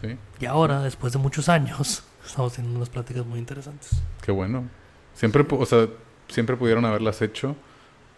sí, 0.00 0.18
Y 0.40 0.46
ahora, 0.46 0.82
después 0.82 1.12
de 1.12 1.20
muchos 1.20 1.48
años, 1.48 2.02
estamos 2.26 2.52
teniendo 2.52 2.78
unas 2.78 2.90
pláticas 2.90 3.24
muy 3.24 3.38
interesantes. 3.38 4.02
qué 4.22 4.32
bueno. 4.32 4.64
Siempre, 5.14 5.46
o 5.48 5.66
sea, 5.66 5.86
siempre 6.28 6.56
pudieron 6.56 6.84
haberlas 6.84 7.22
hecho, 7.22 7.54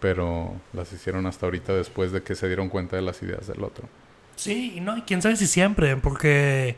pero 0.01 0.55
las 0.73 0.91
hicieron 0.93 1.27
hasta 1.27 1.45
ahorita 1.45 1.75
después 1.75 2.13
de 2.13 2.23
que 2.23 2.35
se 2.35 2.47
dieron 2.47 2.71
cuenta 2.71 2.97
de 2.97 3.03
las 3.03 3.23
ideas 3.23 3.47
del 3.47 3.63
otro. 3.63 3.89
Sí, 4.37 4.73
y 4.77 4.81
no, 4.81 4.97
y 4.97 5.03
quién 5.03 5.21
sabe 5.21 5.37
si 5.37 5.47
siempre, 5.47 5.97
porque... 5.99 6.77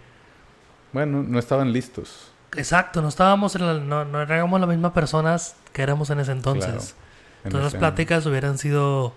Bueno, 0.92 1.22
no 1.22 1.38
estaban 1.38 1.72
listos. 1.72 2.32
Exacto, 2.56 3.02
no 3.02 3.08
estábamos 3.08 3.54
en 3.56 3.66
la, 3.66 3.74
no, 3.74 4.04
no 4.04 4.22
éramos 4.22 4.60
las 4.60 4.68
mismas 4.68 4.92
personas 4.92 5.56
que 5.72 5.82
éramos 5.82 6.10
en 6.10 6.20
ese 6.20 6.32
entonces. 6.32 6.64
Claro, 6.64 6.82
en 7.44 7.50
Todas 7.50 7.72
las 7.72 7.74
pláticas 7.74 8.26
hubieran 8.26 8.58
sido 8.58 9.14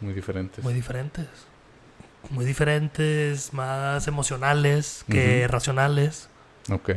Muy 0.00 0.14
diferentes. 0.14 0.64
muy 0.64 0.74
diferentes. 0.74 1.26
Muy 2.30 2.44
diferentes, 2.44 3.52
más 3.52 4.06
emocionales 4.08 5.04
que 5.08 5.46
racionales. 5.48 6.28
Ok. 6.70 6.90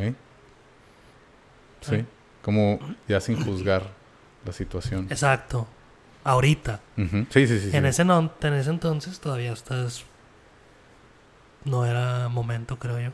Sí. 1.82 2.06
Como 2.42 2.80
ya 3.08 3.20
sin 3.22 3.44
juzgar 3.44 3.84
la 4.46 4.52
situación. 4.52 5.08
Exacto. 5.10 5.68
Ahorita. 6.24 6.80
Sí, 7.30 7.48
sí. 7.48 7.60
sí. 7.60 7.70
En, 7.74 7.86
ese 7.86 8.06
no, 8.06 8.32
en 8.42 8.54
ese 8.54 8.70
entonces 8.70 9.20
todavía 9.20 9.54
estás... 9.54 10.06
No 11.64 11.86
era 11.86 12.28
momento, 12.28 12.78
creo 12.80 13.00
yo. 13.00 13.12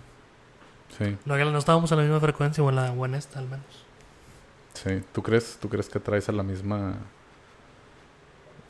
Sí, 0.95 1.17
No, 1.25 1.37
no 1.37 1.57
estábamos 1.57 1.91
en 1.91 1.97
la 1.97 2.03
misma 2.03 2.19
frecuencia 2.19 2.63
o 2.63 2.69
en, 2.69 2.75
la, 2.75 2.91
o 2.91 3.05
en 3.05 3.15
esta 3.15 3.39
al 3.39 3.45
menos. 3.45 3.65
sí. 4.73 5.01
¿Tú 5.13 5.21
crees, 5.23 5.57
¿Tú 5.59 5.69
crees 5.69 5.89
que 5.89 5.99
traes 5.99 6.29
a 6.29 6.31
la 6.31 6.43
misma 6.43 6.95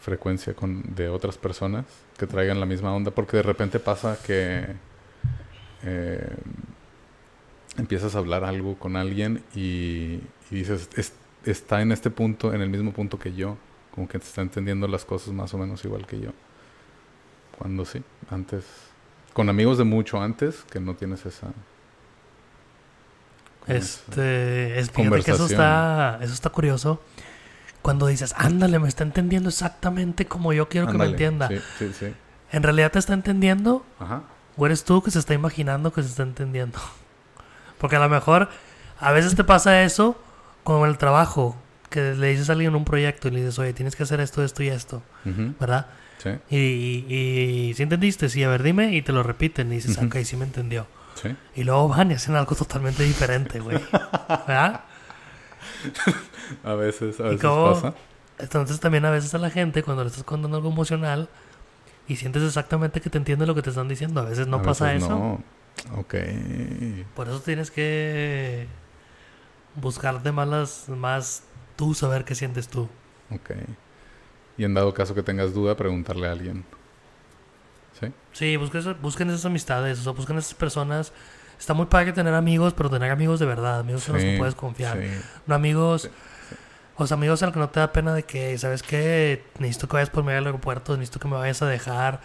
frecuencia 0.01 0.53
con 0.53 0.95
de 0.95 1.09
otras 1.09 1.37
personas 1.37 1.85
que 2.17 2.27
traigan 2.27 2.59
la 2.59 2.65
misma 2.65 2.93
onda? 2.93 3.11
Porque 3.11 3.37
de 3.37 3.43
repente 3.43 3.79
pasa 3.79 4.17
que 4.25 4.65
eh, 5.83 6.35
empiezas 7.77 8.15
a 8.15 8.19
hablar 8.19 8.43
algo 8.43 8.77
con 8.77 8.95
alguien 8.95 9.43
y, 9.55 10.19
y 10.49 10.55
dices, 10.55 10.89
"Es- 10.95 11.13
está 11.45 11.81
en 11.81 11.91
este 11.91 12.09
punto, 12.09 12.53
en 12.53 12.61
el 12.61 12.69
mismo 12.69 12.91
punto 12.93 13.19
que 13.19 13.33
yo. 13.33 13.57
Como 13.93 14.07
que 14.07 14.19
te 14.19 14.25
está 14.25 14.41
entendiendo 14.41 14.87
las 14.87 15.05
cosas 15.05 15.33
más 15.33 15.53
o 15.53 15.57
menos 15.57 15.83
igual 15.85 16.05
que 16.05 16.19
yo. 16.19 16.31
Cuando 17.57 17.85
sí, 17.85 18.03
antes 18.29 18.63
con 19.33 19.49
amigos 19.49 19.77
de 19.77 19.83
mucho 19.83 20.21
antes 20.21 20.63
que 20.71 20.79
no 20.79 20.95
tienes 20.95 21.25
esa. 21.25 21.47
Este, 23.67 24.79
es, 24.79 24.91
fíjate 24.91 25.23
que 25.23 25.31
eso 25.31 25.45
está, 25.45 26.19
eso 26.21 26.33
está 26.33 26.49
curioso. 26.49 27.01
Cuando 27.81 28.07
dices, 28.07 28.33
ándale, 28.37 28.79
me 28.79 28.87
está 28.87 29.03
entendiendo 29.03 29.49
exactamente 29.49 30.25
como 30.25 30.51
yo 30.53 30.67
quiero 30.67 30.87
que 30.87 30.97
me 30.97 31.05
entienda. 31.05 31.47
Sí, 31.47 31.59
sí, 31.79 31.91
sí. 31.93 32.13
En 32.51 32.63
realidad 32.63 32.91
te 32.91 32.99
está 32.99 33.13
entendiendo 33.13 33.85
Ajá. 33.99 34.23
o 34.55 34.65
eres 34.65 34.83
tú 34.83 35.01
que 35.01 35.11
se 35.11 35.19
está 35.19 35.33
imaginando 35.33 35.91
que 35.91 36.01
se 36.01 36.09
está 36.09 36.23
entendiendo. 36.23 36.79
Porque 37.77 37.95
a 37.95 37.99
lo 37.99 38.09
mejor 38.09 38.49
a 38.99 39.11
veces 39.11 39.35
te 39.35 39.43
pasa 39.43 39.83
eso 39.83 40.19
como 40.63 40.85
en 40.85 40.91
el 40.91 40.97
trabajo, 40.97 41.55
que 41.89 42.13
le 42.13 42.27
dices 42.27 42.49
a 42.49 42.53
alguien 42.53 42.75
un 42.75 42.83
proyecto 42.83 43.27
y 43.27 43.31
le 43.31 43.39
dices, 43.39 43.57
oye, 43.59 43.71
tienes 43.73 43.95
que 43.95 44.03
hacer 44.03 44.19
esto, 44.19 44.43
esto 44.43 44.63
y 44.63 44.67
esto, 44.67 45.01
¿verdad? 45.59 45.87
Sí, 46.17 46.29
Y, 46.49 46.57
y, 47.07 47.73
si 47.75 47.83
entendiste, 47.83 48.27
sí, 48.27 48.43
a 48.43 48.49
ver, 48.49 48.63
dime, 48.63 48.93
y 48.93 49.01
te 49.01 49.13
lo 49.13 49.23
repiten 49.23 49.71
y 49.71 49.75
dices, 49.75 49.97
Ujú. 49.97 50.07
ok, 50.07 50.17
sí 50.23 50.35
me 50.35 50.45
entendió. 50.45 50.87
Sí. 51.17 51.35
Y 51.55 51.63
luego 51.63 51.87
van 51.89 52.11
y 52.11 52.15
hacen 52.15 52.35
algo 52.35 52.55
totalmente 52.55 53.03
diferente, 53.03 53.59
güey. 53.59 53.79
¿Verdad? 54.47 54.81
A 56.63 56.73
veces, 56.75 57.19
a 57.19 57.27
¿Y 57.27 57.29
veces 57.31 57.49
pasa. 57.49 57.93
Entonces 58.39 58.79
también 58.79 59.03
a 59.05 59.11
veces 59.11 59.33
a 59.33 59.37
la 59.37 59.49
gente 59.49 59.83
cuando 59.83 60.03
le 60.03 60.09
estás 60.09 60.23
contando 60.23 60.57
algo 60.57 60.69
emocional 60.69 61.29
y 62.07 62.15
sientes 62.15 62.43
exactamente 62.43 63.01
que 63.01 63.09
te 63.09 63.17
entiende 63.17 63.45
lo 63.45 63.55
que 63.55 63.61
te 63.61 63.69
están 63.69 63.87
diciendo, 63.87 64.21
a 64.21 64.25
veces 64.25 64.47
no 64.47 64.57
A 64.57 64.61
pasa 64.61 64.85
veces 64.85 65.03
eso. 65.03 65.09
No. 65.09 65.43
Ok. 65.97 66.15
Por 67.15 67.27
eso 67.27 67.41
tienes 67.41 67.71
que 67.71 68.67
buscarte 69.75 70.31
más 70.31 70.47
las 70.47 70.89
más 70.89 71.43
tú 71.75 71.93
saber 71.93 72.25
qué 72.25 72.35
sientes 72.35 72.67
tú. 72.67 72.89
Ok. 73.31 73.51
Y 74.57 74.63
en 74.63 74.73
dado 74.73 74.93
caso 74.93 75.13
que 75.13 75.23
tengas 75.23 75.53
duda, 75.53 75.75
preguntarle 75.75 76.27
a 76.27 76.31
alguien. 76.31 76.65
¿Sí? 77.99 78.07
Sí, 78.33 78.57
busquen, 78.57 78.81
esas- 78.81 79.01
busquen 79.01 79.29
esas 79.29 79.45
amistades, 79.45 79.99
o 79.99 80.03
sea, 80.03 80.11
busquen 80.13 80.37
esas 80.37 80.53
personas. 80.53 81.11
Está 81.59 81.73
muy 81.73 81.87
padre 81.87 82.13
tener 82.13 82.33
amigos, 82.35 82.73
pero 82.75 82.89
tener 82.89 83.09
amigos 83.11 83.39
de 83.39 83.45
verdad, 83.47 83.79
amigos 83.79 84.07
en 84.07 84.13
los 84.15 84.23
que 84.23 84.37
puedes 84.37 84.53
confiar. 84.55 84.97
sí. 85.01 85.07
No 85.47 85.55
amigos, 85.55 86.09
o 86.97 87.07
sea, 87.07 87.15
amigos 87.15 87.41
a 87.41 87.47
los 87.47 87.53
que 87.53 87.59
no 87.59 87.69
te 87.69 87.79
da 87.79 87.91
pena 87.91 88.13
de 88.13 88.23
que, 88.23 88.55
¿sabes 88.59 88.83
qué? 88.83 89.43
Necesito 89.59 89.87
que 89.87 89.93
vayas 89.95 90.09
por 90.11 90.23
medio 90.23 90.35
del 90.37 90.45
aeropuerto, 90.47 90.93
necesito 90.95 91.19
que 91.19 91.27
me 91.27 91.35
vayas 91.35 91.61
a 91.63 91.67
dejar. 91.67 92.21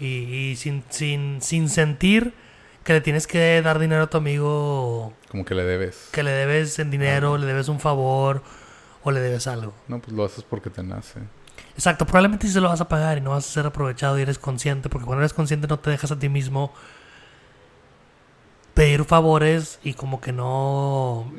Y, 0.00 0.06
y 0.50 0.56
sin, 0.56 0.82
sin, 0.90 1.40
sin 1.40 1.68
sentir 1.68 2.34
que 2.84 2.92
le 2.92 3.00
tienes 3.00 3.26
que 3.26 3.62
dar 3.62 3.78
dinero 3.78 4.02
a 4.02 4.06
tu 4.10 4.16
amigo, 4.18 5.12
Como 5.30 5.44
que 5.44 5.54
le 5.54 5.64
debes. 5.64 6.08
que 6.12 6.22
le 6.22 6.30
debes 6.32 6.78
en 6.80 6.90
dinero, 6.90 7.38
le 7.38 7.46
debes 7.46 7.68
un 7.68 7.80
favor 7.80 8.42
o 9.04 9.10
le 9.12 9.20
debes 9.20 9.46
algo. 9.46 9.74
No, 9.88 10.00
pues 10.00 10.14
lo 10.16 10.24
haces 10.24 10.44
porque 10.44 10.70
te 10.70 10.82
nace. 10.82 11.20
Exacto, 11.76 12.06
probablemente 12.06 12.46
sí 12.46 12.54
se 12.54 12.60
lo 12.60 12.70
vas 12.70 12.80
a 12.80 12.88
pagar 12.88 13.18
y 13.18 13.20
no 13.20 13.30
vas 13.30 13.46
a 13.46 13.52
ser 13.52 13.66
aprovechado 13.66 14.18
y 14.18 14.22
eres 14.22 14.38
consciente, 14.38 14.88
porque 14.88 15.04
cuando 15.04 15.22
eres 15.22 15.34
consciente 15.34 15.68
no 15.68 15.78
te 15.78 15.90
dejas 15.90 16.10
a 16.10 16.18
ti 16.18 16.30
mismo 16.30 16.72
pedir 18.72 19.04
favores 19.04 19.78
y 19.84 19.94
como 19.94 20.20
que 20.20 20.32
no 20.32 21.30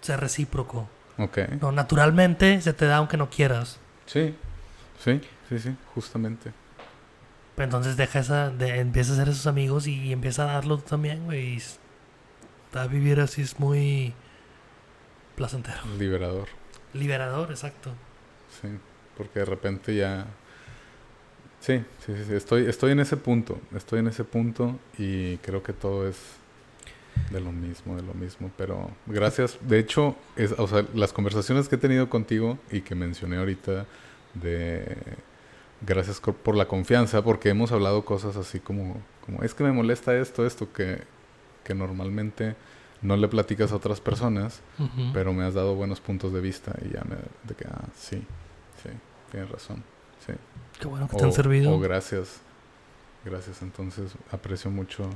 ser 0.00 0.20
recíproco. 0.20 0.88
Ok. 1.18 1.38
No, 1.60 1.72
naturalmente 1.72 2.60
se 2.62 2.72
te 2.72 2.86
da 2.86 2.96
aunque 2.96 3.16
no 3.16 3.28
quieras. 3.28 3.78
Sí. 4.06 4.34
Sí, 5.04 5.20
sí, 5.48 5.58
sí, 5.58 5.76
justamente. 5.94 6.52
Pero 7.54 7.64
entonces 7.64 7.96
deja 7.96 8.20
esa, 8.20 8.50
de, 8.50 8.78
empieza 8.78 9.12
a 9.12 9.16
ser 9.16 9.28
esos 9.28 9.46
amigos 9.46 9.86
y, 9.86 10.12
empieza 10.12 10.42
a 10.44 10.52
darlo 10.54 10.78
tú 10.78 10.84
también, 10.90 11.24
güey. 11.24 11.60
A 12.72 12.86
vivir 12.86 13.20
así 13.20 13.42
es 13.42 13.58
muy 13.58 14.14
placentero. 15.36 15.78
Liberador. 15.98 16.48
Liberador, 16.92 17.50
exacto. 17.50 17.92
Sí. 18.60 18.68
Porque 19.18 19.40
de 19.40 19.44
repente 19.44 19.94
ya. 19.94 20.26
Sí, 21.60 21.82
sí, 22.06 22.14
sí, 22.16 22.24
sí. 22.26 22.34
Estoy, 22.34 22.66
estoy 22.66 22.92
en 22.92 23.00
ese 23.00 23.16
punto. 23.16 23.60
Estoy 23.76 23.98
en 23.98 24.06
ese 24.06 24.24
punto 24.24 24.78
y 24.96 25.36
creo 25.38 25.62
que 25.62 25.74
todo 25.74 26.08
es 26.08 26.16
de 27.30 27.40
lo 27.40 27.52
mismo, 27.52 27.96
de 27.96 28.02
lo 28.02 28.14
mismo. 28.14 28.50
Pero 28.56 28.90
gracias. 29.06 29.58
De 29.60 29.78
hecho, 29.78 30.16
es, 30.36 30.52
o 30.52 30.66
sea, 30.66 30.86
las 30.94 31.12
conversaciones 31.12 31.68
que 31.68 31.74
he 31.74 31.78
tenido 31.78 32.08
contigo 32.08 32.58
y 32.70 32.80
que 32.80 32.94
mencioné 32.94 33.36
ahorita 33.36 33.84
de 34.34 34.96
gracias 35.80 36.20
por 36.20 36.56
la 36.56 36.66
confianza, 36.66 37.22
porque 37.22 37.50
hemos 37.50 37.72
hablado 37.72 38.04
cosas 38.04 38.36
así 38.36 38.60
como, 38.60 39.00
como 39.24 39.42
es 39.42 39.54
que 39.54 39.64
me 39.64 39.72
molesta 39.72 40.16
esto, 40.16 40.46
esto, 40.46 40.72
que, 40.72 41.02
que 41.64 41.74
normalmente 41.74 42.56
no 43.02 43.16
le 43.16 43.28
platicas 43.28 43.72
a 43.72 43.76
otras 43.76 44.00
personas, 44.00 44.60
pero 45.12 45.32
me 45.32 45.44
has 45.44 45.54
dado 45.54 45.74
buenos 45.74 46.00
puntos 46.00 46.32
de 46.32 46.40
vista 46.40 46.74
y 46.84 46.94
ya 46.94 47.04
me, 47.04 47.16
de 47.16 47.54
que, 47.56 47.64
ah, 47.68 47.84
sí, 47.94 48.16
sí, 48.82 48.88
tienes 49.30 49.50
razón, 49.50 49.82
sí. 50.26 50.32
Qué 50.80 50.86
bueno 50.86 51.08
que 51.08 51.16
te 51.16 51.24
han 51.24 51.32
servido. 51.32 51.72
o 51.74 51.78
gracias, 51.80 52.40
gracias, 53.24 53.62
entonces 53.62 54.12
aprecio 54.30 54.70
mucho 54.70 55.08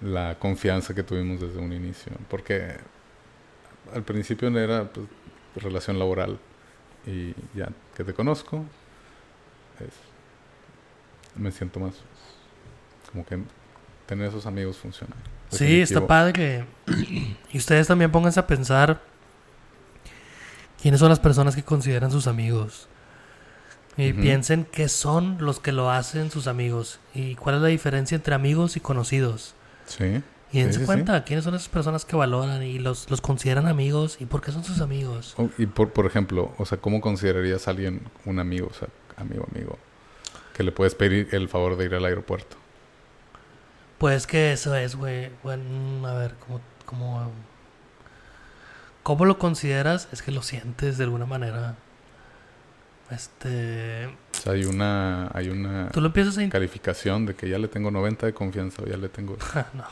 la 0.00 0.38
confianza 0.38 0.94
que 0.94 1.02
tuvimos 1.02 1.40
desde 1.40 1.58
un 1.58 1.72
inicio, 1.72 2.12
porque 2.28 2.76
al 3.94 4.02
principio 4.02 4.48
era 4.58 4.90
pues, 4.92 5.06
relación 5.56 5.98
laboral 5.98 6.38
y 7.06 7.34
ya 7.54 7.68
que 7.96 8.04
te 8.04 8.12
conozco, 8.12 8.64
es- 9.80 11.40
me 11.40 11.52
siento 11.52 11.80
más 11.80 11.94
como 13.12 13.24
que 13.24 13.38
tener 14.06 14.28
esos 14.28 14.46
amigos 14.46 14.76
funciona. 14.78 15.14
Sí, 15.50 15.80
está 15.80 16.06
padre 16.06 16.32
que... 16.32 16.64
y 17.52 17.58
ustedes 17.58 17.86
también 17.86 18.10
pónganse 18.10 18.40
a 18.40 18.46
pensar 18.46 19.00
quiénes 20.80 21.00
son 21.00 21.08
las 21.08 21.20
personas 21.20 21.54
que 21.54 21.62
consideran 21.62 22.10
sus 22.10 22.26
amigos. 22.26 22.88
Y 23.96 24.12
piensen 24.12 24.66
qué 24.70 24.88
son 24.88 25.38
los 25.40 25.58
que 25.58 25.72
lo 25.72 25.90
hacen 25.90 26.30
sus 26.30 26.48
amigos. 26.48 27.00
Y 27.14 27.34
cuál 27.34 27.56
es 27.56 27.62
la 27.62 27.68
diferencia 27.68 28.14
entre 28.14 28.34
amigos 28.34 28.76
y 28.76 28.80
conocidos. 28.80 29.54
Sí. 29.86 30.22
Y 30.52 30.60
dense 30.60 30.74
sí, 30.74 30.80
sí. 30.80 30.86
cuenta 30.86 31.24
quiénes 31.24 31.44
son 31.44 31.54
esas 31.54 31.68
personas 31.68 32.04
que 32.04 32.14
valoran 32.14 32.62
y 32.62 32.78
los, 32.78 33.10
los 33.10 33.20
consideran 33.20 33.66
amigos 33.66 34.18
y 34.20 34.26
por 34.26 34.42
qué 34.42 34.52
son 34.52 34.64
sus 34.64 34.80
amigos. 34.80 35.34
Oh, 35.38 35.48
y 35.58 35.66
por, 35.66 35.92
por 35.92 36.06
ejemplo, 36.06 36.54
o 36.58 36.66
sea, 36.66 36.78
¿cómo 36.78 37.00
considerarías 37.00 37.66
a 37.66 37.70
alguien 37.70 38.02
un 38.26 38.38
amigo? 38.38 38.68
O 38.70 38.74
sea, 38.74 38.88
amigo, 39.16 39.46
amigo. 39.52 39.78
Que 40.54 40.62
le 40.62 40.72
puedes 40.72 40.94
pedir 40.94 41.28
el 41.32 41.48
favor 41.48 41.76
de 41.76 41.86
ir 41.86 41.94
al 41.94 42.04
aeropuerto. 42.04 42.56
Pues 43.98 44.26
que 44.26 44.52
eso 44.52 44.74
es, 44.74 44.94
güey. 44.94 45.30
Bueno, 45.42 46.06
a 46.06 46.14
ver, 46.14 46.34
¿cómo, 46.46 46.60
cómo, 46.84 47.32
¿cómo 49.02 49.24
lo 49.24 49.38
consideras? 49.38 50.08
Es 50.12 50.22
que 50.22 50.32
lo 50.32 50.42
sientes 50.42 50.98
de 50.98 51.04
alguna 51.04 51.26
manera. 51.26 51.76
Este... 53.10 54.06
O 54.06 54.40
sea, 54.42 54.52
hay 54.54 54.64
una, 54.64 55.30
hay 55.32 55.48
una 55.48 55.90
Tú 55.90 56.00
lo 56.00 56.08
empiezas 56.08 56.38
a... 56.38 56.42
in- 56.42 56.50
calificación 56.50 57.24
de 57.26 57.34
que 57.34 57.48
ya 57.48 57.58
le 57.58 57.68
tengo 57.68 57.90
90 57.90 58.26
de 58.26 58.34
confianza 58.34 58.82
o 58.82 58.86
ya 58.86 58.96
le 58.96 59.08
tengo... 59.08 59.36
no. 59.74 59.84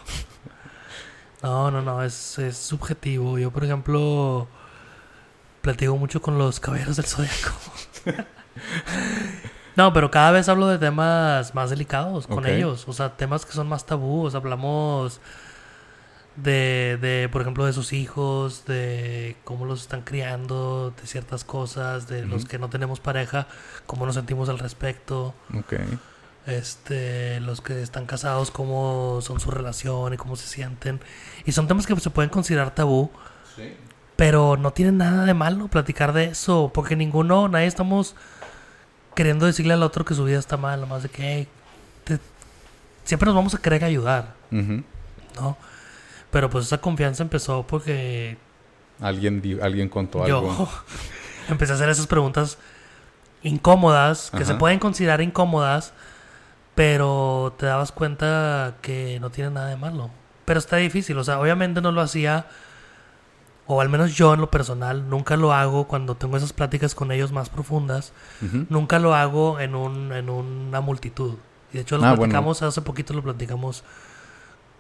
No, 1.43 1.71
no, 1.71 1.83
no, 1.83 2.03
es, 2.03 2.39
es 2.39 2.57
subjetivo. 2.57 3.39
Yo, 3.39 3.51
por 3.51 3.65
ejemplo, 3.65 4.49
platico 5.61 5.95
mucho 5.99 6.23
con 6.23 6.39
los 6.39 6.59
caballeros 6.59 6.97
del 6.97 7.05
zodiaco. 7.05 7.53
no, 9.77 9.93
pero 9.93 10.11
cada 10.11 10.31
vez 10.31 10.49
hablo 10.49 10.69
de 10.69 10.79
temas 10.79 11.55
más 11.55 11.69
delicados 11.69 12.27
con 12.27 12.47
ellos. 12.47 12.85
O 12.89 12.95
sea, 12.95 13.17
temas 13.17 13.45
que 13.45 13.53
son 13.53 13.69
más 13.69 13.85
tabús. 13.85 14.35
Hablamos 14.35 15.21
de, 16.37 16.99
de, 17.01 17.29
por 17.31 17.43
ejemplo, 17.43 17.65
de 17.65 17.73
sus 17.73 17.93
hijos, 17.93 18.65
de 18.67 19.37
cómo 19.45 19.65
los 19.67 19.83
están 19.83 20.03
criando, 20.03 20.93
de 21.01 21.07
ciertas 21.07 21.45
cosas, 21.45 22.09
de 22.09 22.25
los 22.27 22.45
que 22.45 22.59
no 22.59 22.69
tenemos 22.71 22.99
pareja, 23.01 23.47
cómo 23.87 24.05
nos 24.07 24.17
sentimos 24.17 24.49
al 24.49 24.59
respecto 24.59 25.35
Ok. 25.57 25.75
este, 26.47 27.41
los 27.41 27.61
que 27.61 27.81
están 27.83 28.07
casados, 28.07 28.51
cómo 28.51 29.21
son 29.23 29.41
su 29.41 29.51
relación 29.51 30.13
y 30.15 30.17
cómo 30.17 30.37
se 30.37 30.47
sienten. 30.49 31.01
Y 31.45 31.53
son 31.53 31.69
temas 31.69 31.87
que 31.87 31.95
se 32.01 32.11
pueden 32.11 32.31
considerar 32.31 32.75
tabú, 32.75 33.11
pero 34.17 34.57
no 34.57 34.73
tienen 34.73 34.99
nada 34.99 35.25
de 35.25 35.35
malo 35.35 35.69
platicar 35.69 36.13
de 36.13 36.25
eso, 36.25 36.71
porque 36.75 36.97
ninguno, 36.97 37.49
nadie 37.49 37.67
estamos 37.67 38.15
queriendo 39.15 39.47
decirle 39.47 39.75
al 39.75 39.83
otro 39.83 40.05
que 40.05 40.15
su 40.15 40.25
vida 40.25 40.39
está 40.39 40.57
mal, 40.57 40.81
nomás 40.81 41.03
de 41.05 41.09
que 41.09 41.23
"Hey, 41.23 41.49
te- 42.05 42.19
siempre 43.05 43.27
nos 43.27 43.35
vamos 43.37 43.55
a 43.55 43.59
querer 43.59 43.85
ayudar, 43.85 44.35
Ujú. 44.51 44.83
¿no? 45.41 45.57
Pero 46.35 46.51
pues 46.51 46.67
esa 46.67 46.79
confianza 46.79 47.23
empezó 47.23 47.65
porque 47.65 48.37
Alguien, 49.01 49.41
alguien 49.63 49.89
contó 49.89 50.27
yo 50.27 50.39
algo. 50.39 50.69
empecé 51.49 51.73
a 51.73 51.77
hacer 51.77 51.89
esas 51.89 52.09
preguntas 52.09 52.59
incómodas, 53.45 54.33
que 54.37 54.45
se 54.45 54.55
pueden 54.55 54.79
considerar 54.81 55.21
incómodas, 55.21 55.93
pero 56.75 57.55
te 57.57 57.67
dabas 57.67 57.93
cuenta 57.93 58.75
que 58.83 59.19
no 59.21 59.31
tiene 59.31 59.51
nada 59.51 59.69
de 59.69 59.77
malo. 59.77 60.11
Pero 60.45 60.59
está 60.59 60.77
difícil, 60.77 61.17
o 61.19 61.23
sea, 61.25 61.39
obviamente 61.39 61.81
no 61.81 61.93
lo 61.93 62.01
hacía, 62.01 62.47
o 63.69 63.81
al 63.81 63.89
menos 63.89 64.17
yo 64.17 64.35
en 64.35 64.41
lo 64.41 64.51
personal, 64.51 65.09
nunca 65.09 65.37
lo 65.37 65.53
hago 65.53 65.87
cuando 65.87 66.17
tengo 66.17 66.37
esas 66.37 66.53
pláticas 66.53 66.97
con 66.97 67.13
ellos 67.13 67.31
más 67.31 67.49
profundas, 67.49 68.13
nunca 68.69 68.99
lo 68.99 69.15
hago 69.15 69.61
en, 69.61 69.77
un, 69.77 70.13
en 70.13 70.31
una 70.31 70.81
multitud. 70.81 71.35
Y 71.73 71.77
de 71.77 71.83
hecho 71.83 71.97
lo 71.97 72.05
Ah, 72.05 72.09
bueno. 72.11 72.23
platicamos, 72.23 72.63
hace 72.63 72.81
poquito 72.83 73.15
lo 73.15 73.23
platicamos 73.23 73.85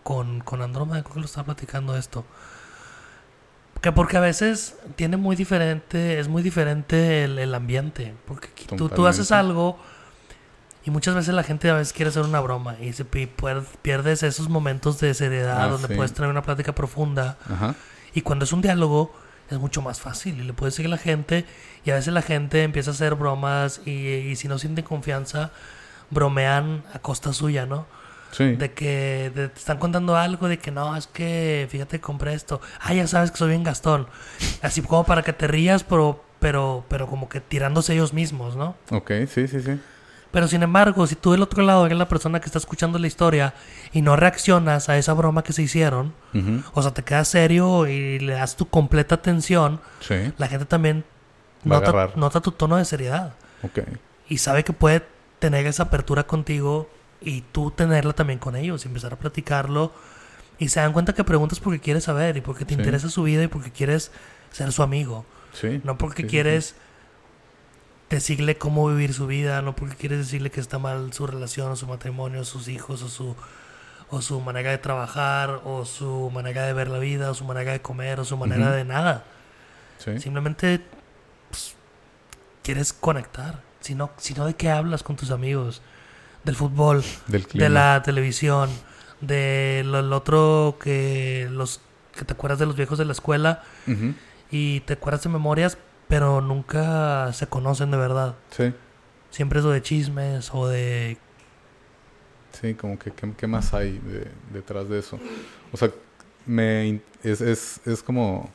con, 0.04 0.40
con 0.42 0.62
Andrómeda, 0.62 1.02
creo 1.02 1.14
que 1.14 1.20
lo 1.20 1.26
estaba 1.26 1.46
platicando 1.46 1.96
esto. 1.96 2.24
Que 3.80 3.92
porque 3.92 4.16
a 4.16 4.20
veces 4.20 4.76
tiene 4.96 5.16
muy 5.18 5.36
diferente, 5.36 6.18
es 6.18 6.28
muy 6.28 6.42
diferente 6.42 7.24
el, 7.24 7.38
el 7.38 7.54
ambiente. 7.54 8.14
Porque 8.26 8.48
aquí 8.48 8.66
tú, 8.66 8.88
tú 8.88 9.06
haces 9.06 9.30
algo 9.32 9.78
Y 10.86 10.90
muchas 10.90 11.14
veces 11.14 11.34
la 11.34 11.42
gente 11.42 11.70
a 11.70 11.74
veces 11.74 11.92
quiere 11.94 12.10
hacer 12.10 12.22
una 12.24 12.40
broma 12.40 12.76
y 12.80 12.92
se 12.92 13.04
pierdes 13.04 14.22
esos 14.22 14.48
momentos 14.50 15.00
de 15.00 15.14
seriedad 15.14 15.64
Ah, 15.64 15.68
donde 15.68 15.88
sí. 15.88 15.94
puedes 15.94 16.12
tener 16.12 16.30
una 16.30 16.42
plática 16.42 16.74
profunda. 16.74 17.38
Ajá. 17.50 17.74
Y 18.14 18.20
cuando 18.22 18.44
es 18.44 18.52
un 18.52 18.60
diálogo 18.62 19.14
es 19.50 19.58
mucho 19.58 19.82
más 19.82 20.00
fácil 20.00 20.38
y 20.40 20.44
le 20.44 20.52
puedes 20.54 20.74
seguir 20.74 20.88
a 20.88 20.96
la 20.96 20.98
gente 20.98 21.46
y 21.84 21.90
a 21.90 21.94
veces 21.94 22.12
la 22.14 22.22
gente 22.22 22.62
empieza 22.64 22.90
a 22.90 22.94
hacer 22.94 23.14
bromas 23.14 23.80
y, 23.86 23.90
y 23.90 24.36
si 24.36 24.48
no 24.48 24.58
sienten 24.58 24.84
confianza 24.84 25.52
bromean 26.10 26.84
a 26.94 26.98
costa 27.00 27.32
suya, 27.32 27.66
¿no? 27.66 27.86
Sí. 28.36 28.56
De 28.56 28.72
que 28.72 29.30
te 29.34 29.44
están 29.44 29.78
contando 29.78 30.16
algo 30.16 30.48
de 30.48 30.58
que 30.58 30.70
no, 30.72 30.96
es 30.96 31.06
que 31.06 31.68
fíjate 31.70 31.98
que 31.98 32.02
compré 32.02 32.34
esto. 32.34 32.60
Ah, 32.80 32.92
ya 32.92 33.06
sabes 33.06 33.30
que 33.30 33.36
soy 33.36 33.50
bien 33.50 33.62
gastón. 33.62 34.08
Así 34.60 34.82
como 34.82 35.04
para 35.04 35.22
que 35.22 35.32
te 35.32 35.46
rías, 35.46 35.84
pero, 35.84 36.24
pero, 36.40 36.84
pero 36.88 37.06
como 37.06 37.28
que 37.28 37.40
tirándose 37.40 37.92
ellos 37.94 38.12
mismos, 38.12 38.56
¿no? 38.56 38.74
Ok, 38.90 39.10
sí, 39.32 39.46
sí, 39.46 39.60
sí. 39.60 39.78
Pero 40.32 40.48
sin 40.48 40.64
embargo, 40.64 41.06
si 41.06 41.14
tú 41.14 41.30
del 41.30 41.42
otro 41.42 41.62
lado 41.62 41.86
eres 41.86 41.96
la 41.96 42.08
persona 42.08 42.40
que 42.40 42.46
está 42.46 42.58
escuchando 42.58 42.98
la 42.98 43.06
historia 43.06 43.54
y 43.92 44.02
no 44.02 44.16
reaccionas 44.16 44.88
a 44.88 44.98
esa 44.98 45.12
broma 45.12 45.44
que 45.44 45.52
se 45.52 45.62
hicieron, 45.62 46.12
o 46.72 46.82
sea, 46.82 46.92
te 46.92 47.04
quedas 47.04 47.28
serio 47.28 47.86
y 47.86 48.18
le 48.18 48.32
das 48.32 48.56
tu 48.56 48.68
completa 48.68 49.14
atención, 49.14 49.80
Sí. 50.00 50.32
la 50.36 50.48
gente 50.48 50.64
también 50.64 51.04
Va 51.70 51.78
nota, 51.78 52.10
nota 52.16 52.40
tu 52.40 52.50
tono 52.50 52.76
de 52.78 52.84
seriedad 52.84 53.34
Ok. 53.62 53.78
y 54.28 54.38
sabe 54.38 54.64
que 54.64 54.72
puede 54.72 55.04
tener 55.38 55.66
esa 55.66 55.84
apertura 55.84 56.24
contigo 56.24 56.90
y 57.24 57.42
tú 57.52 57.70
tenerla 57.70 58.12
también 58.12 58.38
con 58.38 58.56
ellos 58.56 58.84
y 58.84 58.88
empezar 58.88 59.12
a 59.12 59.16
platicarlo 59.16 59.92
y 60.58 60.68
se 60.68 60.80
dan 60.80 60.92
cuenta 60.92 61.14
que 61.14 61.24
preguntas 61.24 61.60
porque 61.60 61.80
quieres 61.80 62.04
saber 62.04 62.36
y 62.36 62.40
porque 62.40 62.64
te 62.64 62.74
Sí. 62.74 62.80
interesa 62.80 63.08
su 63.10 63.22
vida 63.24 63.42
y 63.42 63.48
porque 63.48 63.70
quieres 63.72 64.12
ser 64.52 64.70
su 64.72 64.82
amigo, 64.82 65.24
Sí. 65.52 65.80
no 65.84 65.98
porque 65.98 66.22
Sí, 66.22 66.28
quieres 66.28 66.74
decirle 68.10 68.56
cómo 68.58 68.86
vivir 68.88 69.12
su 69.14 69.26
vida, 69.26 69.62
no 69.62 69.74
porque 69.74 69.96
quieres 69.96 70.18
decirle 70.18 70.50
que 70.50 70.60
está 70.60 70.78
mal 70.78 71.12
su 71.12 71.26
relación 71.26 71.70
o 71.72 71.76
su 71.76 71.86
matrimonio, 71.86 72.42
o 72.42 72.44
sus 72.44 72.68
hijos 72.68 73.02
o 73.02 73.08
su 73.08 73.34
o 74.10 74.20
su 74.22 74.40
manera 74.40 74.70
de 74.70 74.78
trabajar 74.78 75.62
o 75.64 75.84
su 75.84 76.30
manera 76.32 76.66
de 76.66 76.72
ver 76.72 76.88
la 76.88 76.98
vida 76.98 77.30
o 77.30 77.34
su 77.34 77.44
manera 77.44 77.72
de 77.72 77.80
comer 77.80 78.20
o 78.20 78.24
su 78.24 78.36
manera 78.36 78.70
de 78.70 78.84
nada. 78.84 79.24
Sí. 79.98 80.20
Simplemente 80.20 80.80
pues, 81.50 81.74
quieres 82.62 82.92
conectar. 82.92 83.62
Si 83.80 83.94
no, 83.94 84.10
si 84.18 84.34
no, 84.34 84.46
¿de 84.46 84.54
qué 84.54 84.70
hablas 84.70 85.02
con 85.02 85.16
tus 85.16 85.30
amigos? 85.30 85.82
Del 86.44 86.56
fútbol, 86.56 87.02
Del 87.26 87.44
de 87.52 87.68
la 87.70 88.02
televisión, 88.02 88.70
del 89.20 89.94
el 89.94 90.12
otro 90.12 90.76
que 90.80 91.48
los 91.50 91.80
que 92.14 92.24
te 92.24 92.32
acuerdas 92.34 92.58
de 92.58 92.66
los 92.66 92.76
viejos 92.76 92.98
de 92.98 93.04
la 93.06 93.12
escuela 93.12 93.62
y 94.50 94.80
te 94.80 94.92
acuerdas 94.92 95.24
de 95.24 95.30
memorias, 95.30 95.78
pero 96.06 96.40
nunca 96.40 97.32
se 97.32 97.46
conocen 97.46 97.90
de 97.90 97.96
verdad. 97.96 98.34
Sí. 98.50 98.72
Siempre 99.30 99.58
es 99.58 99.64
o 99.64 99.70
de 99.70 99.82
chismes 99.82 100.50
o 100.52 100.68
de... 100.68 101.16
Sí, 102.60 102.74
como 102.74 102.98
que 102.98 103.10
qué, 103.10 103.46
más 103.48 103.74
hay 103.74 103.98
de- 103.98 104.30
detrás 104.52 104.88
de 104.88 105.00
eso. 105.00 105.18
O 105.72 105.76
sea, 105.76 105.90
me 106.46 107.00
es, 107.24 107.40
es, 107.40 107.80
es 107.84 108.02
como 108.02 108.52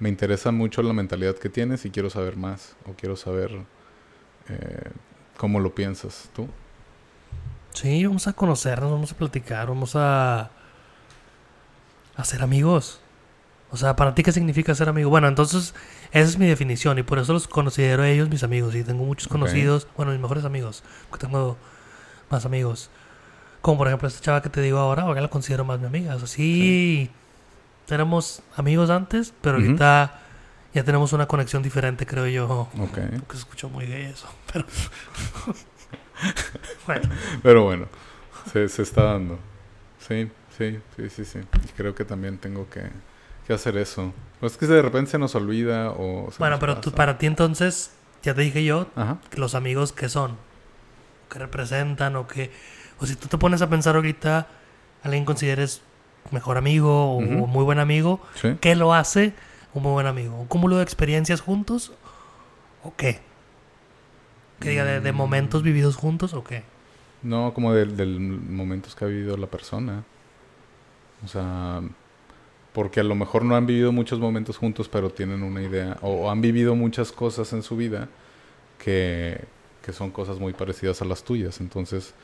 me 0.00 0.08
interesa 0.10 0.52
mucho 0.52 0.82
la 0.82 0.92
mentalidad 0.92 1.34
que 1.36 1.48
tienes 1.48 1.84
y 1.86 1.90
quiero 1.90 2.10
saber 2.10 2.36
más 2.36 2.76
o 2.86 2.92
quiero 2.92 3.16
saber 3.16 3.50
eh, 4.50 4.90
cómo 5.38 5.60
lo 5.60 5.74
piensas 5.74 6.28
tú. 6.34 6.46
Sí, 7.72 8.04
vamos 8.04 8.26
a 8.26 8.32
conocernos, 8.32 8.90
vamos 8.90 9.12
a 9.12 9.16
platicar, 9.16 9.68
vamos 9.68 9.94
a... 9.94 10.50
a 12.16 12.24
ser 12.24 12.42
amigos. 12.42 13.00
O 13.70 13.76
sea, 13.76 13.96
¿para 13.96 14.14
ti 14.14 14.22
qué 14.22 14.32
significa 14.32 14.74
ser 14.74 14.88
amigo? 14.88 15.10
Bueno, 15.10 15.28
entonces 15.28 15.74
esa 16.10 16.28
es 16.28 16.38
mi 16.38 16.46
definición 16.46 16.98
y 16.98 17.02
por 17.02 17.18
eso 17.18 17.34
los 17.34 17.46
considero 17.46 18.02
a 18.02 18.08
ellos 18.08 18.28
mis 18.30 18.42
amigos. 18.42 18.74
Y 18.74 18.82
tengo 18.82 19.04
muchos 19.04 19.28
conocidos, 19.28 19.86
bueno, 19.96 20.12
mis 20.12 20.20
mejores 20.20 20.44
amigos, 20.44 20.82
porque 21.10 21.26
tengo 21.26 21.56
más 22.30 22.46
amigos. 22.46 22.90
Como 23.60 23.76
por 23.76 23.88
ejemplo 23.88 24.08
esta 24.08 24.20
chava 24.22 24.40
que 24.40 24.48
te 24.48 24.62
digo 24.62 24.78
ahora, 24.78 25.02
ahora 25.02 25.20
la 25.20 25.28
considero 25.28 25.64
más 25.64 25.80
mi 25.80 25.86
amiga. 25.86 26.14
O 26.14 26.18
sea, 26.18 26.28
sí, 26.28 27.10
éramos 27.88 28.42
amigos 28.56 28.88
antes, 28.88 29.34
pero 29.42 29.56
ahorita 29.58 30.20
ya 30.72 30.84
tenemos 30.84 31.12
una 31.12 31.26
conexión 31.26 31.62
diferente, 31.62 32.06
creo 32.06 32.26
yo. 32.26 32.68
Ok. 32.78 32.94
Que 32.94 33.32
se 33.32 33.38
escuchó 33.38 33.68
muy 33.68 33.86
gay 33.86 34.04
eso, 34.04 34.28
pero... 34.50 34.64
bueno. 36.86 37.08
Pero 37.42 37.64
bueno, 37.64 37.86
se, 38.52 38.68
se 38.68 38.82
está 38.82 39.04
dando. 39.04 39.38
Sí, 40.06 40.30
sí, 40.56 40.78
sí, 40.96 41.10
sí, 41.10 41.24
sí. 41.24 41.38
Y 41.64 41.68
creo 41.76 41.94
que 41.94 42.04
también 42.04 42.38
tengo 42.38 42.68
que, 42.70 42.82
que 43.46 43.52
hacer 43.52 43.76
eso. 43.76 44.12
Pues 44.40 44.52
es 44.52 44.58
que 44.58 44.66
de 44.66 44.82
repente 44.82 45.10
se 45.10 45.18
nos 45.18 45.34
olvida 45.34 45.90
o... 45.90 46.30
se 46.30 46.38
Bueno, 46.38 46.58
pero 46.58 46.78
tú, 46.78 46.92
para 46.92 47.18
ti 47.18 47.26
entonces, 47.26 47.92
ya 48.22 48.34
te 48.34 48.42
dije 48.42 48.64
yo, 48.64 48.86
Ajá. 48.96 49.18
los 49.36 49.54
amigos 49.54 49.92
que 49.92 50.08
son, 50.08 50.36
que 51.30 51.38
representan 51.38 52.14
o 52.16 52.26
que, 52.28 52.50
o 53.00 53.06
si 53.06 53.16
tú 53.16 53.28
te 53.28 53.36
pones 53.38 53.60
a 53.62 53.68
pensar 53.68 53.96
ahorita, 53.96 54.46
alguien 55.02 55.24
consideres 55.24 55.82
mejor 56.30 56.56
amigo 56.58 57.16
o 57.16 57.20
muy 57.20 57.64
buen 57.64 57.78
amigo, 57.78 58.20
Sí. 58.34 58.56
¿qué 58.60 58.74
lo 58.76 58.94
hace 58.94 59.32
un 59.74 59.82
muy 59.82 59.92
buen 59.92 60.06
amigo? 60.06 60.34
¿Un 60.36 60.46
cúmulo 60.46 60.76
de 60.76 60.82
experiencias 60.82 61.40
juntos 61.40 61.92
o 62.84 62.94
qué? 62.96 63.20
Que 64.60 64.70
diga, 64.70 64.84
de, 64.84 65.00
de 65.00 65.12
momentos 65.12 65.62
vividos 65.62 65.96
juntos 65.96 66.34
o 66.34 66.42
qué? 66.44 66.64
No, 67.22 67.52
como 67.54 67.74
del 67.74 68.18
momentos 68.20 68.94
que 68.94 69.04
ha 69.04 69.08
vivido 69.08 69.36
la 69.36 69.46
persona. 69.48 70.04
O 71.24 71.28
sea, 71.28 71.82
porque 72.72 73.00
a 73.00 73.04
lo 73.04 73.14
mejor 73.14 73.44
no 73.44 73.56
han 73.56 73.66
vivido 73.66 73.92
muchos 73.92 74.20
momentos 74.20 74.56
juntos, 74.56 74.88
pero 74.88 75.10
tienen 75.10 75.42
una 75.42 75.62
idea, 75.62 75.98
o, 76.02 76.30
han 76.30 76.40
vivido 76.40 76.76
muchas 76.76 77.10
cosas 77.10 77.52
en 77.52 77.62
su 77.62 77.76
vida 77.76 78.08
que, 78.78 79.44
que 79.82 79.92
son 79.92 80.10
cosas 80.10 80.38
muy 80.38 80.52
parecidas 80.52 81.02
a 81.02 81.04
las 81.04 81.24
tuyas. 81.24 81.60
Entonces, 81.60 82.14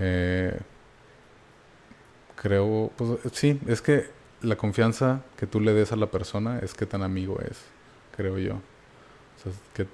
eh, 0.00 0.58
creo, 2.34 2.90
pues 2.96 3.20
sí, 3.32 3.60
es 3.68 3.80
que 3.80 4.06
la 4.42 4.56
confianza 4.56 5.22
que 5.36 5.46
tú 5.46 5.60
le 5.60 5.72
des 5.72 5.92
a 5.92 5.96
la 5.96 6.06
persona 6.06 6.58
es 6.58 6.74
qué 6.74 6.86
tan 6.86 7.02
amigo 7.02 7.38
es, 7.40 7.60
creo 8.16 8.38
yo. 8.38 8.54
O 8.54 9.42
sea, 9.42 9.52
que 9.74 9.86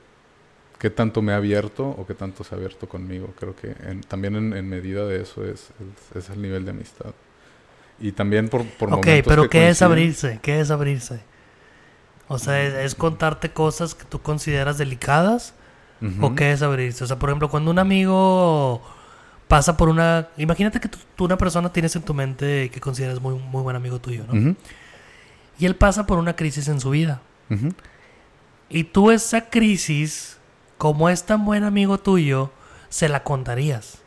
qué 0.81 0.91
tanto 0.91 1.22
me 1.22 1.33
ha 1.35 1.39
abierto 1.39 1.89
o 1.89 2.07
qué 2.07 2.14
tanto 2.14 2.45
se 2.45 2.55
ha 2.55 2.59
abierto 2.59 2.89
conmigo. 2.89 3.35
Creo 3.41 3.57
que 3.57 3.76
en- 3.89 4.03
también 4.03 4.37
en, 4.37 4.55
en 4.55 4.68
medida 4.68 5.07
de 5.07 5.22
eso 5.22 5.45
es, 5.47 5.70
es, 6.14 6.16
es 6.24 6.31
el 6.31 6.43
nivel 6.43 6.64
de 6.66 6.72
amistad. 6.72 7.14
Y 8.01 8.12
también 8.12 8.49
por, 8.51 8.64
por 8.66 8.91
Ok, 8.91 9.07
momentos 9.07 9.26
pero 9.26 9.43
que 9.43 9.49
¿qué 9.49 9.70
es 9.70 9.83
coinciden. 9.83 9.83
abrirse? 9.83 10.39
¿Qué 10.43 10.61
es 10.61 10.70
abrirse? 10.70 11.20
O 12.28 12.39
sea, 12.39 12.62
¿es, 12.62 12.74
es 12.74 12.95
contarte 12.95 13.51
cosas 13.53 13.95
que 13.95 14.05
tú 14.05 14.22
consideras 14.22 14.78
delicadas? 14.78 15.55
Ujú. 16.01 16.26
¿O 16.26 16.35
qué 16.35 16.53
es 16.53 16.62
abrirse? 16.62 17.05
O 17.05 17.07
sea, 17.07 17.18
por 17.18 17.31
ejemplo, 17.31 17.51
cuando 17.51 17.70
un 17.70 17.78
amigo 17.78 18.83
pasa 19.49 19.76
por 19.76 19.89
una... 19.91 20.28
Imagínate 20.39 20.81
que 20.81 20.89
tú, 20.89 20.99
tú 21.16 21.24
una 21.26 21.39
persona 21.39 21.72
tienes 21.72 21.97
en 21.97 22.03
tu 22.05 22.14
mente 22.14 22.70
que 22.72 22.81
consideras 22.81 23.20
muy, 23.20 23.35
muy 23.37 23.62
buen 23.62 23.76
amigo 23.76 24.01
tuyo, 24.01 24.26
¿no? 24.26 24.39
Ujú, 24.39 24.57
Y 25.59 25.66
él 25.66 25.76
pasa 25.76 26.07
por 26.07 26.18
una 26.18 26.35
crisis 26.37 26.68
en 26.68 26.81
su 26.81 26.91
vida. 26.91 27.22
ujú. 27.51 27.74
Y 28.68 28.85
tú 28.85 29.11
esa 29.11 29.51
crisis, 29.51 30.39
como 30.81 31.11
es 31.11 31.24
tan 31.24 31.45
buen 31.45 31.62
amigo 31.62 31.99
tuyo, 31.99 32.51
se 32.89 33.11
la 33.11 33.22
contarías, 33.22 33.99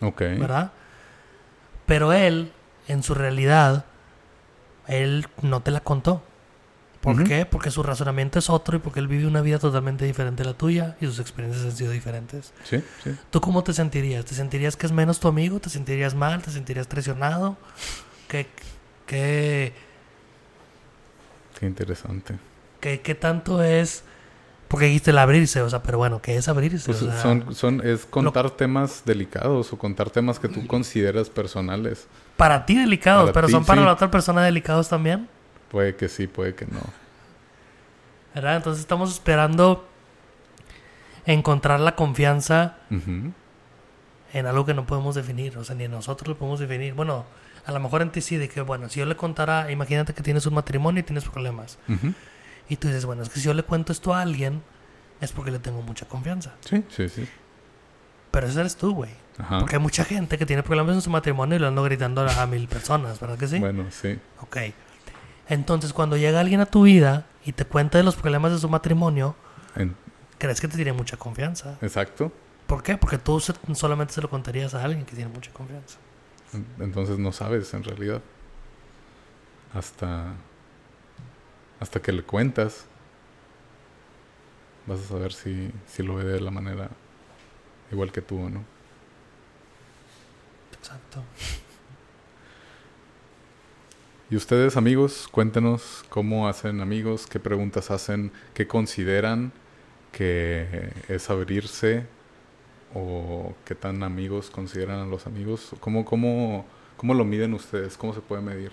Ok. 0.00 0.20
¿verdad? 0.20 0.72
Pero 1.84 2.14
él, 2.14 2.50
en 2.88 3.02
su 3.02 3.12
realidad, 3.14 3.84
él 4.88 5.26
no 5.42 5.60
te 5.60 5.70
la 5.70 5.80
contó. 5.80 6.22
¿Por 7.02 7.24
qué? 7.24 7.44
Porque 7.44 7.70
su 7.70 7.82
razonamiento 7.82 8.38
es 8.38 8.48
otro 8.48 8.78
y 8.78 8.80
porque 8.80 9.00
él 9.00 9.06
vive 9.06 9.26
una 9.26 9.42
vida 9.42 9.58
totalmente 9.58 10.06
diferente 10.06 10.42
a 10.42 10.46
la 10.46 10.54
tuya 10.54 10.96
y 10.98 11.04
sus 11.04 11.18
experiencias 11.18 11.66
han 11.66 11.76
sido 11.76 11.92
diferentes. 11.92 12.54
Sí, 12.64 12.82
sí. 13.02 13.14
¿Tú 13.28 13.42
cómo 13.42 13.62
te 13.62 13.74
sentirías? 13.74 14.24
¿Te 14.24 14.34
sentirías 14.34 14.76
que 14.76 14.86
es 14.86 14.92
menos 14.92 15.20
tu 15.20 15.28
amigo? 15.28 15.60
¿Te 15.60 15.68
sentirías 15.68 16.14
mal? 16.14 16.40
¿Te 16.40 16.50
sentirías 16.50 16.88
traicionado? 16.88 17.58
¿Qué, 18.28 18.46
qué, 19.04 19.74
Qué 21.60 21.66
interesante. 21.66 22.38
qué, 22.80 23.02
qué 23.02 23.14
tanto 23.14 23.62
es? 23.62 24.04
Porque 24.74 24.86
dijiste 24.86 25.12
el 25.12 25.18
abrirse, 25.18 25.62
o 25.62 25.70
sea, 25.70 25.84
pero 25.84 25.98
bueno, 25.98 26.20
¿qué 26.20 26.34
es 26.36 26.48
abrirse? 26.48 26.84
Pues 26.86 27.00
O 27.00 27.06
sea, 27.06 27.22
son, 27.22 27.54
son, 27.54 27.80
es 27.86 28.04
contar 28.06 28.50
temas 28.50 29.02
delicados 29.06 29.72
o 29.72 29.78
contar 29.78 30.10
temas 30.10 30.40
que 30.40 30.48
tú 30.48 30.66
consideras 30.66 31.30
personales. 31.30 32.08
Para 32.36 32.66
ti 32.66 32.74
delicados, 32.74 33.30
Para 33.30 33.32
pero 33.34 33.46
ti, 33.46 33.52
son 33.52 33.64
para 33.64 33.82
sí. 33.82 33.86
la 33.86 33.92
otra 33.92 34.10
persona 34.10 34.42
delicados 34.42 34.88
también. 34.88 35.28
Puede 35.70 35.94
que 35.94 36.08
sí, 36.08 36.26
puede 36.26 36.56
que 36.56 36.66
no. 36.66 36.80
¿Verdad? 38.34 38.56
Entonces 38.56 38.80
estamos 38.80 39.12
esperando 39.12 39.86
encontrar 41.24 41.78
la 41.78 41.94
confianza 41.94 42.78
en 42.90 44.46
algo 44.46 44.66
que 44.66 44.74
no 44.74 44.86
podemos 44.86 45.14
definir. 45.14 45.56
O 45.56 45.62
sea, 45.64 45.76
ni 45.76 45.86
nosotros 45.86 46.26
lo 46.26 46.36
podemos 46.36 46.58
definir. 46.58 46.94
Bueno, 46.94 47.26
a 47.64 47.70
lo 47.70 47.78
mejor 47.78 48.02
en 48.02 48.10
ti 48.10 48.20
sí, 48.20 48.38
de 48.38 48.48
que, 48.48 48.60
bueno, 48.60 48.88
si 48.88 48.98
yo 48.98 49.06
le 49.06 49.14
contara, 49.14 49.70
imagínate 49.70 50.14
que 50.14 50.22
tienes 50.24 50.46
un 50.46 50.54
matrimonio 50.54 50.98
y 50.98 51.04
tienes 51.04 51.24
problemas. 51.24 51.78
Ujú. 51.88 52.12
Y 52.68 52.76
tú 52.76 52.88
dices, 52.88 53.04
bueno, 53.04 53.22
es 53.22 53.28
que 53.28 53.38
si 53.40 53.46
yo 53.46 53.54
le 53.54 53.62
cuento 53.62 53.92
esto 53.92 54.14
a 54.14 54.22
alguien, 54.22 54.62
es 55.20 55.32
porque 55.32 55.50
le 55.50 55.58
tengo 55.58 55.82
mucha 55.82 56.06
confianza. 56.06 56.54
Sí, 56.60 56.84
sí, 56.88 57.08
sí. 57.08 57.28
Pero 58.30 58.46
ese 58.46 58.60
eres 58.60 58.76
tú, 58.76 58.94
güey. 58.94 59.10
Porque 59.60 59.76
hay 59.76 59.82
mucha 59.82 60.04
gente 60.04 60.38
que 60.38 60.46
tiene 60.46 60.62
problemas 60.62 60.94
en 60.94 61.02
su 61.02 61.10
matrimonio 61.10 61.56
y 61.56 61.58
lo 61.58 61.66
ando 61.68 61.82
gritando 61.82 62.22
a, 62.22 62.42
a 62.42 62.46
mil 62.46 62.66
personas, 62.68 63.18
¿verdad 63.20 63.36
que 63.38 63.48
sí? 63.48 63.58
Bueno, 63.58 63.84
sí. 63.90 64.18
Ok. 64.40 64.56
Entonces, 65.48 65.92
cuando 65.92 66.16
llega 66.16 66.40
alguien 66.40 66.60
a 66.60 66.66
tu 66.66 66.82
vida 66.84 67.26
y 67.44 67.52
te 67.52 67.64
cuenta 67.64 67.98
de 67.98 68.04
los 68.04 68.16
problemas 68.16 68.52
de 68.52 68.58
su 68.58 68.68
matrimonio, 68.68 69.34
En- 69.76 69.94
crees 70.38 70.60
que 70.60 70.68
te 70.68 70.76
tiene 70.76 70.92
mucha 70.92 71.16
confianza. 71.16 71.78
exacto. 71.82 72.32
¿Por 72.66 72.82
qué? 72.82 72.96
Porque 72.96 73.18
tú 73.18 73.40
se- 73.40 73.52
solamente 73.74 74.14
se 74.14 74.22
lo 74.22 74.30
contarías 74.30 74.72
a 74.74 74.82
alguien 74.82 75.04
que 75.04 75.14
tiene 75.14 75.30
mucha 75.30 75.52
confianza. 75.52 75.98
Entonces 76.78 77.18
no 77.18 77.30
sabes 77.32 77.74
en 77.74 77.84
realidad. 77.84 78.22
Hasta. 79.74 80.32
Hasta 81.80 82.00
que 82.00 82.12
le 82.12 82.22
cuentas. 82.22 82.86
Vas 84.86 85.00
a 85.00 85.04
saber 85.04 85.32
si, 85.32 85.70
si 85.86 86.02
lo 86.02 86.16
ve 86.16 86.24
de 86.24 86.40
la 86.40 86.50
manera 86.50 86.90
igual 87.90 88.12
que 88.12 88.20
tú 88.20 88.38
o 88.38 88.50
no. 88.50 88.64
Exacto. 90.72 91.22
Y 94.30 94.36
ustedes, 94.36 94.76
amigos, 94.78 95.28
cuéntenos 95.30 96.04
cómo 96.08 96.48
hacen 96.48 96.80
amigos, 96.80 97.26
qué 97.26 97.38
preguntas 97.38 97.90
hacen, 97.90 98.32
qué 98.54 98.66
consideran 98.66 99.52
que 100.12 100.92
es 101.08 101.28
abrirse 101.30 102.06
o 102.94 103.54
qué 103.64 103.74
tan 103.74 104.02
amigos 104.02 104.50
consideran 104.50 105.00
a 105.00 105.06
los 105.06 105.26
amigos. 105.26 105.72
¿Cómo, 105.78 106.04
cómo, 106.04 106.64
cómo 106.96 107.14
lo 107.14 107.24
miden 107.24 107.54
ustedes? 107.54 107.96
¿Cómo 107.98 108.14
se 108.14 108.20
puede 108.20 108.40
medir? 108.42 108.72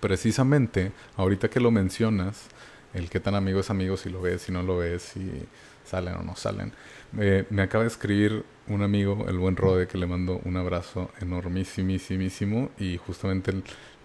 Precisamente, 0.00 0.92
ahorita 1.16 1.48
que 1.48 1.60
lo 1.60 1.70
mencionas, 1.70 2.48
el 2.94 3.10
qué 3.10 3.20
tan 3.20 3.34
amigo 3.34 3.60
es 3.60 3.70
amigo, 3.70 3.96
si 3.96 4.10
lo 4.10 4.20
ves, 4.22 4.42
si 4.42 4.52
no 4.52 4.62
lo 4.62 4.78
ves, 4.78 5.02
si 5.02 5.46
salen 5.84 6.14
o 6.14 6.22
no 6.22 6.36
salen. 6.36 6.72
Eh, 7.18 7.44
me 7.50 7.62
acaba 7.62 7.84
de 7.84 7.88
escribir 7.88 8.44
un 8.68 8.82
amigo, 8.82 9.26
el 9.28 9.38
buen 9.38 9.56
Rode, 9.56 9.86
que 9.86 9.98
le 9.98 10.06
mando 10.06 10.40
un 10.44 10.56
abrazo 10.56 11.10
enormísimísimo 11.20 12.70
y 12.78 12.96
justamente 12.98 13.52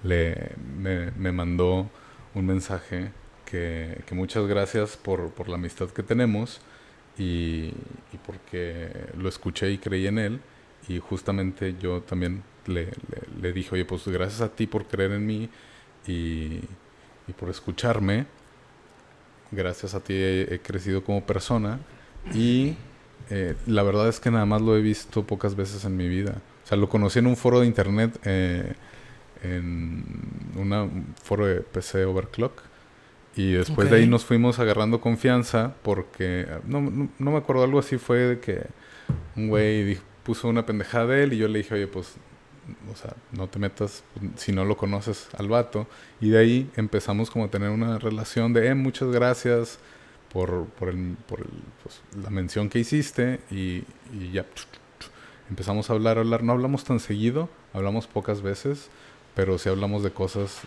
le, 0.04 0.52
me, 0.78 1.12
me 1.12 1.32
mandó 1.32 1.90
un 2.34 2.46
mensaje 2.46 3.12
que, 3.46 4.02
que 4.06 4.16
muchas 4.16 4.46
gracias 4.48 4.98
por, 4.98 5.32
por 5.32 5.50
la 5.50 5.56
amistad 5.56 5.90
que 5.90 6.04
tenemos 6.04 6.62
y, 7.18 7.74
y 8.14 8.18
porque 8.26 8.90
lo 9.18 9.28
escuché 9.28 9.72
y 9.72 9.78
creí 9.78 10.08
en 10.08 10.20
él 10.20 10.40
y 10.88 11.00
justamente 11.00 11.76
yo 11.80 12.02
también 12.02 12.44
le, 12.66 12.86
le, 12.86 13.42
le 13.42 13.54
dije, 13.54 13.70
oye, 13.74 13.86
pues 13.86 14.08
gracias 14.08 14.42
a 14.42 14.50
ti 14.50 14.68
por 14.68 14.86
creer 14.86 15.12
en 15.12 15.26
mí 15.26 15.50
y, 16.08 16.60
y 17.28 17.34
por 17.38 17.50
escucharme, 17.50 18.26
gracias 19.52 19.94
a 19.94 20.00
ti 20.00 20.14
he, 20.14 20.54
he 20.56 20.60
crecido 20.60 21.04
como 21.04 21.26
persona 21.26 21.80
y 22.34 22.76
eh, 23.30 23.56
la 23.68 23.84
verdad 23.84 24.08
es 24.08 24.20
que 24.20 24.32
nada 24.32 24.46
más 24.46 24.62
lo 24.62 24.76
he 24.78 24.82
visto 24.82 25.26
pocas 25.26 25.56
veces 25.56 25.86
en 25.86 25.96
mi 25.98 26.08
vida. 26.08 26.42
O 26.64 26.68
sea, 26.68 26.78
lo 26.78 26.90
conocí 26.90 27.20
en 27.20 27.28
un 27.28 27.36
foro 27.38 27.60
de 27.62 27.68
internet, 27.68 28.20
eh, 28.24 28.74
en 29.44 30.04
una- 30.56 30.84
un 30.84 31.16
foro 31.24 31.46
de 31.48 31.62
PC 31.62 32.06
Overclock. 32.06 32.62
Y 33.36 33.54
después 33.54 33.90
de 33.90 33.96
ahí 33.98 34.08
nos 34.08 34.26
fuimos 34.26 34.60
agarrando 34.60 35.00
confianza 35.00 35.74
porque, 35.84 36.46
no, 36.66 36.82
no, 36.82 37.10
no 37.18 37.32
me 37.32 37.38
acuerdo, 37.38 37.64
algo 37.64 37.80
así 37.80 37.98
fue 37.98 38.18
de 38.20 38.40
que 38.40 38.62
un 39.38 39.48
güey 39.48 39.98
puso 40.24 40.50
una 40.50 40.66
pendejada 40.66 41.08
de 41.08 41.24
él 41.24 41.34
y 41.34 41.38
yo 41.38 41.48
le 41.48 41.60
dije, 41.60 41.74
oye, 41.76 41.88
pues, 41.88 42.16
o 42.92 42.96
sea, 42.96 43.16
no 43.32 43.48
te 43.48 43.60
metas 43.60 44.04
si 44.38 44.52
no 44.52 44.66
lo 44.66 44.78
conoces 44.78 45.28
al 45.38 45.48
vato. 45.48 45.88
Y 46.20 46.30
de 46.30 46.40
ahí 46.40 46.72
empezamos 46.76 47.30
como 47.30 47.46
a 47.46 47.48
tener 47.50 47.70
una 47.70 47.98
relación 47.98 48.54
de, 48.54 48.68
eh, 48.68 48.76
muchas 48.76 49.10
gracias 49.12 49.80
por, 50.32 50.68
el, 50.82 51.18
por 51.28 51.42
el, 51.42 51.50
pues, 51.84 52.02
la 52.22 52.30
mención 52.30 52.70
que 52.70 52.80
hiciste 52.80 53.40
y, 53.50 53.84
ya 54.32 54.46
empezamos 55.50 55.90
a 55.90 55.94
hablar, 55.94 56.18
hablar. 56.18 56.44
No 56.44 56.54
hablamos 56.54 56.84
tan 56.84 57.00
seguido, 57.00 57.50
hablamos 57.74 58.08
pocas 58.08 58.42
veces, 58.42 58.90
pero 59.36 59.58
sí 59.58 59.70
hablamos 59.70 60.04
de 60.04 60.12
cosas 60.12 60.62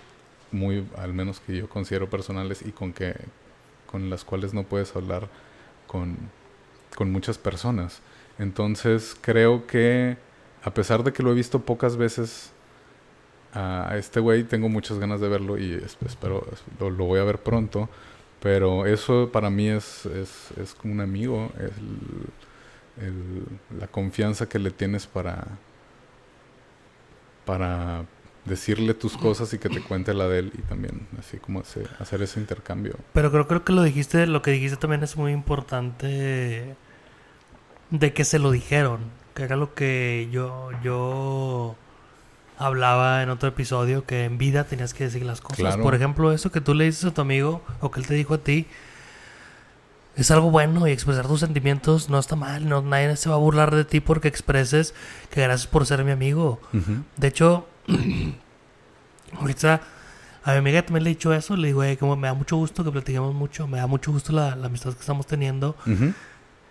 muy, 0.53 0.87
al 0.97 1.15
menos 1.15 1.41
que 1.41 1.57
yo 1.57 1.69
considero 1.69 2.09
personales 2.11 2.63
y 2.63 2.73
con 2.73 2.93
que 2.93 3.15
con 3.87 4.11
las 4.11 4.25
cuales 4.25 4.53
no 4.55 4.65
puedes 4.65 4.97
hablar 4.97 5.29
con, 5.87 6.17
con 6.97 7.13
muchas 7.13 7.39
personas. 7.39 8.01
Entonces 8.39 9.17
creo 9.21 9.67
que 9.67 10.17
a 10.65 10.73
pesar 10.73 11.05
de 11.05 11.13
que 11.13 11.23
lo 11.23 11.31
he 11.33 11.35
visto 11.35 11.61
pocas 11.61 11.97
veces 11.97 12.51
a 13.53 13.95
este 13.97 14.19
güey, 14.21 14.45
tengo 14.45 14.69
muchas 14.69 14.99
ganas 14.99 15.21
de 15.21 15.29
verlo 15.29 15.59
y 15.59 15.75
es- 15.75 15.97
espero 16.05 16.47
lo, 16.81 16.91
voy 17.05 17.21
a 17.21 17.25
ver 17.25 17.39
pronto. 17.39 17.89
Pero 18.41 18.85
eso 18.87 19.31
para 19.33 19.49
mí 19.49 19.69
es, 19.69 20.05
es, 20.07 20.51
es 20.61 20.75
como 20.75 20.93
un 20.93 21.01
amigo, 21.01 21.51
es 21.59 21.73
la 23.81 23.87
confianza 23.87 24.49
que 24.49 24.59
le 24.59 24.71
tienes 24.71 25.07
para, 25.07 25.45
para 27.47 28.05
decirle 28.45 28.93
tus 28.95 29.17
cosas 29.17 29.53
y 29.55 29.59
que 29.59 29.69
te 29.71 29.81
cuente 29.81 30.13
la 30.13 30.29
de 30.29 30.41
él 30.41 30.53
y 30.59 30.63
también 30.63 31.07
así 31.19 31.39
como 31.39 31.61
hacer 31.61 32.23
ese 32.23 32.39
intercambio. 32.41 32.97
Pero 33.15 33.31
creo, 33.31 33.49
creo 33.49 33.65
que 33.65 33.73
lo 33.73 33.83
dijiste, 33.83 34.27
lo 34.27 34.43
que 34.43 34.51
dijiste 34.51 34.77
también 34.77 35.03
es 35.03 35.17
muy 35.17 35.33
importante 35.33 36.77
de 37.91 38.13
que 38.13 38.25
se 38.25 38.39
lo 38.39 38.51
dijeron. 38.51 39.01
Que 39.35 39.43
era 39.43 39.57
lo 39.57 39.75
que 39.75 40.29
yo, 40.31 40.71
yo 40.83 41.75
hablaba 42.59 43.23
en 43.23 43.31
otro 43.31 43.49
episodio, 43.49 44.05
que 44.07 44.25
en 44.25 44.39
vida 44.39 44.65
tenías 44.65 44.95
que 44.95 45.05
decir 45.05 45.25
las 45.25 45.41
cosas. 45.41 45.59
Claro. 45.59 45.83
Por 45.83 45.95
ejemplo, 45.95 46.33
eso 46.33 46.53
que 46.53 46.61
tú 46.61 46.73
le 46.75 46.85
dices 46.85 47.05
a 47.05 47.13
tu 47.15 47.21
amigo 47.21 47.63
o 47.81 47.91
que 47.91 48.01
él 48.01 48.07
te 48.07 48.15
dijo 48.15 48.35
a 48.35 48.39
ti, 48.39 48.67
es 50.17 50.31
algo 50.31 50.51
bueno 50.53 50.87
y 50.87 50.93
expresar 50.93 51.27
tus 51.27 51.41
sentimientos 51.41 52.09
no 52.09 52.21
está 52.21 52.37
mal. 52.37 52.69
No, 52.69 52.81
nadie 52.83 53.17
se 53.17 53.29
va 53.29 53.35
a 53.35 53.39
burlar 53.39 53.75
de 53.75 53.85
ti 53.85 53.99
porque 54.01 54.29
expreses 54.29 54.95
que 55.31 55.43
gracias 55.43 55.67
por 55.67 55.85
ser 55.87 56.05
mi 56.05 56.13
amigo. 56.13 56.61
De 57.17 57.27
hecho, 57.27 57.67
ahorita 59.41 59.81
a 60.45 60.53
mi 60.53 60.59
amiga 60.59 60.83
también 60.85 61.05
le 61.05 61.11
he 61.11 61.15
dicho 61.15 61.33
eso. 61.35 61.57
Le 61.57 61.69
digo, 61.69 61.83
"Ey, 61.83 61.97
como 61.97 62.15
me 62.17 62.29
da 62.29 62.35
mucho 62.35 62.57
gusto 62.57 62.85
que 62.85 62.91
platiquemos 62.93 63.35
mucho. 63.35 63.67
Me 63.67 63.79
da 63.79 63.87
mucho 63.89 64.13
gusto 64.13 64.33
la, 64.33 64.55
la 64.55 64.67
amistad 64.67 64.93
que 64.93 65.01
estamos 65.01 65.27
teniendo. 65.27 65.77
Ujú. 65.87 66.13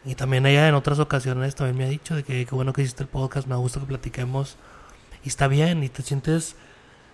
Y 0.06 0.16
también 0.16 0.46
ella 0.46 0.68
en 0.68 0.76
otras 0.76 1.00
ocasiones 1.00 1.56
también 1.56 1.78
me 1.78 1.86
ha 1.86 1.90
dicho 1.90 2.16
de 2.16 2.24
que 2.24 2.46
qué 2.46 2.56
bueno 2.56 2.74
que 2.74 2.82
hiciste 2.82 3.04
el 3.04 3.10
podcast. 3.10 3.48
Me 3.48 3.56
gusta 3.56 3.80
que 3.80 3.86
platiquemos. 3.86 4.58
Y 5.24 5.30
está 5.30 5.48
bien. 5.48 5.84
Y 5.84 5.90
te 5.90 6.04
sientes, 6.04 6.56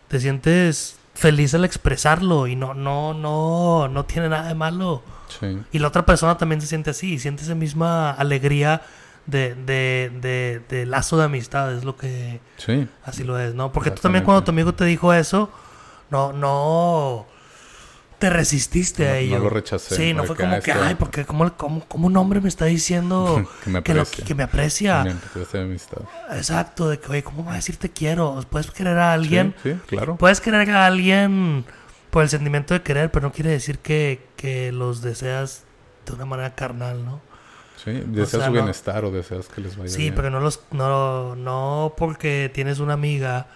te 0.07 0.19
sientes 0.19 0.97
feliz 1.13 1.53
al 1.53 1.65
expresarlo. 1.65 2.47
Y 2.47 2.55
no, 2.55 2.73
no, 2.73 3.13
no, 3.13 3.87
no 3.87 4.05
tiene 4.05 4.29
nada 4.29 4.47
de 4.47 4.55
malo. 4.55 5.03
Sí. 5.39 5.59
Y 5.71 5.79
la 5.79 5.89
otra 5.89 6.05
persona 6.05 6.37
también 6.37 6.61
se 6.61 6.67
siente 6.67 6.89
así. 6.89 7.13
Y 7.13 7.19
siente 7.19 7.43
esa 7.43 7.55
misma 7.55 8.11
alegría 8.11 8.81
de, 9.27 9.53
de, 9.53 10.11
de, 10.19 10.61
de 10.67 10.85
lazo 10.87 11.17
de 11.17 11.25
amistad. 11.25 11.75
Es 11.75 11.83
lo 11.83 11.95
que... 11.95 12.39
Sí. 12.57 12.87
Así 13.05 13.23
lo 13.23 13.37
es, 13.37 13.53
¿no? 13.53 13.71
Porque 13.71 13.91
tú 13.91 14.01
también 14.01 14.23
cuando 14.23 14.43
tu 14.43 14.49
amigo 14.49 14.73
te 14.73 14.85
dijo 14.85 15.13
eso, 15.13 15.51
no, 16.09 16.33
no 16.33 17.27
te 18.19 18.29
resististe 18.29 19.03
No- 19.03 19.09
a 19.09 19.13
no 19.13 19.17
ello. 19.19 19.39
lo 19.39 19.49
rechacé, 19.49 19.95
Sí, 19.95 20.13
no 20.13 20.23
fue 20.25 20.35
como 20.35 20.53
ah, 20.55 20.59
que, 20.59 20.71
esto- 20.71 20.83
ay, 20.83 20.95
porque 20.95 21.25
como, 21.25 21.51
como, 21.55 21.85
como 21.85 22.07
un 22.07 22.17
hombre 22.17 22.41
me 22.41 22.49
está 22.49 22.65
diciendo 22.65 23.47
que 23.63 23.69
me 23.69 23.81
que, 23.81 23.93
lo- 23.93 24.01
aprecia. 24.01 24.25
que 24.25 24.35
me 24.35 24.43
aprecia. 24.43 25.17
Que 25.51 25.57
amistad. 25.57 26.01
Exacto, 26.31 26.89
de 26.89 26.99
que, 26.99 27.07
oye, 27.11 27.23
¿cómo 27.23 27.45
va 27.45 27.53
a 27.53 27.55
decir 27.55 27.77
te 27.77 27.89
quiero? 27.89 28.43
Puedes 28.49 28.69
querer 28.71 28.97
a 28.97 29.13
alguien, 29.13 29.55
Sí, 29.63 29.71
sí, 29.73 29.79
claro. 29.87 30.15
puedes 30.17 30.41
querer 30.41 30.69
a 30.71 30.85
alguien 30.85 31.65
por 32.09 32.23
el 32.23 32.29
sentimiento 32.29 32.73
de 32.73 32.81
querer, 32.81 33.09
pero 33.11 33.27
no 33.27 33.33
quiere 33.33 33.51
decir 33.51 33.79
que, 33.79 34.27
que 34.35 34.71
los 34.71 35.01
deseas 35.01 35.63
de 36.05 36.13
una 36.13 36.25
manera 36.25 36.55
carnal, 36.55 37.05
¿no? 37.05 37.21
Sí, 37.83 37.91
deseas 38.07 38.29
sea, 38.31 38.39
su 38.41 38.45
no- 38.47 38.51
bienestar 38.51 39.05
o 39.05 39.11
deseas 39.11 39.47
que 39.47 39.61
les 39.61 39.77
vaya 39.77 39.89
Sí, 39.89 40.01
bien. 40.03 40.15
pero 40.15 40.29
no 40.29 40.41
los 40.41 40.59
no 40.71 41.35
no 41.37 41.93
porque 41.97 42.51
tienes 42.53 42.79
una 42.79 42.93
amiga 42.93 43.47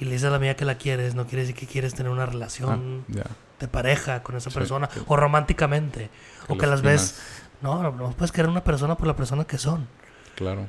y 0.00 0.06
le 0.06 0.12
dices 0.12 0.26
a 0.26 0.30
la 0.30 0.36
amiga 0.36 0.54
que 0.54 0.64
la 0.64 0.78
quieres, 0.78 1.14
no 1.14 1.26
quiere 1.26 1.42
decir 1.42 1.54
que 1.56 1.66
quieres 1.66 1.94
tener 1.94 2.10
una 2.10 2.22
Ah, 2.22 2.26
relación 2.26 3.04
ya. 3.08 3.24
De 3.60 3.68
pareja 3.68 4.22
con 4.22 4.36
esa 4.36 4.50
Sí, 4.50 4.54
persona 4.58 4.88
o 5.06 5.16
románticamente 5.16 6.10
o 6.48 6.56
que 6.58 6.66
las 6.66 6.82
ves, 6.82 7.20
no, 7.62 7.82
no, 7.82 7.90
no 7.92 8.10
puedes 8.10 8.32
querer 8.32 8.50
una 8.50 8.62
persona 8.64 8.96
por 8.96 9.06
la 9.06 9.16
persona 9.16 9.44
que 9.44 9.58
son. 9.58 9.86
Claro. 10.34 10.66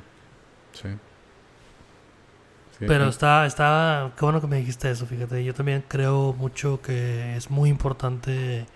Sí. 0.72 0.88
Sí, 2.78 2.84
Pero 2.86 3.04
sí. 3.04 3.10
está 3.10 3.44
está 3.46 4.12
qué 4.16 4.24
bueno 4.24 4.40
que 4.40 4.46
me 4.46 4.56
dijiste 4.56 4.90
eso, 4.90 5.04
fíjate, 5.06 5.42
yo 5.44 5.52
también 5.52 5.84
creo 5.88 6.32
mucho 6.32 6.80
que 6.80 7.36
es 7.36 7.50
muy 7.50 7.68
importante 7.70 8.66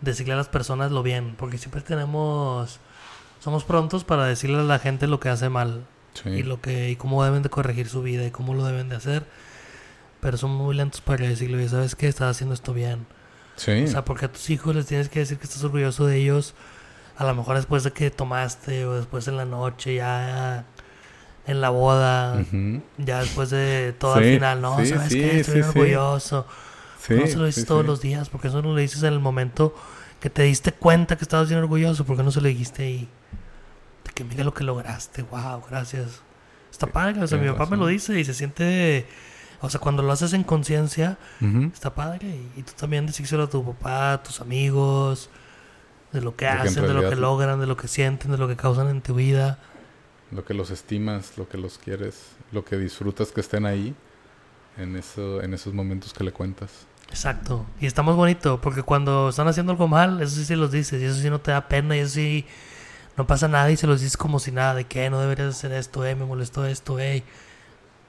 decirle 0.00 0.34
a 0.34 0.36
las 0.36 0.48
personas 0.48 0.92
lo 0.92 1.02
bien, 1.02 1.34
porque 1.36 1.58
siempre 1.58 1.82
tenemos 1.82 2.78
somos 3.40 3.64
prontos 3.64 4.04
para 4.04 4.26
decirle 4.26 4.58
a 4.60 4.62
la 4.62 4.78
gente 4.78 5.06
lo 5.06 5.18
que 5.20 5.28
hace 5.28 5.48
mal. 5.48 5.84
Sí. 6.12 6.28
y 6.28 6.42
lo 6.42 6.60
que 6.60 6.90
y 6.90 6.96
cómo 6.96 7.22
deben 7.22 7.44
de 7.44 7.50
corregir 7.50 7.88
su 7.88 8.02
vida 8.02 8.26
y 8.26 8.32
cómo 8.32 8.52
lo 8.52 8.64
deben 8.64 8.88
de 8.88 8.96
hacer 8.96 9.24
pero 10.20 10.36
son 10.36 10.50
muy 10.52 10.74
lentos 10.74 11.00
para 11.00 11.26
decirle 11.26 11.56
"Oye, 11.58 11.68
sabes 11.68 11.94
qué 11.94 12.08
estás 12.08 12.30
haciendo 12.36 12.54
esto 12.54 12.72
bien 12.74 13.06
Sí. 13.56 13.82
o 13.84 13.86
sea 13.88 14.04
porque 14.04 14.24
a 14.26 14.32
tus 14.32 14.48
hijos 14.50 14.74
les 14.74 14.86
tienes 14.86 15.08
que 15.08 15.18
decir 15.20 15.36
que 15.38 15.44
estás 15.44 15.62
orgulloso 15.64 16.06
de 16.06 16.16
ellos 16.16 16.54
a 17.18 17.24
lo 17.24 17.34
mejor 17.34 17.56
después 17.56 17.84
de 17.84 17.92
que 17.92 18.10
tomaste 18.10 18.86
o 18.86 18.94
después 18.94 19.28
en 19.28 19.36
la 19.36 19.44
noche 19.44 19.96
ya 19.96 20.64
en 21.46 21.60
la 21.60 21.68
boda 21.70 22.40
Ujú. 22.40 22.82
ya 22.98 23.20
después 23.20 23.50
de 23.50 23.94
todo 23.98 24.14
Sí, 24.14 24.18
al 24.20 24.24
final 24.34 24.60
no 24.62 24.78
sí, 24.78 24.86
sabes 24.86 25.12
sí, 25.12 25.18
qué 25.20 25.40
estoy 25.40 25.60
orgulloso 25.62 26.46
no 27.08 27.26
se 27.26 27.36
lo 27.36 27.44
dices 27.46 27.66
todos 27.66 27.84
los 27.84 28.00
días 28.00 28.28
porque 28.28 28.48
eso 28.48 28.62
no 28.62 28.72
lo 28.72 28.76
dices 28.76 29.02
en 29.02 29.12
el 29.12 29.20
momento 29.20 29.74
que 30.20 30.30
te 30.30 30.42
diste 30.42 30.72
cuenta 30.72 31.16
que 31.16 31.24
estabas 31.24 31.48
bien 31.48 31.60
orgulloso 31.60 32.04
porque 32.04 32.22
no 32.22 32.30
se 32.30 32.40
lo 32.40 32.48
dijiste 32.48 32.82
ahí 32.84 33.08
de 34.04 34.12
que 34.12 34.22
mira 34.24 34.44
lo 34.44 34.54
que 34.54 34.64
lograste 34.64 35.22
wow 35.22 35.62
gracias 35.68 36.22
está 36.70 36.86
padre 36.86 37.22
o 37.22 37.26
sea 37.26 37.36
mi 37.38 37.48
papá 37.48 37.64
me 37.66 37.76
lo 37.76 37.82
razón. 37.84 37.92
dice 37.92 38.20
y 38.20 38.24
se 38.24 38.32
siente 38.34 39.06
o 39.60 39.68
sea 39.70 39.80
cuando 39.80 40.02
lo 40.02 40.10
haces 40.12 40.32
en 40.32 40.42
conciencia 40.44 41.18
está 41.72 41.94
padre 41.94 42.28
y, 42.28 42.60
y 42.60 42.62
tú 42.62 42.72
también 42.78 43.06
decírselo 43.06 43.44
a 43.44 43.50
tu 43.50 43.64
papá 43.64 44.14
a 44.14 44.22
tus 44.22 44.40
amigos 44.40 45.30
de 46.12 46.20
lo 46.20 46.34
que 46.36 46.46
hacen, 46.48 46.82
de 46.86 46.94
lo 46.94 47.08
que 47.08 47.16
logran, 47.16 47.60
de 47.60 47.66
lo 47.66 47.76
que 47.76 47.86
sienten, 47.88 48.30
de 48.32 48.38
lo 48.38 48.48
que 48.48 48.56
causan 48.56 48.88
en 48.88 49.00
tu 49.00 49.14
vida. 49.14 49.58
Lo 50.32 50.44
que 50.44 50.54
los 50.54 50.70
estimas, 50.70 51.38
lo 51.38 51.48
que 51.48 51.56
los 51.58 51.78
quieres, 51.78 52.32
lo 52.52 52.64
que 52.64 52.76
disfrutas 52.78 53.30
que 53.30 53.40
estén 53.40 53.64
ahí 53.66 53.94
en, 54.76 54.96
eso, 54.96 55.40
en 55.42 55.54
esos 55.54 55.72
momentos 55.72 56.12
que 56.12 56.24
le 56.24 56.32
cuentas. 56.32 56.86
Exacto. 57.10 57.64
Y 57.80 57.86
está 57.86 58.02
muy 58.02 58.14
bonito, 58.14 58.60
porque 58.60 58.82
cuando 58.82 59.28
están 59.28 59.46
haciendo 59.48 59.72
algo 59.72 59.86
mal, 59.88 60.20
eso 60.20 60.34
sí 60.36 60.44
se 60.44 60.56
los 60.56 60.70
dices, 60.72 61.00
y 61.00 61.04
eso 61.04 61.20
sí 61.20 61.30
no 61.30 61.40
te 61.40 61.50
da 61.52 61.68
pena, 61.68 61.96
y 61.96 62.00
eso 62.00 62.14
sí 62.14 62.44
no 63.16 63.26
pasa 63.26 63.46
nada, 63.48 63.70
y 63.70 63.76
se 63.76 63.86
los 63.86 64.00
dices 64.00 64.16
como 64.16 64.38
si 64.40 64.50
nada, 64.52 64.74
de 64.74 64.84
que 64.86 65.04
"Eh, 65.04 65.10
no 65.10 65.20
deberías 65.20 65.48
hacer 65.48 65.72
esto, 65.72 66.04
eh, 66.06 66.14
me 66.16 66.24
molestó 66.24 66.64
esto, 66.66 66.98
eh, 66.98 67.22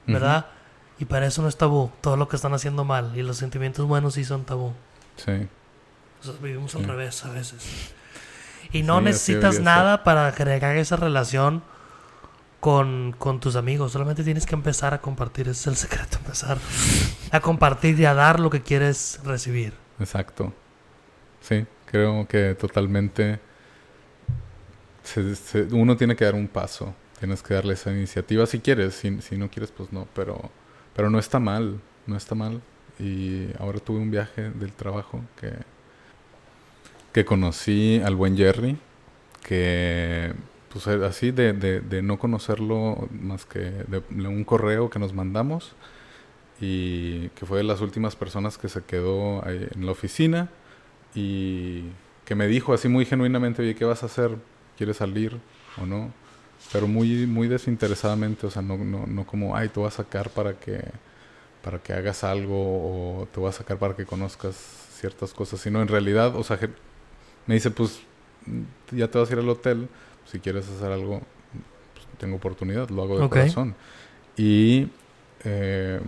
¿verdad? 0.06 0.46
Y 1.02 1.04
para 1.04 1.26
eso 1.26 1.42
no 1.42 1.48
es 1.48 1.56
tabú, 1.56 1.90
todo 2.00 2.16
lo 2.16 2.28
que 2.28 2.36
están 2.36 2.54
haciendo 2.54 2.84
mal, 2.84 3.10
y 3.16 3.22
los 3.22 3.36
sentimientos 3.36 3.84
buenos 3.88 4.14
sí 4.14 4.24
son 4.24 4.44
tabú. 4.44 4.72
Sí. 5.16 5.48
Vivimos 6.40 6.76
al 6.76 6.84
revés 6.84 7.24
a 7.24 7.30
veces. 7.30 7.90
Y 8.70 8.84
no 8.84 8.98
Sí, 8.98 9.04
necesitas 9.06 9.58
nada 9.58 10.04
para 10.04 10.32
crear 10.32 10.76
esa 10.76 10.94
relación 10.94 11.64
con, 12.60 13.16
con 13.18 13.40
tus 13.40 13.56
amigos. 13.56 13.90
Solamente 13.90 14.22
tienes 14.22 14.46
que 14.46 14.54
empezar 14.54 14.94
a 14.94 15.00
compartir. 15.00 15.48
Ese 15.48 15.62
es 15.62 15.66
el 15.66 15.76
secreto, 15.76 16.18
empezar 16.18 16.58
a 17.32 17.40
compartir 17.40 17.98
y 17.98 18.04
a 18.04 18.14
dar 18.14 18.38
lo 18.38 18.48
que 18.48 18.62
quieres 18.62 19.18
recibir. 19.24 19.72
Exacto. 19.98 20.52
Sí, 21.40 21.66
creo 21.86 22.28
que 22.28 22.54
totalmente 22.54 23.40
se- 25.02 25.34
se- 25.34 25.62
uno 25.72 25.96
tiene 25.96 26.14
que 26.14 26.24
dar 26.24 26.36
un 26.36 26.46
paso. 26.46 26.94
Tienes 27.18 27.42
que 27.42 27.54
darle 27.54 27.74
esa 27.74 27.90
iniciativa 27.90 28.46
si 28.46 28.60
quieres. 28.60 28.94
Si, 28.94 29.20
si 29.20 29.36
no 29.36 29.50
quieres, 29.50 29.72
pues 29.72 29.92
no. 29.92 30.06
Pero, 30.14 30.50
pero 30.94 31.10
no 31.10 31.18
está 31.18 31.38
mal. 31.38 31.80
No 32.06 32.16
está 32.16 32.34
mal. 32.34 32.60
Y 32.98 33.46
ahora 33.58 33.78
tuve 33.78 33.98
un 33.98 34.10
viaje 34.10 34.50
del 34.50 34.72
trabajo 34.72 35.20
que, 35.40 35.52
que 37.12 37.24
conocí 37.24 38.00
al 38.04 38.16
buen 38.16 38.36
Jerry. 38.36 38.76
Que, 39.42 40.32
pues 40.72 40.86
eh, 40.86 41.00
así 41.04 41.30
de, 41.30 41.52
de, 41.52 42.02
no 42.02 42.18
conocerlo 42.18 43.08
más 43.10 43.44
que 43.44 43.58
de, 43.58 44.02
de 44.08 44.28
un 44.28 44.44
correo 44.44 44.88
que 44.88 44.98
nos 44.98 45.12
mandamos 45.12 45.74
y 46.60 47.28
que 47.30 47.44
fue 47.44 47.58
de 47.58 47.64
las 47.64 47.80
últimas 47.80 48.14
personas 48.14 48.56
que 48.56 48.68
se 48.68 48.82
quedó 48.82 49.44
ahí 49.44 49.66
en 49.74 49.84
la 49.84 49.92
oficina 49.92 50.48
y 51.14 51.84
que 52.24 52.34
me 52.36 52.46
dijo 52.46 52.72
así 52.72 52.88
muy 52.88 53.04
genuinamente, 53.04 53.62
oye, 53.62 53.74
¿qué 53.74 53.84
vas 53.84 54.02
a 54.04 54.06
hacer? 54.06 54.36
¿Quieres 54.76 54.98
salir 54.98 55.38
o 55.80 55.86
no? 55.86 56.12
Pero 56.72 56.86
muy, 56.86 57.26
muy 57.26 57.48
desinteresadamente, 57.48 58.46
o 58.46 58.50
sea, 58.50 58.62
no, 58.62 58.78
no, 58.78 59.06
no 59.06 59.26
como, 59.26 59.56
ay, 59.56 59.68
te 59.68 59.80
voy 59.80 59.88
a 59.88 59.90
sacar 59.90 60.30
para 60.30 60.54
que, 60.54 60.82
para 61.62 61.78
que 61.78 61.92
hagas 61.92 62.24
algo 62.24 62.56
o 63.20 63.28
te 63.32 63.40
voy 63.40 63.48
a 63.48 63.52
sacar 63.52 63.78
para 63.78 63.94
que 63.94 64.06
conozcas 64.06 64.56
ciertas 64.94 65.34
cosas, 65.34 65.60
sino 65.60 65.82
en 65.82 65.88
realidad, 65.88 66.36
o 66.36 66.42
sea, 66.42 66.58
me 67.46 67.54
dice, 67.54 67.70
pues, 67.70 68.00
mm, 68.46 68.96
ya 68.96 69.08
te 69.08 69.18
vas 69.18 69.28
a 69.30 69.32
ir 69.32 69.38
al 69.40 69.48
hotel, 69.48 69.88
si 70.24 70.38
quieres 70.38 70.68
hacer 70.68 70.92
algo, 70.92 71.20
pues, 71.94 72.06
tengo 72.18 72.36
oportunidad, 72.36 72.88
lo 72.88 73.02
hago 73.02 73.18
de 73.20 73.28
corazón. 73.28 73.74
Y 74.36 74.88
eh, 75.44 76.00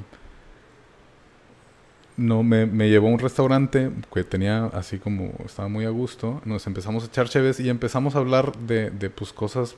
no 2.17 2.43
me, 2.43 2.67
me 2.67 2.89
llevó 2.89 3.09
a 3.09 3.11
un 3.11 3.19
restaurante 3.19 3.91
que 4.13 4.25
tenía 4.25 4.67
así 4.67 4.99
como 4.99 5.33
estaba 5.45 5.69
muy 5.69 5.85
a 5.85 5.91
gusto 5.91 6.41
nos 6.45 6.67
empezamos 6.67 7.03
a 7.03 7.07
echar 7.07 7.29
cheves 7.29 7.59
y 7.59 7.69
empezamos 7.69 8.15
a 8.15 8.19
hablar 8.19 8.57
de, 8.57 8.91
de 8.91 9.11
pues 9.11 9.33
cosas 9.33 9.75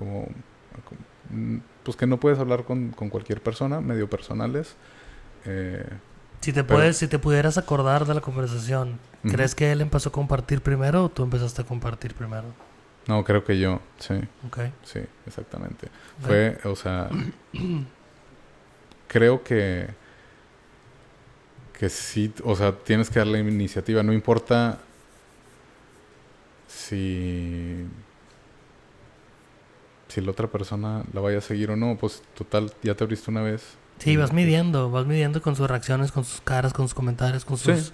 como, 0.00 0.26
como, 0.88 1.60
pues 1.84 1.96
que 1.96 2.06
no 2.08 2.18
puedes 2.18 2.40
hablar 2.40 2.64
con, 2.64 2.90
con 2.90 3.08
cualquier 3.10 3.40
persona 3.40 3.80
medio 3.80 4.10
personales 4.10 4.74
Eh, 5.46 5.86
Si 6.40 6.52
te, 6.52 6.64
Pero- 6.64 6.76
puedes, 6.78 6.96
si 6.96 7.06
te 7.06 7.18
pudieras 7.20 7.56
acordar 7.58 8.04
de 8.06 8.14
la 8.14 8.20
conversación. 8.20 8.98
¿crees 9.22 9.54
que 9.54 9.70
él 9.70 9.80
empezó 9.82 10.08
a 10.08 10.12
compartir 10.12 10.62
primero 10.62 11.04
o 11.04 11.08
tú 11.10 11.22
empezaste 11.22 11.62
a 11.62 11.64
compartir 11.64 12.14
primero? 12.14 12.48
no 13.06 13.22
creo 13.24 13.44
que 13.44 13.58
yo 13.58 13.80
sí 13.98 14.14
Ok. 14.46 14.58
sí 14.82 15.00
exactamente 15.26 15.88
fue 16.20 16.58
o 16.64 16.74
sea 16.76 17.08
creo 19.08 19.42
que 19.42 19.88
que 21.78 21.88
sí 21.88 22.32
o 22.44 22.54
sea 22.56 22.72
tienes 22.72 23.08
que 23.10 23.18
darle 23.18 23.40
iniciativa 23.40 24.02
no 24.02 24.12
importa 24.12 24.78
si 26.68 27.86
si 30.10 30.20
la 30.20 30.30
otra 30.32 30.46
persona 30.48 31.02
la 31.12 31.20
vaya 31.20 31.38
a 31.38 31.40
seguir 31.40 31.70
o 31.70 31.76
no 31.76 31.96
pues 31.98 32.22
total 32.36 32.72
ya 32.82 32.94
te 32.94 33.04
abriste 33.04 33.30
una 33.30 33.42
vez 33.42 33.62
Sí, 33.98 34.12
Y, 34.12 34.16
vas 34.16 34.32
midiendo, 34.32 34.90
vas 34.90 35.04
midiendo 35.06 35.42
con 35.42 35.56
sus 35.56 35.68
reacciones, 35.68 36.10
con 36.10 36.24
sus 36.24 36.40
caras, 36.40 36.72
con 36.72 36.86
sus 36.88 36.94
comentarios, 36.94 37.44
con 37.44 37.58
sus... 37.58 37.78
Sí. 37.78 37.92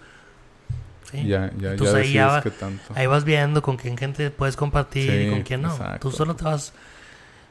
Sí. 1.11 1.27
ya 1.27 1.53
ya 1.59 1.71
Entonces 1.73 1.95
ya 1.95 2.01
ahí 2.01 2.13
ya 2.13 2.27
va- 2.29 2.43
qué 2.43 2.51
tanto 2.51 2.83
Ahí 2.95 3.07
vas 3.07 3.25
viendo 3.25 3.61
con 3.63 3.77
quién 3.77 3.97
gente 3.97 4.31
puedes 4.31 4.57
compartir 4.57 5.11
y 5.11 5.25
Sí, 5.25 5.31
con 5.31 5.43
quién 5.43 5.63
no. 5.63 5.71
exacto. 5.73 6.09
Tú 6.11 6.17
solo 6.17 6.35
te 6.37 6.45
vas... 6.45 6.73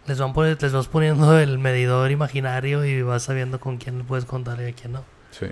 Les, 0.07 0.19
van 0.19 0.33
poni- 0.33 0.57
les 0.61 0.71
vas 0.71 0.87
poniendo 0.87 1.37
el 1.39 1.57
medidor 1.57 2.11
imaginario 2.11 2.85
y 2.85 3.01
vas 3.01 3.23
sabiendo 3.23 3.59
con 3.59 3.77
quién 3.77 4.05
puedes 4.05 4.25
contar 4.25 4.61
y 4.61 4.65
a 4.65 4.73
quién 4.73 4.93
no. 4.93 5.03
sí 5.31 5.47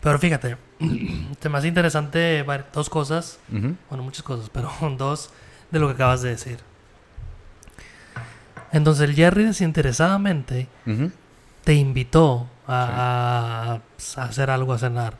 Pero 0.00 0.18
fíjate, 0.18 0.56
te 1.40 1.48
más 1.48 1.64
interesante 1.64 2.44
vari- 2.46 2.64
dos 2.72 2.88
cosas, 2.90 3.38
Ujú. 3.52 3.74
bueno, 3.88 4.02
muchas 4.04 4.22
cosas, 4.22 4.50
pero 4.50 4.70
dos 4.98 5.30
de 5.70 5.78
lo 5.78 5.86
que 5.88 5.94
acabas 5.94 6.22
de 6.22 6.30
decir. 6.30 6.58
Entonces 8.72 9.08
el 9.08 9.14
Jerry 9.14 9.44
desinteresadamente 9.44 10.68
te 11.64 11.74
invitó 11.74 12.46
a, 12.66 13.80
hacer 14.16 14.50
algo 14.50 14.72
a 14.72 14.78
cenar. 14.78 15.14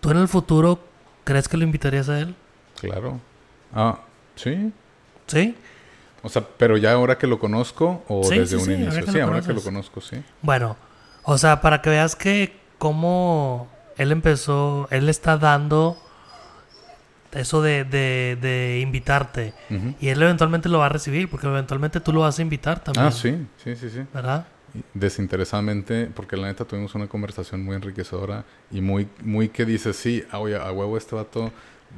¿Tú 0.00 0.10
en 0.10 0.18
el 0.18 0.28
futuro 0.28 0.78
crees 1.24 1.48
que 1.48 1.56
lo 1.56 1.64
invitarías 1.64 2.08
a 2.08 2.20
él? 2.20 2.34
claro 2.80 3.18
ah 3.74 3.98
sí 4.36 4.72
¿Sí? 5.26 5.56
O 6.22 6.28
sea, 6.28 6.42
pero 6.56 6.76
ya 6.76 6.92
ahora 6.92 7.18
que 7.18 7.26
lo 7.26 7.38
conozco 7.38 8.02
o 8.08 8.22
Sí, 8.24 8.38
desde 8.38 8.58
sí, 8.58 8.64
un 8.64 8.70
ahora 8.70 8.82
inicio. 8.82 9.04
que 9.04 9.12
sí, 9.12 9.20
ahora 9.20 9.40
que 9.42 9.52
lo 9.52 9.60
conozco, 9.62 10.00
sí. 10.00 10.22
Bueno, 10.42 10.76
o 11.22 11.36
sea, 11.38 11.60
para 11.60 11.82
que 11.82 11.90
veas 11.90 12.16
que 12.16 12.56
cómo 12.78 13.68
él 13.96 14.10
empezó, 14.12 14.88
él 14.90 15.08
está 15.08 15.36
dando 15.36 15.96
eso 17.38 17.62
de, 17.62 17.84
de, 17.84 18.36
de 18.40 18.80
invitarte. 18.80 19.54
Y 20.00 20.08
él 20.08 20.22
eventualmente 20.22 20.68
lo 20.68 20.78
va 20.78 20.86
a 20.86 20.88
recibir, 20.90 21.28
porque 21.30 21.46
eventualmente 21.46 22.00
tú 22.00 22.12
lo 22.12 22.20
vas 22.20 22.38
a 22.38 22.42
invitar 22.42 22.82
también. 22.82 23.06
Ah, 23.06 23.12
sí, 23.12 23.46
sí, 23.62 23.76
sí, 23.76 23.90
sí. 23.90 24.00
¿Verdad? 24.12 24.46
Desinteresadamente, 24.94 26.10
porque 26.14 26.36
la 26.36 26.48
neta 26.48 26.64
tuvimos 26.64 26.94
una 26.94 27.06
conversación 27.06 27.64
muy 27.64 27.74
enriquecedora 27.76 28.44
y 28.70 28.80
muy, 28.80 29.08
muy 29.22 29.48
que 29.48 29.64
dices, 29.64 29.96
sí, 29.96 30.24
a, 30.30 30.38
oye, 30.38 30.56
a 30.56 30.70
huevo 30.72 30.96
este 30.98 31.14
vato, 31.14 31.50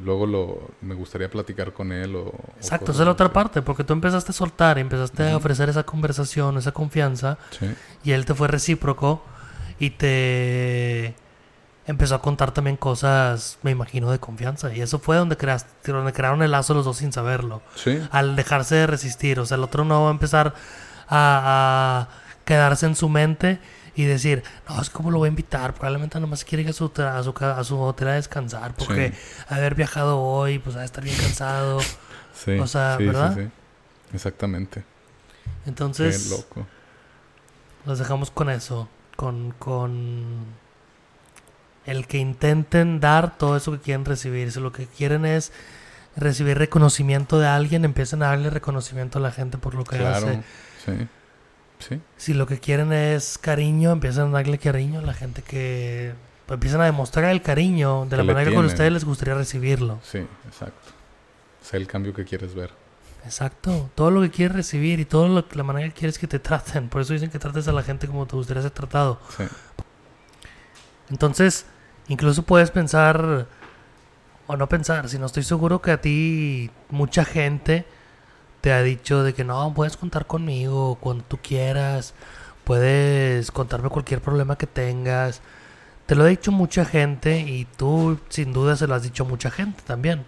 luego 0.04 0.26
lo, 0.26 0.70
me 0.80 0.94
gustaría 0.94 1.28
platicar 1.28 1.72
con 1.72 1.90
él 1.90 2.14
o... 2.14 2.32
Exacto, 2.58 2.92
esa 2.92 3.02
es 3.02 3.06
la 3.06 3.12
otra 3.12 3.32
parte, 3.32 3.60
porque 3.60 3.82
tú 3.82 3.92
empezaste 3.92 4.30
a 4.30 4.34
soltar 4.34 4.78
empezaste 4.78 5.30
a 5.30 5.36
ofrecer 5.36 5.68
esa 5.68 5.82
conversación, 5.82 6.58
esa 6.58 6.72
confianza, 6.72 7.38
Sí, 7.50 7.66
y 8.04 8.12
él 8.12 8.24
te 8.24 8.34
fue 8.34 8.46
recíproco 8.46 9.22
y 9.80 9.90
te 9.90 11.14
empezó 11.90 12.14
a 12.14 12.22
contar 12.22 12.52
también 12.52 12.76
cosas, 12.76 13.58
me 13.62 13.70
imagino, 13.72 14.10
de 14.10 14.18
confianza. 14.18 14.72
Y 14.72 14.80
eso 14.80 14.98
fue 14.98 15.16
donde, 15.16 15.36
creaste, 15.36 15.92
donde 15.92 16.12
crearon 16.12 16.42
el 16.42 16.50
lazo 16.52 16.72
los 16.74 16.84
dos 16.84 16.98
sin 16.98 17.12
saberlo. 17.12 17.62
sí, 17.74 18.00
Al 18.10 18.36
dejarse 18.36 18.76
de 18.76 18.86
resistir. 18.86 19.40
O 19.40 19.46
sea, 19.46 19.56
el 19.56 19.64
otro 19.64 19.84
no 19.84 20.02
va 20.04 20.08
a 20.08 20.12
empezar 20.12 20.54
a, 21.08 22.08
a 22.08 22.08
quedarse 22.44 22.86
en 22.86 22.94
su 22.94 23.08
mente 23.08 23.58
y 23.96 24.04
decir, 24.04 24.42
no, 24.68 24.80
es 24.80 24.88
como 24.88 25.10
lo 25.10 25.18
voy 25.18 25.26
a 25.26 25.30
invitar. 25.30 25.74
Probablemente 25.74 26.20
nomás 26.20 26.44
quiere 26.44 26.62
ir 26.62 26.70
a 26.70 26.72
su, 26.72 26.84
a 26.96 27.22
su, 27.22 27.34
a 27.44 27.64
su 27.64 27.80
hotel 27.80 28.08
a 28.08 28.12
descansar 28.12 28.74
porque 28.74 29.12
haber 29.48 29.74
viajado 29.74 30.20
hoy, 30.20 30.58
pues 30.58 30.76
a 30.76 30.84
estar 30.84 31.02
bien 31.02 31.16
cansado. 31.16 31.80
sí. 32.34 32.52
O 32.58 32.66
sea, 32.66 32.96
sí, 32.98 33.06
¿verdad? 33.06 33.34
sí. 33.36 33.48
Exactamente. 34.14 34.84
Entonces, 35.66 36.24
Qué 36.24 36.36
loco. 36.36 36.66
los 37.84 37.98
dejamos 37.98 38.30
con 38.30 38.48
eso. 38.48 38.88
Con, 39.16 39.50
con 39.58 40.44
el 41.86 42.06
que 42.06 42.18
intenten 42.18 43.00
dar 43.00 43.36
todo 43.38 43.56
eso 43.56 43.72
que 43.72 43.78
quieren 43.78 44.04
recibir. 44.04 44.52
Si 44.52 44.60
lo 44.60 44.72
que 44.72 44.86
quieren 44.86 45.24
es 45.26 45.52
recibir 46.16 46.58
reconocimiento 46.58 47.38
de 47.38 47.46
alguien, 47.48 47.84
empiecen 47.84 48.22
a 48.22 48.26
darle 48.28 48.50
reconocimiento 48.50 49.18
a 49.18 49.22
la 49.22 49.30
gente 49.32 49.58
por 49.58 49.74
lo 49.74 49.84
que 49.84 49.96
Claro, 49.98 50.16
hace. 50.28 50.42
sí. 50.84 51.08
Sí, 51.78 51.98
Si 52.18 52.34
lo 52.34 52.46
que 52.46 52.58
quieren 52.60 52.92
es 52.92 53.38
cariño, 53.38 53.90
empiezan 53.92 54.28
a 54.28 54.32
darle 54.32 54.58
cariño 54.58 54.98
a 54.98 55.02
la 55.02 55.14
gente 55.14 55.40
que 55.40 56.12
pues, 56.44 56.56
empiezan 56.56 56.82
a 56.82 56.84
demostrar 56.84 57.24
el 57.30 57.40
cariño 57.40 58.04
de 58.04 58.18
la 58.18 58.22
Que 58.22 58.26
manera 58.26 58.42
que 58.44 58.48
a 58.48 58.50
tienen. 58.50 58.66
ustedes 58.66 58.92
les 58.92 59.04
gustaría 59.06 59.32
recibirlo. 59.34 59.98
sí, 60.02 60.18
exacto. 60.46 60.90
Sé 61.62 61.78
el 61.78 61.86
cambio 61.86 62.12
que 62.12 62.24
quieres 62.26 62.54
ver. 62.54 62.70
Exacto. 63.24 63.88
Todo 63.94 64.10
lo 64.10 64.20
que 64.20 64.30
quieres 64.30 64.54
recibir 64.56 65.00
y 65.00 65.06
todo 65.06 65.28
lo 65.28 65.48
que 65.48 65.56
la 65.56 65.62
manera 65.62 65.88
que 65.88 65.94
quieres 65.94 66.18
que 66.18 66.26
te 66.26 66.38
traten. 66.38 66.88
Por 66.90 67.00
eso 67.02 67.12
dicen 67.14 67.30
que 67.30 67.38
trates 67.38 67.66
a 67.68 67.72
la 67.72 67.82
gente 67.82 68.06
como 68.06 68.26
te 68.26 68.36
gustaría 68.36 68.60
ser 68.62 68.72
tratado. 68.72 69.18
Sí, 69.38 69.44
Entonces, 71.10 71.66
incluso 72.10 72.42
puedes 72.42 72.70
pensar, 72.72 73.46
o 74.48 74.56
no 74.56 74.68
pensar, 74.68 75.08
si 75.08 75.18
no 75.18 75.26
estoy 75.26 75.44
seguro 75.44 75.80
que 75.80 75.92
a 75.92 76.00
ti 76.00 76.70
mucha 76.90 77.24
gente 77.24 77.86
te 78.60 78.72
ha 78.72 78.82
dicho 78.82 79.22
de 79.22 79.32
que 79.32 79.44
no, 79.44 79.72
puedes 79.74 79.96
contar 79.96 80.26
conmigo 80.26 80.96
cuando 81.00 81.24
tú 81.24 81.38
quieras, 81.40 82.14
puedes 82.64 83.52
contarme 83.52 83.90
cualquier 83.90 84.20
problema 84.20 84.58
que 84.58 84.66
tengas. 84.66 85.40
Te 86.06 86.16
lo 86.16 86.24
ha 86.24 86.26
dicho 86.26 86.50
mucha 86.50 86.84
gente 86.84 87.38
y 87.40 87.66
tú 87.76 88.18
sin 88.28 88.52
duda 88.52 88.76
se 88.76 88.88
lo 88.88 88.94
has 88.96 89.04
dicho 89.04 89.22
a 89.24 89.28
mucha 89.28 89.50
gente 89.52 89.82
también. 89.86 90.26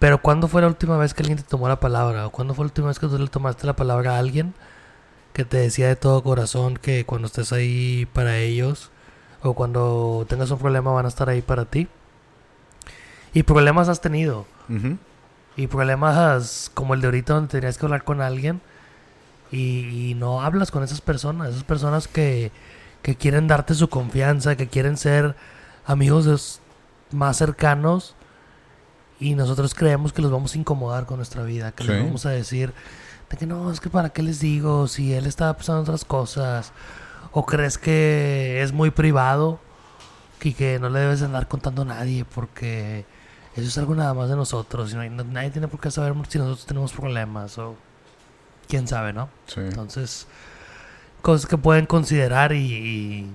Pero 0.00 0.20
¿cuándo 0.20 0.48
fue 0.48 0.60
la 0.60 0.68
última 0.68 0.98
vez 0.98 1.14
que 1.14 1.22
alguien 1.22 1.38
te 1.38 1.44
tomó 1.44 1.68
la 1.68 1.78
palabra? 1.80 2.26
¿O 2.26 2.30
cuándo 2.30 2.52
fue 2.52 2.64
la 2.64 2.70
última 2.70 2.88
vez 2.88 2.98
que 2.98 3.06
tú 3.06 3.16
le 3.16 3.28
tomaste 3.28 3.66
la 3.66 3.76
palabra 3.76 4.16
a 4.16 4.18
alguien 4.18 4.54
que 5.32 5.44
te 5.44 5.58
decía 5.58 5.86
de 5.88 5.96
todo 5.96 6.22
corazón 6.24 6.76
que 6.76 7.06
cuando 7.06 7.26
estés 7.26 7.52
ahí 7.52 8.06
para 8.12 8.38
ellos 8.38 8.90
o 9.46 9.54
cuando 9.54 10.26
tengas 10.28 10.50
un 10.50 10.58
problema 10.58 10.92
van 10.92 11.06
a 11.06 11.08
estar 11.08 11.28
ahí 11.28 11.42
para 11.42 11.64
ti? 11.64 11.88
Y 13.32 13.42
problemas 13.42 13.88
has 13.88 14.00
tenido. 14.00 14.46
Ujú. 14.68 14.98
Y 15.56 15.66
problemas 15.68 16.70
como 16.74 16.94
el 16.94 17.00
de 17.00 17.06
ahorita 17.06 17.34
donde 17.34 17.48
tenías 17.48 17.78
que 17.78 17.86
hablar 17.86 18.04
con 18.04 18.20
alguien 18.20 18.60
y, 19.50 20.10
y 20.10 20.14
no 20.14 20.42
hablas 20.42 20.70
con 20.70 20.82
esas 20.82 21.00
personas. 21.00 21.50
Esas 21.50 21.64
personas 21.64 22.08
que, 22.08 22.52
que 23.02 23.16
quieren 23.16 23.46
darte 23.46 23.74
su 23.74 23.88
confianza, 23.88 24.56
que 24.56 24.68
quieren 24.68 24.96
ser 24.96 25.36
amigos 25.86 26.60
más 27.12 27.36
cercanos 27.36 28.14
y 29.18 29.34
nosotros 29.34 29.74
creemos 29.74 30.12
que 30.12 30.22
los 30.22 30.30
vamos 30.30 30.54
a 30.54 30.58
incomodar 30.58 31.06
con 31.06 31.16
nuestra 31.16 31.42
vida, 31.42 31.72
que 31.72 31.84
les 31.84 32.04
vamos 32.04 32.26
a 32.26 32.30
decir 32.30 32.72
de 33.30 33.36
que 33.36 33.46
no, 33.46 33.70
es 33.70 33.80
que 33.80 33.90
para 33.90 34.10
qué 34.10 34.22
les 34.22 34.40
digo 34.40 34.88
si 34.88 35.12
él 35.14 35.26
está 35.26 35.56
pasando 35.56 35.82
otras 35.82 36.04
cosas 36.04 36.72
o 37.38 37.44
crees 37.44 37.76
que 37.76 38.62
es 38.62 38.72
muy 38.72 38.90
privado 38.90 39.60
y 40.40 40.54
que 40.54 40.78
no 40.78 40.88
le 40.88 41.00
debes 41.00 41.20
de 41.20 41.26
andar 41.26 41.48
contando 41.48 41.82
a 41.82 41.84
nadie 41.84 42.24
porque 42.24 43.04
eso 43.54 43.68
es 43.68 43.76
algo 43.76 43.94
nada 43.94 44.14
más 44.14 44.30
de 44.30 44.36
nosotros 44.36 44.94
y 44.94 44.96
no 44.96 45.22
nadie 45.22 45.50
tiene 45.50 45.68
por 45.68 45.78
qué 45.78 45.90
saber 45.90 46.14
si 46.30 46.38
nosotros 46.38 46.64
tenemos 46.64 46.94
problemas 46.94 47.58
o 47.58 47.76
quién 48.68 48.88
sabe, 48.88 49.12
¿no? 49.12 49.28
Sí. 49.48 49.60
Entonces, 49.60 50.26
cosas 51.20 51.44
que 51.44 51.58
pueden 51.58 51.84
considerar 51.84 52.54
y, 52.54 52.72
y, 52.72 53.30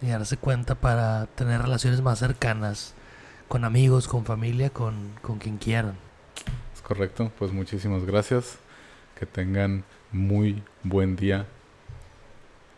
y 0.00 0.06
darse 0.06 0.38
cuenta 0.38 0.74
para 0.74 1.26
tener 1.26 1.60
relaciones 1.60 2.00
más 2.00 2.20
cercanas 2.20 2.94
con 3.48 3.66
amigos, 3.66 4.08
con 4.08 4.24
familia, 4.24 4.70
con, 4.70 5.10
con 5.20 5.38
quien 5.38 5.58
quieran. 5.58 5.96
Es 6.74 6.80
correcto. 6.80 7.30
Pues 7.38 7.52
muchísimas 7.52 8.06
gracias. 8.06 8.56
Que 9.18 9.26
tengan 9.26 9.84
muy 10.10 10.62
buen 10.82 11.16
día. 11.16 11.46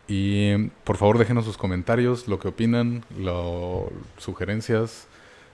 Y 0.07 0.69
por 0.85 0.97
favor 0.97 1.19
déjenos 1.19 1.45
sus 1.45 1.57
comentarios, 1.57 2.29
lo 2.29 2.39
que 2.39 2.49
opinan, 2.49 3.05
lo, 3.19 3.91
sugerencias, 4.19 5.07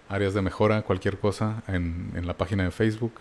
áreas 0.09 0.34
de 0.34 0.42
mejora, 0.42 0.82
cualquier 0.82 1.18
cosa 1.18 1.62
en, 1.68 2.12
en 2.16 2.26
la 2.26 2.36
página 2.36 2.64
de 2.64 2.70
Facebook. 2.70 3.12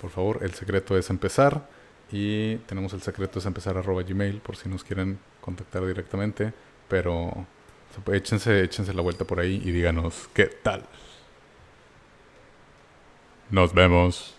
Por 0.00 0.10
favor, 0.10 0.40
el 0.42 0.54
secreto 0.54 0.96
es 0.96 1.10
empezar. 1.10 1.68
Y 2.12 2.56
tenemos 2.66 2.92
el 2.92 3.02
secreto 3.02 3.38
es 3.38 3.46
empezar 3.46 3.76
arroba 3.76 4.02
gmail 4.02 4.40
por 4.40 4.56
si 4.56 4.68
nos 4.68 4.84
quieren 4.84 5.18
contactar 5.40 5.84
directamente. 5.86 6.52
Pero 6.88 7.46
échense, 8.12 8.62
échense 8.62 8.92
la 8.94 9.02
vuelta 9.02 9.24
por 9.24 9.40
ahí 9.40 9.60
y 9.64 9.72
díganos 9.72 10.28
qué 10.32 10.46
tal. 10.46 10.84
Nos 13.50 13.72
vemos. 13.72 14.33